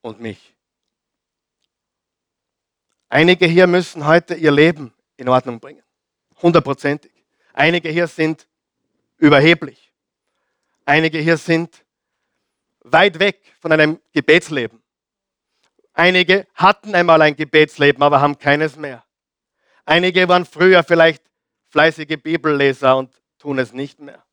und 0.00 0.20
mich. 0.20 0.54
Einige 3.08 3.46
hier 3.46 3.66
müssen 3.66 4.06
heute 4.06 4.34
ihr 4.34 4.50
Leben 4.50 4.92
in 5.16 5.28
Ordnung 5.28 5.60
bringen. 5.60 5.82
Hundertprozentig. 6.42 7.12
Einige 7.52 7.88
hier 7.88 8.06
sind 8.06 8.46
überheblich. 9.16 9.87
Einige 10.88 11.18
hier 11.18 11.36
sind 11.36 11.84
weit 12.80 13.18
weg 13.18 13.42
von 13.60 13.70
einem 13.72 14.00
Gebetsleben. 14.10 14.82
Einige 15.92 16.46
hatten 16.54 16.94
einmal 16.94 17.20
ein 17.20 17.36
Gebetsleben, 17.36 18.02
aber 18.02 18.22
haben 18.22 18.38
keines 18.38 18.74
mehr. 18.74 19.04
Einige 19.84 20.26
waren 20.30 20.46
früher 20.46 20.82
vielleicht 20.82 21.22
fleißige 21.68 22.16
Bibelleser 22.22 22.96
und 22.96 23.22
tun 23.38 23.58
es 23.58 23.74
nicht 23.74 24.00
mehr. 24.00 24.24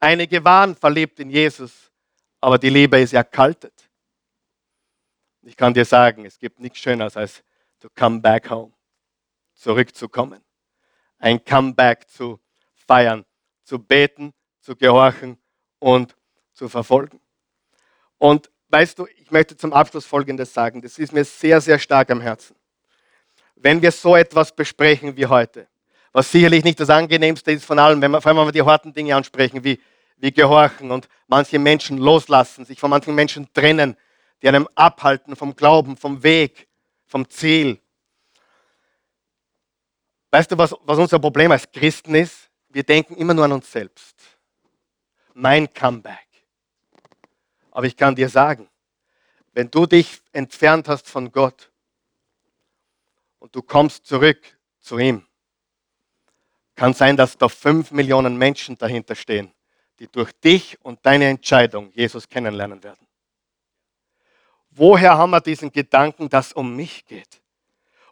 Einige 0.00 0.44
waren 0.44 0.74
verliebt 0.74 1.20
in 1.20 1.30
Jesus, 1.30 1.92
aber 2.40 2.58
die 2.58 2.70
Liebe 2.70 2.98
ist 2.98 3.12
erkaltet. 3.12 3.88
Ich 5.42 5.56
kann 5.56 5.74
dir 5.74 5.84
sagen, 5.84 6.24
es 6.24 6.40
gibt 6.40 6.58
nichts 6.58 6.80
Schöneres 6.80 7.16
als 7.16 7.44
to 7.78 7.88
come 7.96 8.18
back 8.18 8.50
home, 8.50 8.72
zurückzukommen, 9.54 10.44
ein 11.18 11.44
Comeback 11.44 12.10
zu 12.10 12.40
feiern, 12.74 13.24
zu 13.62 13.78
beten, 13.78 14.34
zu 14.58 14.74
gehorchen 14.74 15.38
und 15.78 16.14
zu 16.52 16.68
verfolgen. 16.68 17.20
Und 18.18 18.50
weißt 18.68 18.98
du, 18.98 19.06
ich 19.16 19.30
möchte 19.30 19.56
zum 19.56 19.72
Abschluss 19.72 20.04
Folgendes 20.04 20.52
sagen, 20.52 20.82
das 20.82 20.98
ist 20.98 21.12
mir 21.12 21.24
sehr, 21.24 21.60
sehr 21.60 21.78
stark 21.78 22.10
am 22.10 22.20
Herzen. 22.20 22.56
Wenn 23.56 23.82
wir 23.82 23.92
so 23.92 24.16
etwas 24.16 24.54
besprechen 24.54 25.16
wie 25.16 25.26
heute, 25.26 25.68
was 26.12 26.30
sicherlich 26.30 26.64
nicht 26.64 26.80
das 26.80 26.90
angenehmste 26.90 27.52
ist 27.52 27.64
von 27.64 27.78
allem, 27.78 28.00
wenn 28.00 28.10
wir, 28.10 28.20
vor 28.20 28.30
allem 28.30 28.38
wenn 28.38 28.46
wir 28.46 28.52
die 28.52 28.62
harten 28.62 28.92
Dinge 28.92 29.14
ansprechen, 29.14 29.62
wie, 29.64 29.80
wie 30.16 30.32
Gehorchen 30.32 30.90
und 30.90 31.08
manche 31.26 31.58
Menschen 31.58 31.98
loslassen, 31.98 32.64
sich 32.64 32.78
von 32.80 32.90
manchen 32.90 33.14
Menschen 33.14 33.52
trennen, 33.52 33.96
die 34.42 34.48
einem 34.48 34.68
abhalten 34.74 35.36
vom 35.36 35.54
Glauben, 35.54 35.96
vom 35.96 36.22
Weg, 36.22 36.68
vom 37.06 37.28
Ziel. 37.28 37.80
Weißt 40.30 40.50
du, 40.50 40.58
was, 40.58 40.74
was 40.82 40.98
unser 40.98 41.18
Problem 41.18 41.50
als 41.50 41.70
Christen 41.70 42.14
ist? 42.14 42.50
Wir 42.68 42.82
denken 42.82 43.16
immer 43.16 43.34
nur 43.34 43.44
an 43.44 43.52
uns 43.52 43.70
selbst. 43.70 44.16
Mein 45.40 45.72
Comeback. 45.72 46.26
Aber 47.70 47.86
ich 47.86 47.96
kann 47.96 48.16
dir 48.16 48.28
sagen, 48.28 48.68
wenn 49.52 49.70
du 49.70 49.86
dich 49.86 50.20
entfernt 50.32 50.88
hast 50.88 51.08
von 51.08 51.30
Gott 51.30 51.70
und 53.38 53.54
du 53.54 53.62
kommst 53.62 54.04
zurück 54.04 54.40
zu 54.80 54.98
ihm, 54.98 55.24
kann 56.74 56.92
sein, 56.92 57.16
dass 57.16 57.38
da 57.38 57.48
fünf 57.48 57.92
Millionen 57.92 58.36
Menschen 58.36 58.76
dahinter 58.76 59.14
stehen, 59.14 59.52
die 60.00 60.08
durch 60.08 60.32
dich 60.32 60.76
und 60.84 61.06
deine 61.06 61.26
Entscheidung 61.26 61.92
Jesus 61.92 62.28
kennenlernen 62.28 62.82
werden. 62.82 63.06
Woher 64.70 65.16
haben 65.16 65.30
wir 65.30 65.40
diesen 65.40 65.70
Gedanken, 65.70 66.28
dass 66.28 66.48
es 66.48 66.52
um 66.52 66.74
mich 66.74 67.04
geht? 67.06 67.40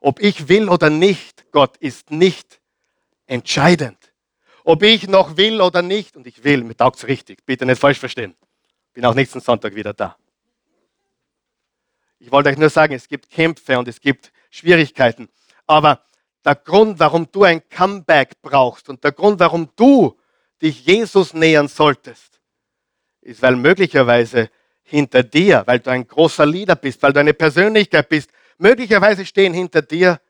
Ob 0.00 0.20
ich 0.20 0.46
will 0.46 0.68
oder 0.68 0.90
nicht, 0.90 1.50
Gott 1.50 1.76
ist 1.78 2.12
nicht 2.12 2.60
entscheidend. 3.26 4.05
Ob 4.68 4.82
ich 4.82 5.06
noch 5.06 5.36
will 5.36 5.60
oder 5.60 5.80
nicht, 5.80 6.16
und 6.16 6.26
ich 6.26 6.42
will, 6.42 6.64
mir 6.64 6.76
taugt 6.76 6.96
es 6.96 7.06
richtig, 7.06 7.46
bitte 7.46 7.64
nicht 7.64 7.78
falsch 7.78 8.00
verstehen. 8.00 8.34
Bin 8.94 9.04
auch 9.04 9.14
nächsten 9.14 9.38
Sonntag 9.38 9.76
wieder 9.76 9.94
da. 9.94 10.16
Ich 12.18 12.32
wollte 12.32 12.48
euch 12.48 12.58
nur 12.58 12.68
sagen, 12.68 12.92
es 12.92 13.06
gibt 13.06 13.30
Kämpfe 13.30 13.78
und 13.78 13.86
es 13.86 14.00
gibt 14.00 14.32
Schwierigkeiten. 14.50 15.28
Aber 15.68 16.02
der 16.44 16.56
Grund, 16.56 16.98
warum 16.98 17.30
du 17.30 17.44
ein 17.44 17.62
Comeback 17.68 18.42
brauchst 18.42 18.88
und 18.88 19.04
der 19.04 19.12
Grund, 19.12 19.38
warum 19.38 19.70
du 19.76 20.18
dich 20.60 20.84
Jesus 20.84 21.32
nähern 21.32 21.68
solltest, 21.68 22.40
ist, 23.20 23.42
weil 23.42 23.54
möglicherweise 23.54 24.50
hinter 24.82 25.22
dir, 25.22 25.62
weil 25.66 25.78
du 25.78 25.90
ein 25.90 26.08
großer 26.08 26.44
Leader 26.44 26.74
bist, 26.74 27.00
weil 27.04 27.12
du 27.12 27.20
eine 27.20 27.34
Persönlichkeit 27.34 28.08
bist, 28.08 28.32
möglicherweise 28.58 29.24
stehen 29.26 29.54
hinter 29.54 29.82
dir 29.82 30.20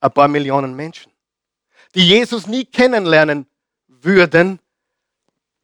ein 0.00 0.10
paar 0.10 0.28
Millionen 0.28 0.74
Menschen, 0.74 1.12
die 1.94 2.08
Jesus 2.08 2.46
nie 2.46 2.64
kennenlernen 2.64 3.46
würden 4.04 4.60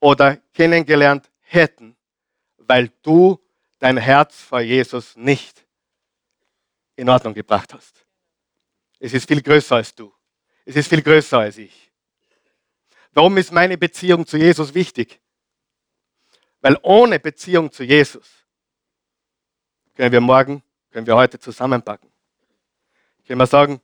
oder 0.01 0.37
kennengelernt 0.53 1.31
hätten, 1.41 1.97
weil 2.57 2.91
du 3.03 3.39
dein 3.79 3.97
Herz 3.97 4.41
vor 4.41 4.61
Jesus 4.61 5.17
nicht 5.17 5.67
in 6.97 7.09
Ordnung 7.09 7.35
gebracht 7.35 7.73
hast. 7.75 8.05
Es 8.99 9.15
ist 9.15 9.27
viel 9.27 9.43
größer 9.43 9.77
als 9.77 9.95
du. 9.95 10.13
Es 10.65 10.77
ist 10.77 10.89
viel 10.89 11.03
größer 11.03 11.39
als 11.39 11.59
ich. 11.59 11.91
Warum 13.13 13.37
ist 13.39 13.51
meine 13.51 13.77
Beziehung 13.77 14.27
zu 14.27 14.37
Jesus 14.37 14.75
wichtig? 14.75 15.21
Weil 16.61 16.79
ohne 16.83 17.19
Beziehung 17.19 17.73
zu 17.73 17.83
Jesus 17.83 18.29
können 19.95 20.13
wir 20.13 20.21
morgen, 20.21 20.63
können 20.91 21.07
wir 21.07 21.17
heute 21.17 21.39
zusammenpacken. 21.39 22.11
Können 23.27 23.41
wir 23.41 23.47
sagen, 23.47 23.81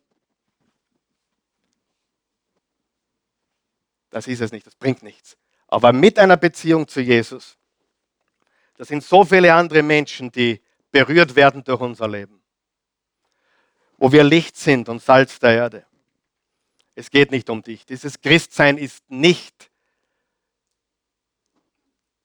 das 4.10 4.26
ist 4.26 4.40
es 4.40 4.52
nicht, 4.52 4.66
das 4.66 4.74
bringt 4.74 5.02
nichts. 5.02 5.36
Aber 5.68 5.92
mit 5.92 6.18
einer 6.18 6.36
Beziehung 6.36 6.86
zu 6.86 7.00
Jesus, 7.00 7.56
da 8.76 8.84
sind 8.84 9.02
so 9.02 9.24
viele 9.24 9.52
andere 9.54 9.82
Menschen, 9.82 10.30
die 10.30 10.60
berührt 10.90 11.34
werden 11.34 11.64
durch 11.64 11.80
unser 11.80 12.08
Leben, 12.08 12.40
wo 13.98 14.12
wir 14.12 14.24
Licht 14.24 14.56
sind 14.56 14.88
und 14.88 15.02
Salz 15.02 15.38
der 15.38 15.54
Erde. 15.54 15.86
Es 16.94 17.10
geht 17.10 17.30
nicht 17.30 17.50
um 17.50 17.62
dich. 17.62 17.84
Dieses 17.84 18.20
Christsein 18.20 18.78
ist 18.78 19.10
nicht 19.10 19.70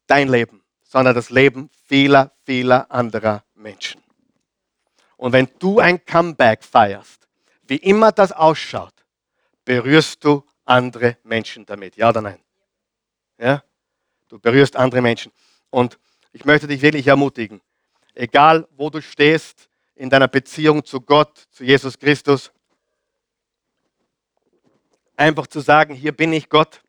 dein 0.08 0.30
Leben, 0.30 0.64
sondern 0.84 1.16
das 1.16 1.30
Leben 1.30 1.70
vieler, 1.88 2.32
vieler 2.46 2.90
anderer 2.92 3.44
Menschen. 3.56 4.02
Und 5.18 5.34
wenn 5.34 5.50
du 5.60 5.80
ein 5.80 6.04
Comeback 6.06 6.64
feierst, 6.64 7.28
wie 7.68 7.78
immer 7.78 8.12
das 8.12 8.32
ausschaut, 8.32 8.94
berührst 9.66 10.24
du 10.24 10.44
andere 10.66 11.18
Menschen 11.24 11.66
damit. 11.66 11.96
Ja 11.96 12.10
oder 12.10 12.22
nein? 12.22 12.40
Ja? 13.38 13.64
Du 14.28 14.40
berührst 14.40 14.76
andere 14.76 15.02
Menschen. 15.02 15.32
Und 15.70 15.98
ich 16.32 16.46
möchte 16.46 16.68
dich 16.68 16.82
wirklich 16.82 17.08
ermutigen, 17.08 17.62
egal 18.14 18.68
wo 18.78 18.90
du 18.90 19.02
stehst 19.02 19.70
in 19.96 20.10
deiner 20.10 20.28
Beziehung 20.28 20.84
zu 20.86 21.02
Gott, 21.02 21.38
zu 21.52 21.64
Jesus 21.64 21.98
Christus, 21.98 22.52
einfach 25.16 25.48
zu 25.48 25.60
sagen, 25.60 25.94
hier 25.94 26.12
bin 26.12 26.34
ich 26.34 26.50
Gott, 26.50 26.82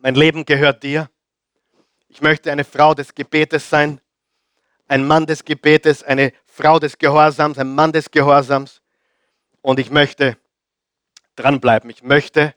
mein 0.00 0.14
Leben 0.14 0.44
gehört 0.44 0.82
dir 0.82 1.08
ich 2.12 2.20
möchte 2.20 2.52
eine 2.52 2.64
Frau 2.64 2.92
des 2.92 3.14
Gebetes 3.14 3.70
sein, 3.70 3.98
ein 4.86 5.06
Mann 5.06 5.24
des 5.24 5.46
Gebetes, 5.46 6.02
eine 6.02 6.34
Frau 6.44 6.78
des 6.78 6.98
Gehorsams, 6.98 7.56
ein 7.56 7.74
Mann 7.74 7.90
des 7.90 8.10
Gehorsams. 8.10 8.82
Und 9.62 9.80
ich 9.80 9.90
möchte 9.90 10.36
dranbleiben. 11.36 11.88
Ich 11.88 12.02
möchte 12.02 12.54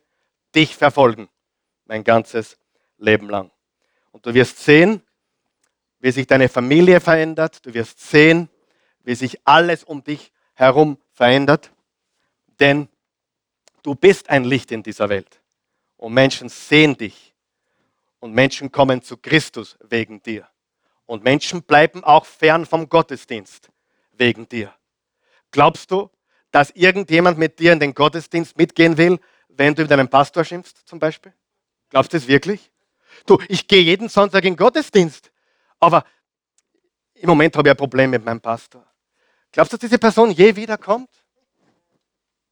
dich 0.56 0.76
verfolgen, 0.76 1.30
mein 1.86 2.04
ganzes 2.04 2.58
Leben 2.98 3.30
lang. 3.30 3.52
Und 4.12 4.26
du 4.26 4.34
wirst 4.34 4.60
sehen, 4.60 5.02
wie 6.00 6.12
sich 6.12 6.28
deine 6.28 6.50
Familie 6.50 7.00
verändert. 7.00 7.66
Du 7.66 7.74
wirst 7.74 8.00
sehen, 8.00 8.50
wie 9.04 9.16
sich 9.16 9.40
alles 9.46 9.84
um 9.84 10.04
dich 10.04 10.32
herum 10.54 10.98
verändert. 11.12 11.72
Denn 12.60 12.88
du 13.84 13.96
bist 13.96 14.30
ein 14.30 14.46
Licht 14.46 14.72
in 14.72 14.84
dieser 14.84 15.10
Welt. 15.10 15.42
Und 15.98 16.14
Menschen 16.14 16.50
sehen 16.50 16.96
dich 16.98 17.34
und 18.20 18.34
Menschen 18.34 18.72
kommen 18.72 19.02
zu 19.02 19.18
Christus 19.18 19.78
wegen 19.88 20.22
dir. 20.22 20.48
Und 21.06 21.24
Menschen 21.24 21.64
bleiben 21.64 22.04
auch 22.04 22.26
fern 22.26 22.66
vom 22.66 22.90
Gottesdienst 22.90 23.70
wegen 24.14 24.48
dir. 24.48 24.74
Glaubst 25.52 25.92
du, 25.92 26.10
dass 26.52 26.72
irgendjemand 26.72 27.38
mit 27.38 27.60
dir 27.60 27.74
in 27.74 27.80
den 27.80 27.94
Gottesdienst 27.94 28.58
mitgehen 28.58 28.98
will, 28.98 29.20
wenn 29.58 29.76
du 29.76 29.84
über 29.84 29.96
deinen 29.96 30.10
Pastor 30.10 30.44
schimpfst 30.44 30.88
zum 30.88 31.00
Beispiel? 31.00 31.34
Glaubst 31.90 32.14
du 32.14 32.18
es 32.18 32.28
wirklich? 32.28 32.72
Du, 33.26 33.40
ich 33.48 33.68
gehe 33.68 33.82
jeden 33.82 34.10
Sonntag 34.10 34.44
in 34.44 34.54
den 34.54 34.58
Gottesdienst, 34.58 35.32
aber 35.80 36.06
im 37.14 37.30
Moment 37.30 37.56
habe 37.56 37.70
ich 37.70 37.72
ein 37.72 37.78
Problem 37.78 38.10
mit 38.10 38.24
meinem 38.26 38.42
Pastor. 38.42 38.86
Glaubst 39.52 39.72
du, 39.72 39.78
dass 39.78 39.82
diese 39.82 39.98
Person 39.98 40.32
je 40.32 40.56
wiederkommt? 40.56 41.10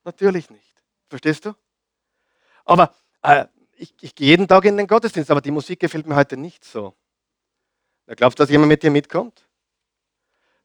Natürlich 0.06 0.49
nicht. 0.49 0.82
Verstehst 1.10 1.45
du? 1.45 1.54
Aber 2.66 2.93
äh, 3.22 3.45
ich, 3.76 3.93
ich 4.01 4.16
gehe 4.16 4.28
jeden 4.28 4.47
Tag 4.47 4.66
in 4.66 4.78
den 4.78 4.88
Gottesdienst, 4.88 5.30
aber 5.30 5.41
die 5.41 5.51
Musik 5.51 5.80
gefällt 5.80 6.08
mir 6.08 6.16
heute 6.16 6.38
nicht 6.38 6.64
so. 6.64 6.95
Da 8.06 8.16
glaubst 8.16 8.39
du, 8.39 8.43
dass 8.43 8.49
jemand 8.49 8.70
mit 8.70 8.84
dir 8.84 8.91
mitkommt? 8.91 9.47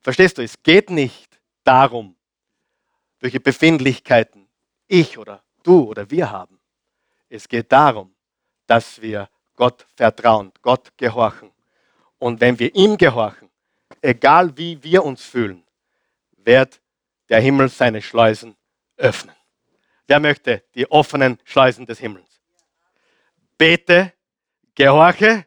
Verstehst 0.01 0.39
du, 0.39 0.43
es 0.43 0.63
geht 0.63 0.91
nicht 0.91 1.41
darum, 1.65 2.17
welche 3.21 3.41
Befindlichkeiten 3.41 4.49
ich 4.87 5.19
oder 5.19 5.43
du 5.69 5.85
oder 5.85 6.11
wir 6.11 6.31
haben. 6.31 6.59
Es 7.29 7.47
geht 7.47 7.71
darum, 7.71 8.15
dass 8.67 9.01
wir 9.03 9.29
Gott 9.55 9.87
vertrauen, 9.95 10.53
Gott 10.63 10.93
gehorchen. 10.97 11.51
Und 12.19 12.41
wenn 12.41 12.59
wir 12.59 12.75
ihm 12.75 12.97
gehorchen, 12.97 13.51
egal 14.01 14.57
wie 14.57 14.83
wir 14.83 15.05
uns 15.05 15.23
fühlen, 15.23 15.63
wird 16.37 16.81
der 17.29 17.41
Himmel 17.41 17.69
seine 17.69 18.01
Schleusen 18.01 18.57
öffnen. 18.97 19.35
Wer 20.07 20.21
möchte 20.21 20.65
die 20.75 20.91
offenen 20.91 21.39
Schleusen 21.45 21.85
des 21.85 21.99
Himmels? 21.99 22.41
Bete, 23.59 24.15
gehorche, 24.75 25.45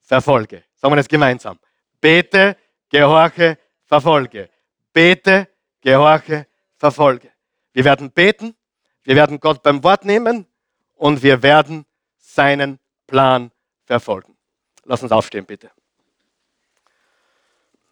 verfolge. 0.00 0.64
Sagen 0.76 0.92
wir 0.92 0.96
das 0.96 1.08
gemeinsam. 1.08 1.58
Bete, 2.00 2.56
gehorche, 2.88 3.58
verfolge. 3.84 4.48
Bete, 4.94 5.48
gehorche, 5.82 6.46
verfolge. 6.78 7.30
Wir 7.72 7.84
werden 7.84 8.10
beten, 8.10 8.56
wir 9.10 9.16
werden 9.16 9.40
Gott 9.40 9.64
beim 9.64 9.82
Wort 9.82 10.04
nehmen 10.04 10.46
und 10.94 11.20
wir 11.24 11.42
werden 11.42 11.84
seinen 12.16 12.78
Plan 13.08 13.50
verfolgen. 13.84 14.36
Lass 14.84 15.02
uns 15.02 15.10
aufstehen, 15.10 15.46
bitte. 15.46 15.68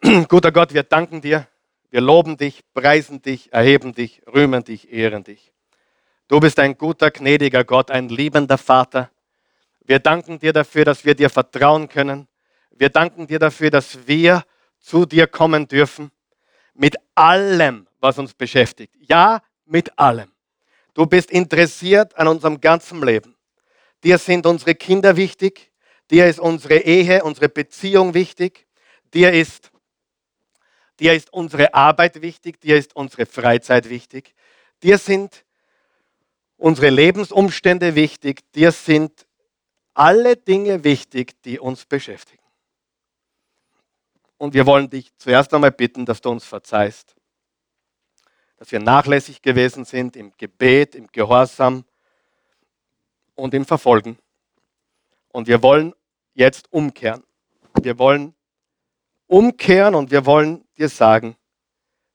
Guter 0.29 0.53
Gott, 0.53 0.73
wir 0.73 0.83
danken 0.83 1.19
dir, 1.19 1.45
wir 1.89 1.99
loben 1.99 2.37
dich, 2.37 2.61
preisen 2.73 3.21
dich, 3.21 3.51
erheben 3.51 3.93
dich, 3.93 4.21
rühmen 4.33 4.63
dich, 4.63 4.93
ehren 4.93 5.25
dich. 5.25 5.51
Du 6.29 6.39
bist 6.39 6.57
ein 6.57 6.77
guter, 6.77 7.11
gnädiger 7.11 7.65
Gott, 7.65 7.91
ein 7.91 8.07
liebender 8.07 8.57
Vater. 8.57 9.11
Wir 9.81 9.99
danken 9.99 10.39
dir 10.39 10.53
dafür, 10.53 10.85
dass 10.85 11.03
wir 11.03 11.15
dir 11.15 11.29
vertrauen 11.29 11.89
können. 11.89 12.29
Wir 12.71 12.87
danken 12.87 13.27
dir 13.27 13.39
dafür, 13.39 13.71
dass 13.71 14.07
wir 14.07 14.45
zu 14.79 15.05
dir 15.05 15.27
kommen 15.27 15.67
dürfen 15.67 16.11
mit 16.75 16.95
allem, 17.13 17.89
was 17.99 18.17
uns 18.17 18.33
beschäftigt. 18.33 18.95
Ja, 19.01 19.41
mit 19.65 19.99
allem. 19.99 20.31
Du 20.93 21.05
bist 21.05 21.31
interessiert 21.31 22.17
an 22.17 22.27
unserem 22.27 22.59
ganzen 22.59 23.01
Leben. 23.01 23.35
Dir 24.03 24.17
sind 24.17 24.45
unsere 24.45 24.75
Kinder 24.75 25.15
wichtig. 25.17 25.71
Dir 26.09 26.27
ist 26.27 26.39
unsere 26.39 26.79
Ehe, 26.79 27.23
unsere 27.23 27.49
Beziehung 27.49 28.13
wichtig. 28.13 28.67
Dir 29.13 29.31
ist, 29.31 29.71
dir 30.99 31.13
ist 31.13 31.31
unsere 31.31 31.73
Arbeit 31.73 32.21
wichtig. 32.21 32.59
Dir 32.61 32.77
ist 32.77 32.95
unsere 32.95 33.25
Freizeit 33.25 33.89
wichtig. 33.89 34.33
Dir 34.81 34.97
sind 34.97 35.43
unsere 36.59 36.89
Lebensumstände 36.89 37.95
wichtig, 37.95 38.41
dir 38.53 38.71
sind 38.71 39.25
alle 39.93 40.35
Dinge 40.35 40.83
wichtig, 40.83 41.41
die 41.43 41.59
uns 41.59 41.85
beschäftigen. 41.85 42.43
Und 44.37 44.53
wir 44.53 44.65
wollen 44.65 44.89
dich 44.89 45.11
zuerst 45.17 45.53
einmal 45.53 45.71
bitten, 45.71 46.05
dass 46.05 46.21
du 46.21 46.29
uns 46.29 46.45
verzeihst, 46.45 47.15
dass 48.59 48.71
wir 48.71 48.79
nachlässig 48.79 49.41
gewesen 49.41 49.85
sind 49.85 50.15
im 50.15 50.31
Gebet, 50.37 50.93
im 50.93 51.07
Gehorsam 51.07 51.83
und 53.33 53.55
im 53.55 53.65
Verfolgen. 53.65 54.19
Und 55.29 55.47
wir 55.47 55.63
wollen 55.63 55.95
jetzt 56.35 56.71
umkehren. 56.71 57.23
Wir 57.81 57.97
wollen 57.97 58.35
umkehren 59.25 59.95
und 59.95 60.11
wir 60.11 60.25
wollen 60.27 60.63
dir 60.77 60.89
sagen, 60.89 61.35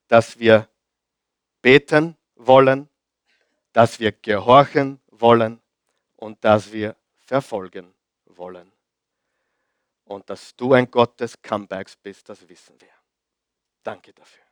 dass 0.06 0.38
wir 0.38 0.68
beten 1.60 2.16
wollen 2.36 2.88
dass 3.74 3.98
wir 3.98 4.12
gehorchen 4.12 5.00
wollen 5.10 5.60
und 6.16 6.42
dass 6.44 6.72
wir 6.72 6.96
verfolgen 7.18 7.92
wollen. 8.26 8.72
Und 10.04 10.30
dass 10.30 10.54
du 10.54 10.72
ein 10.74 10.90
Gott 10.90 11.18
des 11.18 11.42
Comebacks 11.42 11.96
bist, 11.96 12.28
das 12.28 12.48
wissen 12.48 12.80
wir. 12.80 12.94
Danke 13.82 14.12
dafür. 14.12 14.43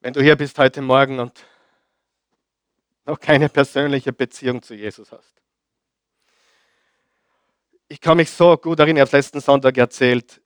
Wenn 0.00 0.12
du 0.12 0.22
hier 0.22 0.36
bist 0.36 0.56
heute 0.58 0.80
Morgen 0.80 1.18
und 1.18 1.44
noch 3.04 3.18
keine 3.18 3.48
persönliche 3.48 4.12
Beziehung 4.12 4.62
zu 4.62 4.74
Jesus 4.74 5.10
hast. 5.10 5.34
Ich 7.88 8.00
kann 8.00 8.18
mich 8.18 8.30
so 8.30 8.56
gut 8.56 8.78
erinnern, 8.78 9.02
ich 9.02 9.08
habe 9.08 9.16
letzten 9.16 9.40
Sonntag 9.40 9.76
erzählt, 9.76 10.40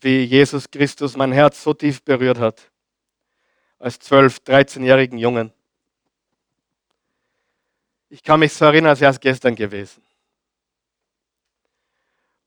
wie 0.00 0.22
Jesus 0.22 0.70
Christus 0.70 1.16
mein 1.16 1.32
Herz 1.32 1.62
so 1.62 1.74
tief 1.74 2.02
berührt 2.02 2.38
hat, 2.38 2.70
als 3.78 4.00
12-, 4.00 4.44
13-jährigen 4.44 5.18
Jungen. 5.18 5.52
Ich 8.08 8.22
kann 8.22 8.40
mich 8.40 8.52
so 8.52 8.64
erinnern, 8.64 8.90
als 8.90 9.00
wäre 9.00 9.10
es 9.10 9.20
gestern 9.20 9.56
gewesen. 9.56 10.02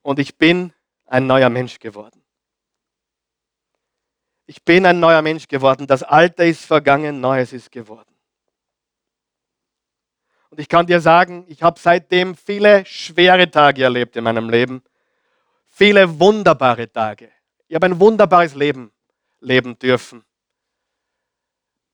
Und 0.02 0.20
ich 0.20 0.36
bin 0.36 0.74
ein 1.06 1.28
neuer 1.28 1.50
Mensch 1.50 1.80
geworden. 1.80 2.23
Ich 4.46 4.64
bin 4.64 4.86
ein 4.86 5.00
neuer 5.00 5.22
Mensch 5.22 5.48
geworden. 5.48 5.88
Das 5.88 6.04
Alte 6.04 6.44
ist 6.44 6.66
vergangen, 6.66 7.22
Neues 7.22 7.54
ist 7.54 7.72
geworden. 7.72 8.14
Und 10.50 10.60
ich 10.60 10.70
kann 10.70 10.86
dir 10.86 11.02
sagen, 11.02 11.46
ich 11.48 11.64
habe 11.64 11.80
seitdem 11.80 12.36
viele 12.36 12.86
schwere 12.86 13.50
Tage 13.50 13.84
erlebt 13.84 14.16
in 14.16 14.24
meinem 14.24 14.50
Leben. 14.50 14.84
Viele 15.66 16.20
wunderbare 16.20 16.92
Tage. 16.92 17.32
Ich 17.68 17.76
habe 17.76 17.88
ein 17.88 18.00
wunderbares 18.00 18.54
Leben 18.54 18.92
leben 19.40 19.80
dürfen. 19.80 20.24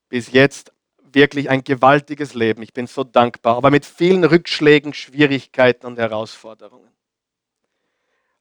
Bis 0.10 0.32
jetzt 0.32 0.74
wirklich 1.02 1.50
ein 1.50 1.64
gewaltiges 1.64 2.34
Leben. 2.34 2.62
Ich 2.62 2.74
bin 2.74 2.88
so 2.88 3.04
dankbar, 3.04 3.56
aber 3.56 3.72
mit 3.72 3.86
vielen 3.86 4.24
Rückschlägen, 4.24 4.93
Schwierigkeiten 4.93 5.86
und 5.86 5.97
Herausforderungen. 5.97 6.89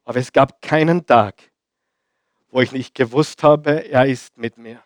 Aber 0.04 0.18
es 0.18 0.32
gab 0.32 0.60
keinen 0.62 1.06
Tag, 1.06 1.50
wo 2.50 2.60
ich 2.60 2.72
nicht 2.72 2.94
gewusst 2.94 3.42
habe, 3.42 3.88
er 3.88 4.06
ist 4.06 4.36
mit 4.36 4.56
mir. 4.56 4.82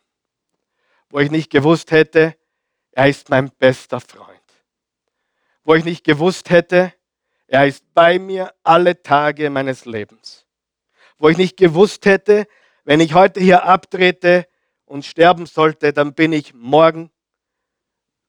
Wo 1.08 1.20
ich 1.20 1.30
nicht 1.30 1.50
gewusst 1.50 1.90
hätte, 1.90 2.36
er 2.92 3.08
ist 3.08 3.28
mein 3.30 3.50
bester 3.50 4.00
Freund. 4.00 4.40
Wo 5.64 5.74
ich 5.74 5.84
nicht 5.84 6.04
gewusst 6.04 6.50
hätte, 6.50 6.92
er 7.46 7.66
ist 7.66 7.84
bei 7.94 8.18
mir 8.18 8.52
alle 8.62 9.02
Tage 9.02 9.50
meines 9.50 9.84
Lebens. 9.84 10.46
Wo 11.18 11.28
ich 11.28 11.36
nicht 11.36 11.56
gewusst 11.56 12.06
hätte, 12.06 12.46
wenn 12.84 13.00
ich 13.00 13.14
heute 13.14 13.40
hier 13.40 13.64
abtrete 13.64 14.48
und 14.86 15.04
sterben 15.04 15.46
sollte, 15.46 15.92
dann 15.92 16.14
bin 16.14 16.32
ich 16.32 16.52
morgen 16.54 17.10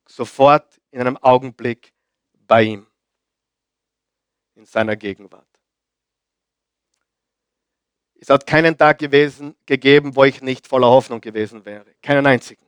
sofort 0.08 0.80
in 0.92 1.02
einem 1.02 1.18
Augenblick 1.18 1.94
bei 2.34 2.64
ihm, 2.64 2.88
in 4.56 4.66
seiner 4.66 4.96
Gegenwart. 4.96 5.53
Es 8.24 8.30
hat 8.30 8.48
keinen 8.48 8.78
Tag 8.78 9.00
gewesen, 9.00 9.54
gegeben, 9.66 10.16
wo 10.16 10.24
ich 10.24 10.42
nicht 10.42 10.66
voller 10.66 10.88
Hoffnung 10.88 11.20
gewesen 11.20 11.66
wäre. 11.66 11.94
Keinen 12.02 12.26
einzigen. 12.26 12.66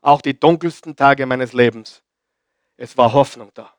Auch 0.00 0.20
die 0.20 0.36
dunkelsten 0.36 0.96
Tage 0.96 1.24
meines 1.24 1.52
Lebens. 1.52 2.02
Es 2.76 2.96
war 2.96 3.12
Hoffnung 3.12 3.52
da, 3.54 3.72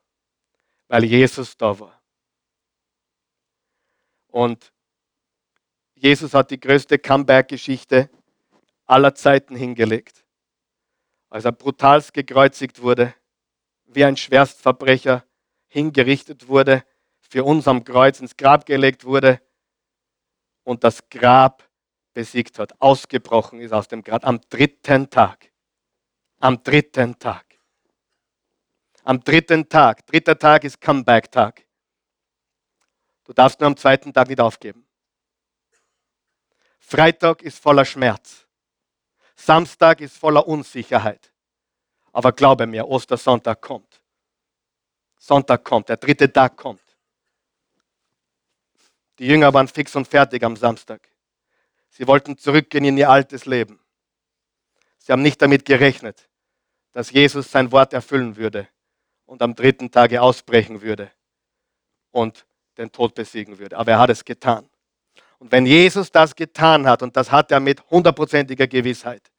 weil 0.87 1.03
Jesus 1.03 1.57
da 1.57 1.77
war. 1.77 2.01
Und 4.29 4.71
Jesus 5.95 6.33
hat 6.33 6.51
die 6.51 6.59
größte 6.59 6.97
Comeback-Geschichte 6.97 8.09
aller 8.85 9.13
Zeiten 9.13 9.57
hingelegt. 9.57 10.23
Als 11.29 11.43
er 11.43 11.51
brutalst 11.51 12.13
gekreuzigt 12.13 12.81
wurde, 12.81 13.13
wie 13.87 14.05
ein 14.05 14.15
Schwerstverbrecher 14.15 15.25
hingerichtet 15.67 16.47
wurde, 16.47 16.85
für 17.19 17.43
uns 17.43 17.67
am 17.67 17.83
Kreuz 17.83 18.21
ins 18.21 18.37
Grab 18.37 18.65
gelegt 18.65 19.03
wurde 19.03 19.41
und 20.67 20.83
das 20.83 21.09
Grab 21.09 21.63
besiegt 22.13 22.59
hat, 22.59 22.79
ausgebrochen 22.81 23.61
ist 23.61 23.71
aus 23.71 23.87
dem 23.87 24.03
Grab 24.03 24.25
am 24.27 24.41
dritten 24.49 25.09
Tag. 25.09 25.49
Am 26.39 26.61
dritten 26.61 27.17
Tag. 27.17 27.45
Am 29.03 29.23
dritten 29.23 29.69
Tag. 29.69 30.05
Dritter 30.05 30.37
Tag 30.37 30.65
ist 30.65 30.81
Comeback-Tag. 30.81 31.65
Du 33.23 33.31
darfst 33.31 33.61
nur 33.61 33.67
am 33.67 33.77
zweiten 33.77 34.11
Tag 34.11 34.27
nicht 34.27 34.41
aufgeben. 34.41 34.85
Freitag 36.79 37.43
ist 37.43 37.59
voller 37.59 37.85
Schmerz. 37.85 38.45
Samstag 39.35 40.01
ist 40.01 40.17
voller 40.17 40.45
Unsicherheit. 40.45 41.31
Aber 42.11 42.33
glaube 42.33 42.67
mir, 42.67 42.85
Ostersonntag 42.85 43.61
kommt. 43.61 44.01
Sonntag 45.17 45.63
kommt, 45.63 45.87
der 45.87 45.97
dritte 45.97 46.31
Tag 46.31 46.57
kommt. 46.57 46.86
Die 49.19 49.27
Jünger 49.27 49.53
waren 49.53 49.67
fix 49.67 49.95
und 49.95 50.07
fertig 50.07 50.43
am 50.43 50.55
Samstag. 50.55 51.09
Sie 51.89 52.07
wollten 52.07 52.37
zurückgehen 52.37 52.85
in 52.85 52.97
ihr 52.97 53.09
altes 53.09 53.45
Leben. 53.45 53.79
Sie 54.99 55.11
haben 55.11 55.21
nicht 55.21 55.41
damit 55.41 55.65
gerechnet, 55.65 56.29
dass 56.91 57.11
Jesus 57.11 57.51
sein 57.51 57.71
Wort 57.71 57.93
erfüllen 57.93 58.35
würde 58.35 58.67
und 59.25 59.41
am 59.41 59.55
dritten 59.55 59.89
Tage 59.89 60.21
ausbrechen 60.21 60.81
würde 60.81 61.11
und 62.11 62.45
den 62.77 62.91
Tod 62.91 63.15
besiegen 63.15 63.57
würde. 63.57 63.77
Aber 63.77 63.91
er 63.91 63.99
hat 63.99 64.09
es 64.09 64.23
getan. 64.23 64.69
Und 65.39 65.51
wenn 65.51 65.65
Jesus 65.65 66.11
das 66.11 66.35
getan 66.35 66.87
hat, 66.87 67.03
und 67.03 67.15
das 67.15 67.31
hat 67.31 67.51
er 67.51 67.59
mit 67.59 67.89
hundertprozentiger 67.89 68.67
Gewissheit, 68.67 69.31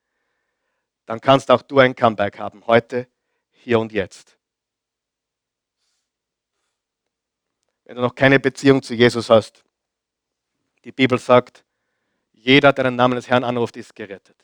dann 1.07 1.21
kannst 1.21 1.51
auch 1.51 1.63
du 1.63 1.79
ein 1.79 1.95
Comeback 1.95 2.39
haben, 2.39 2.67
heute, 2.67 3.09
hier 3.51 3.79
und 3.79 3.93
jetzt. 3.93 4.37
Wenn 7.85 7.97
du 7.97 8.03
noch 8.03 8.15
keine 8.15 8.39
Beziehung 8.39 8.83
zu 8.83 8.95
Jesus 8.95 9.31
hast, 9.31 9.65
die 10.89 10.93
Bibel 10.93 11.19
sagt, 11.19 11.67
jeder, 12.33 12.73
der 12.73 12.85
den 12.85 12.97
Namen 12.97 13.15
des 13.15 13.29
Herrn 13.29 13.45
anruft, 13.45 13.77
ist 13.77 13.95
gerettet. 13.95 14.43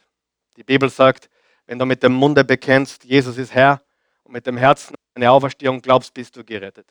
Die 0.59 0.63
Bibel 0.63 0.91
sagt, 0.91 1.31
wenn 1.65 1.79
du 1.79 1.87
mit 1.87 2.03
dem 2.03 2.13
Munde 2.13 2.45
bekennst, 2.45 3.03
Jesus 3.03 3.39
ist 3.39 3.55
Herr, 3.55 3.81
und 4.25 4.33
mit 4.33 4.47
dem 4.47 4.59
Herzen 4.59 4.95
eine 5.15 5.31
Auferstehung 5.31 5.81
glaubst, 5.81 6.13
bist 6.13 6.37
du 6.37 6.45
gerettet. 6.45 6.87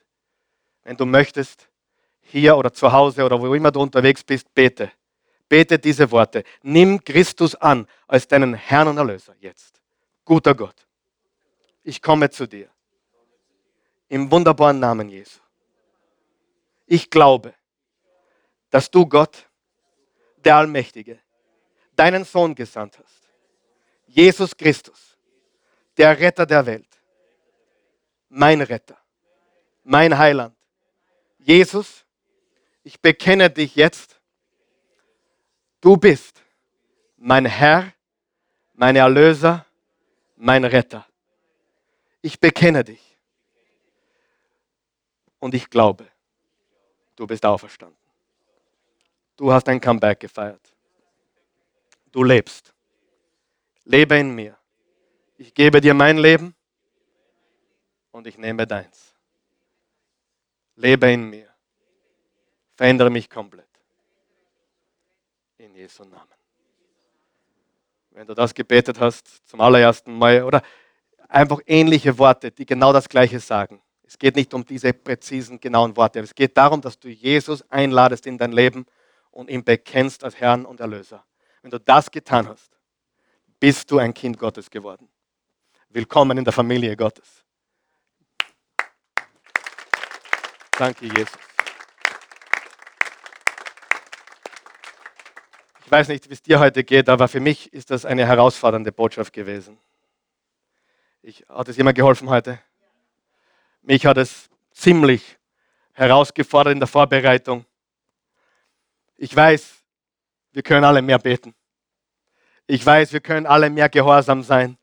Wenn 0.82 0.98
du 0.98 1.06
möchtest, 1.06 1.70
hier 2.22 2.58
oder 2.58 2.74
zu 2.74 2.92
Hause 2.92 3.24
oder 3.24 3.40
wo 3.40 3.54
immer 3.54 3.70
du 3.70 3.80
unterwegs 3.80 4.24
bist, 4.24 4.52
bete. 4.56 4.92
Bete 5.48 5.78
diese 5.78 6.10
Worte. 6.10 6.44
Nimm 6.64 7.04
Christus 7.04 7.54
an 7.54 7.86
als 8.08 8.28
deinen 8.28 8.56
Herrn 8.56 8.88
und 8.88 8.98
Erlöser 8.98 9.36
jetzt. 9.40 9.80
Guter 10.26 10.56
Gott, 10.56 10.88
ich 11.84 12.02
komme 12.02 12.28
zu 12.32 12.48
dir. 12.48 12.70
Im 14.10 14.32
wunderbaren 14.32 14.80
Namen 14.80 15.10
Jesu. 15.10 15.40
Ich 16.88 17.12
glaube, 17.12 17.54
dass 18.74 18.90
du 18.90 19.06
Gott, 19.06 19.48
der 20.44 20.56
Allmächtige, 20.56 21.20
deinen 21.96 22.26
Sohn 22.26 22.56
gesandt 22.56 22.98
hast. 22.98 23.30
Jesus 24.08 24.58
Christus, 24.58 25.16
der 25.96 26.20
Retter 26.20 26.48
der 26.48 26.66
Welt. 26.66 26.90
Mein 28.30 28.62
Retter, 28.62 28.98
mein 29.84 30.18
Heiland. 30.18 30.58
Jesus, 31.38 32.04
ich 32.82 33.00
bekenne 33.00 33.48
dich 33.52 33.76
jetzt. 33.76 34.20
Du 35.80 35.96
bist 35.96 36.42
mein 37.18 37.46
Herr, 37.46 37.94
mein 38.74 38.96
Erlöser, 38.96 39.68
mein 40.36 40.66
Retter. 40.66 41.06
Ich 42.24 42.40
bekenne 42.40 42.84
dich. 42.84 43.20
Und 45.38 45.54
ich 45.54 45.70
glaube, 45.70 46.08
du 47.16 47.28
bist 47.28 47.46
auferstanden. 47.46 48.03
Du 49.36 49.52
hast 49.52 49.68
ein 49.68 49.82
Comeback 49.82 50.20
gefeiert. 50.20 50.62
Du 52.12 52.24
lebst. 52.24 52.74
Lebe 53.86 54.18
in 54.18 54.34
mir. 54.34 54.58
Ich 55.38 55.54
gebe 55.54 55.82
dir 55.82 55.94
mein 55.94 56.18
Leben 56.18 56.56
und 58.12 58.28
ich 58.28 58.38
nehme 58.38 58.68
deins. 58.68 59.14
Lebe 60.76 61.12
in 61.12 61.30
mir. 61.30 61.50
Verändere 62.76 63.10
mich 63.10 63.30
komplett. 63.30 63.68
In 65.58 65.76
Jesu 65.76 66.04
Namen. 66.04 66.28
Wenn 68.12 68.28
du 68.28 68.36
das 68.36 68.54
gebetet 68.54 69.00
hast 69.00 69.48
zum 69.48 69.60
allerersten 69.62 70.16
Mal 70.16 70.44
oder 70.44 70.62
einfach 71.28 71.60
ähnliche 71.66 72.18
Worte, 72.20 72.52
die 72.52 72.66
genau 72.66 72.94
das 72.94 73.10
Gleiche 73.10 73.40
sagen. 73.40 73.82
Es 74.04 74.20
geht 74.20 74.36
nicht 74.36 74.54
um 74.54 74.64
diese 74.64 74.94
präzisen, 74.94 75.60
genauen 75.60 75.98
Worte. 75.98 76.20
Es 76.20 76.36
geht 76.36 76.56
darum, 76.56 76.82
dass 76.82 77.00
du 77.00 77.10
Jesus 77.10 77.64
einladest 77.72 78.28
in 78.28 78.38
dein 78.38 78.52
Leben 78.52 78.86
und 79.34 79.50
ihn 79.50 79.64
bekennst 79.64 80.24
als 80.24 80.40
Herrn 80.40 80.66
und 80.66 80.80
Erlöser. 80.80 81.26
Wenn 81.62 81.72
du 81.72 81.80
das 81.80 82.12
getan 82.12 82.48
hast, 82.48 82.72
bist 83.60 83.90
du 83.90 83.98
ein 83.98 84.14
Kind 84.14 84.38
Gottes 84.38 84.70
geworden. 84.70 85.10
Willkommen 85.90 86.38
in 86.38 86.44
der 86.44 86.54
Familie 86.54 86.96
Gottes. 86.96 87.44
Danke, 90.78 91.06
Jesus. 91.06 91.38
Ich 95.86 95.92
weiß 95.92 96.08
nicht, 96.08 96.30
wie 96.30 96.34
es 96.34 96.42
dir 96.42 96.60
heute 96.60 96.84
geht, 96.84 97.10
aber 97.10 97.28
für 97.28 97.40
mich 97.40 97.72
ist 97.74 97.92
das 97.92 98.06
eine 98.06 98.26
herausfordernde 98.26 98.92
Botschaft 98.92 99.34
gewesen. 99.34 99.78
Ich, 101.22 101.46
hat 101.48 101.68
es 101.70 101.78
jemand 101.78 101.96
geholfen 101.96 102.30
heute? 102.30 102.60
Mich 103.82 104.06
hat 104.06 104.18
es 104.18 104.50
ziemlich 104.72 105.38
herausgefordert 105.94 106.74
in 106.74 106.80
der 106.80 106.88
Vorbereitung. 106.88 107.66
Ich 109.18 109.36
weiß, 109.36 109.84
wir 110.52 110.64
können 110.64 110.86
alle 110.86 111.02
mehr 111.02 111.20
beten. 111.20 111.56
Ich 112.68 112.86
weiß, 112.86 113.12
wir 113.14 113.20
können 113.20 113.46
alle 113.46 113.70
mehr 113.70 113.90
gehorsam 113.90 114.44
sein. 114.44 114.78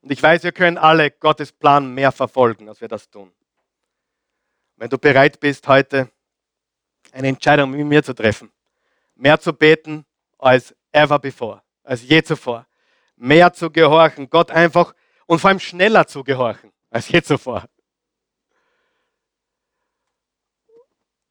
Und 0.00 0.12
ich 0.12 0.22
weiß, 0.22 0.44
wir 0.44 0.52
können 0.52 0.78
alle 0.78 1.10
Gottes 1.10 1.52
Plan 1.52 1.92
mehr 1.92 2.12
verfolgen, 2.12 2.68
als 2.68 2.80
wir 2.80 2.88
das 2.88 3.10
tun. 3.10 3.32
Wenn 4.76 4.88
du 4.88 4.98
bereit 4.98 5.40
bist, 5.40 5.66
heute 5.66 6.10
eine 7.12 7.28
Entscheidung 7.28 7.70
mit 7.70 7.84
mir 7.84 8.02
zu 8.02 8.14
treffen, 8.14 8.52
mehr 9.14 9.40
zu 9.40 9.52
beten 9.52 10.06
als 10.38 10.74
ever 10.92 11.18
before, 11.18 11.62
als 11.82 12.02
je 12.02 12.22
zuvor, 12.22 12.66
mehr 13.16 13.52
zu 13.52 13.70
gehorchen, 13.70 14.30
Gott 14.30 14.50
einfach 14.50 14.94
und 15.26 15.40
vor 15.40 15.48
allem 15.48 15.58
schneller 15.58 16.06
zu 16.06 16.22
gehorchen 16.22 16.72
als 16.90 17.08
je 17.08 17.20
zuvor. 17.22 17.68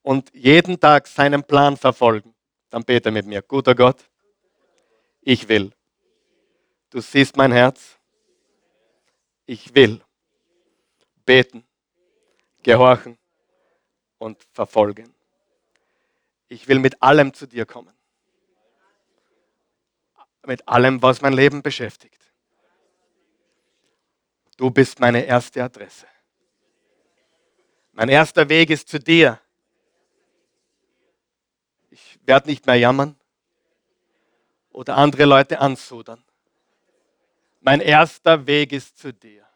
Und 0.01 0.33
jeden 0.33 0.79
Tag 0.79 1.07
seinen 1.07 1.43
Plan 1.43 1.75
verfolgen, 1.75 2.33
dann 2.77 2.83
bete 2.83 3.09
mit 3.09 3.25
mir, 3.25 3.41
guter 3.41 3.73
Gott, 3.73 4.07
ich 5.21 5.49
will. 5.49 5.71
Du 6.91 7.01
siehst 7.01 7.35
mein 7.35 7.51
Herz. 7.51 7.97
Ich 9.47 9.73
will 9.73 9.99
beten, 11.25 11.65
gehorchen 12.61 13.17
und 14.19 14.43
verfolgen. 14.51 15.11
Ich 16.49 16.67
will 16.67 16.77
mit 16.77 17.01
allem 17.01 17.33
zu 17.33 17.47
dir 17.47 17.65
kommen. 17.65 17.93
Mit 20.45 20.67
allem, 20.67 21.01
was 21.01 21.21
mein 21.21 21.33
Leben 21.33 21.63
beschäftigt. 21.63 22.21
Du 24.55 24.69
bist 24.69 24.99
meine 24.99 25.25
erste 25.25 25.63
Adresse. 25.63 26.05
Mein 27.93 28.09
erster 28.09 28.47
Weg 28.47 28.69
ist 28.69 28.87
zu 28.87 28.99
dir. 28.99 29.41
Werde 32.27 32.49
nicht 32.49 32.65
mehr 32.65 32.75
jammern 32.75 33.15
oder 34.71 34.97
andere 34.97 35.23
Leute 35.23 35.59
ansudern. 35.59 36.21
Mein 37.61 37.79
erster 37.79 38.45
Weg 38.45 38.73
ist 38.73 38.97
zu 38.97 39.13
dir. 39.13 39.47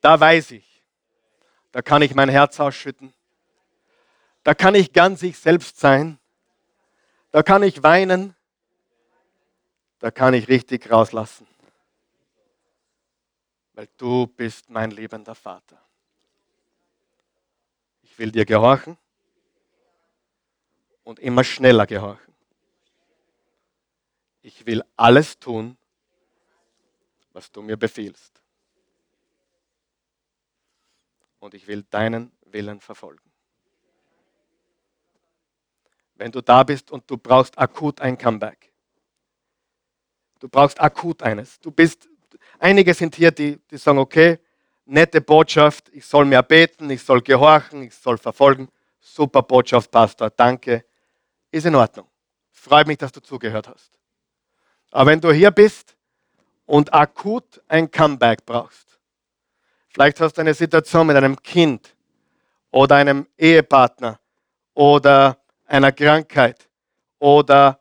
Da 0.00 0.18
weiß 0.20 0.52
ich, 0.52 0.82
da 1.72 1.82
kann 1.82 2.00
ich 2.00 2.14
mein 2.14 2.28
Herz 2.28 2.60
ausschütten. 2.60 3.12
Da 4.44 4.54
kann 4.54 4.76
ich 4.76 4.92
ganz 4.92 5.24
ich 5.24 5.36
selbst 5.36 5.80
sein. 5.80 6.20
Da 7.32 7.42
kann 7.42 7.64
ich 7.64 7.82
weinen. 7.82 8.36
Da 9.98 10.12
kann 10.12 10.32
ich 10.32 10.46
richtig 10.46 10.88
rauslassen. 10.88 11.48
Weil 13.72 13.88
du 13.96 14.28
bist 14.28 14.70
mein 14.70 14.92
liebender 14.92 15.34
Vater. 15.34 15.82
Ich 18.04 18.16
will 18.16 18.30
dir 18.30 18.46
gehorchen 18.46 18.96
und 21.06 21.20
immer 21.20 21.44
schneller 21.44 21.86
gehorchen. 21.86 22.34
Ich 24.42 24.66
will 24.66 24.82
alles 24.96 25.38
tun, 25.38 25.76
was 27.32 27.50
du 27.52 27.62
mir 27.62 27.76
befiehlst. 27.76 28.42
Und 31.38 31.54
ich 31.54 31.68
will 31.68 31.84
deinen 31.90 32.32
Willen 32.46 32.80
verfolgen. 32.80 33.30
Wenn 36.16 36.32
du 36.32 36.40
da 36.40 36.64
bist 36.64 36.90
und 36.90 37.08
du 37.08 37.16
brauchst 37.16 37.56
akut 37.56 38.00
ein 38.00 38.18
Comeback. 38.18 38.72
Du 40.40 40.48
brauchst 40.48 40.80
akut 40.80 41.22
eines. 41.22 41.60
Du 41.60 41.70
bist, 41.70 42.08
einige 42.58 42.92
sind 42.94 43.14
hier, 43.14 43.30
die, 43.30 43.60
die 43.70 43.78
sagen, 43.78 43.98
okay, 43.98 44.40
nette 44.84 45.20
Botschaft, 45.20 45.88
ich 45.92 46.04
soll 46.04 46.24
mehr 46.24 46.42
beten, 46.42 46.90
ich 46.90 47.02
soll 47.04 47.22
gehorchen, 47.22 47.82
ich 47.82 47.94
soll 47.94 48.18
verfolgen. 48.18 48.68
Super 48.98 49.42
Botschaft, 49.42 49.92
Pastor, 49.92 50.30
danke. 50.30 50.84
Ist 51.50 51.66
in 51.66 51.74
Ordnung. 51.74 52.08
Freut 52.50 52.86
mich, 52.86 52.98
dass 52.98 53.12
du 53.12 53.20
zugehört 53.20 53.68
hast. 53.68 53.98
Aber 54.90 55.10
wenn 55.10 55.20
du 55.20 55.32
hier 55.32 55.50
bist 55.50 55.96
und 56.64 56.92
akut 56.92 57.62
ein 57.68 57.90
Comeback 57.90 58.44
brauchst, 58.44 58.98
vielleicht 59.88 60.20
hast 60.20 60.34
du 60.34 60.40
eine 60.40 60.54
Situation 60.54 61.06
mit 61.06 61.16
einem 61.16 61.40
Kind 61.42 61.94
oder 62.70 62.96
einem 62.96 63.26
Ehepartner 63.36 64.18
oder 64.74 65.38
einer 65.66 65.92
Krankheit 65.92 66.68
oder 67.18 67.80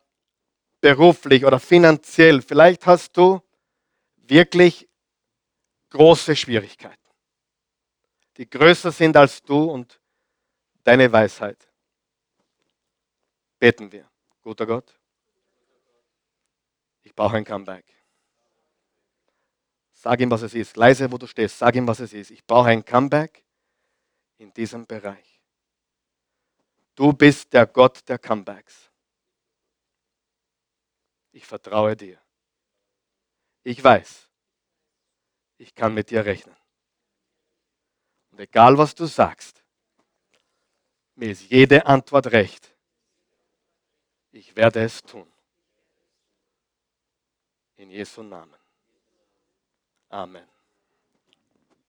beruflich 0.81 1.45
oder 1.45 1.59
finanziell, 1.59 2.41
vielleicht 2.41 2.85
hast 2.85 3.17
du 3.17 3.41
wirklich 4.17 4.87
große 5.89 6.35
Schwierigkeiten, 6.35 7.09
die 8.37 8.49
größer 8.49 8.91
sind 8.91 9.15
als 9.17 9.41
du 9.41 9.63
und 9.63 9.99
deine 10.83 11.11
Weisheit. 11.11 11.67
Beten 13.65 13.91
wir, 13.91 14.07
guter 14.43 14.67
Gott. 14.67 14.95
Ich 17.01 17.15
brauche 17.15 17.35
ein 17.35 17.43
Comeback. 17.43 17.83
Sag 19.91 20.19
ihm, 20.19 20.29
was 20.29 20.43
es 20.43 20.53
ist. 20.53 20.77
Leise, 20.77 21.11
wo 21.11 21.17
du 21.17 21.25
stehst. 21.25 21.57
Sag 21.57 21.73
ihm, 21.73 21.87
was 21.87 21.99
es 21.99 22.13
ist. 22.13 22.29
Ich 22.29 22.45
brauche 22.45 22.69
ein 22.69 22.85
Comeback 22.85 23.43
in 24.37 24.53
diesem 24.53 24.85
Bereich. 24.85 25.41
Du 26.93 27.11
bist 27.11 27.53
der 27.53 27.65
Gott 27.65 28.07
der 28.07 28.19
Comebacks. 28.19 28.91
Ich 31.31 31.47
vertraue 31.47 31.95
dir. 31.95 32.21
Ich 33.63 33.83
weiß, 33.83 34.29
ich 35.57 35.73
kann 35.73 35.95
mit 35.95 36.11
dir 36.11 36.23
rechnen. 36.23 36.55
Und 38.29 38.39
egal, 38.41 38.77
was 38.77 38.93
du 38.93 39.07
sagst, 39.07 39.63
mir 41.15 41.31
ist 41.31 41.49
jede 41.49 41.87
Antwort 41.87 42.27
recht. 42.27 42.74
Ich 44.35 44.53
werde 44.53 44.83
es 44.83 45.01
tun. 45.01 45.25
In 47.77 47.89
Jesu 47.89 48.21
Namen. 48.21 48.59
Amen. 50.09 50.45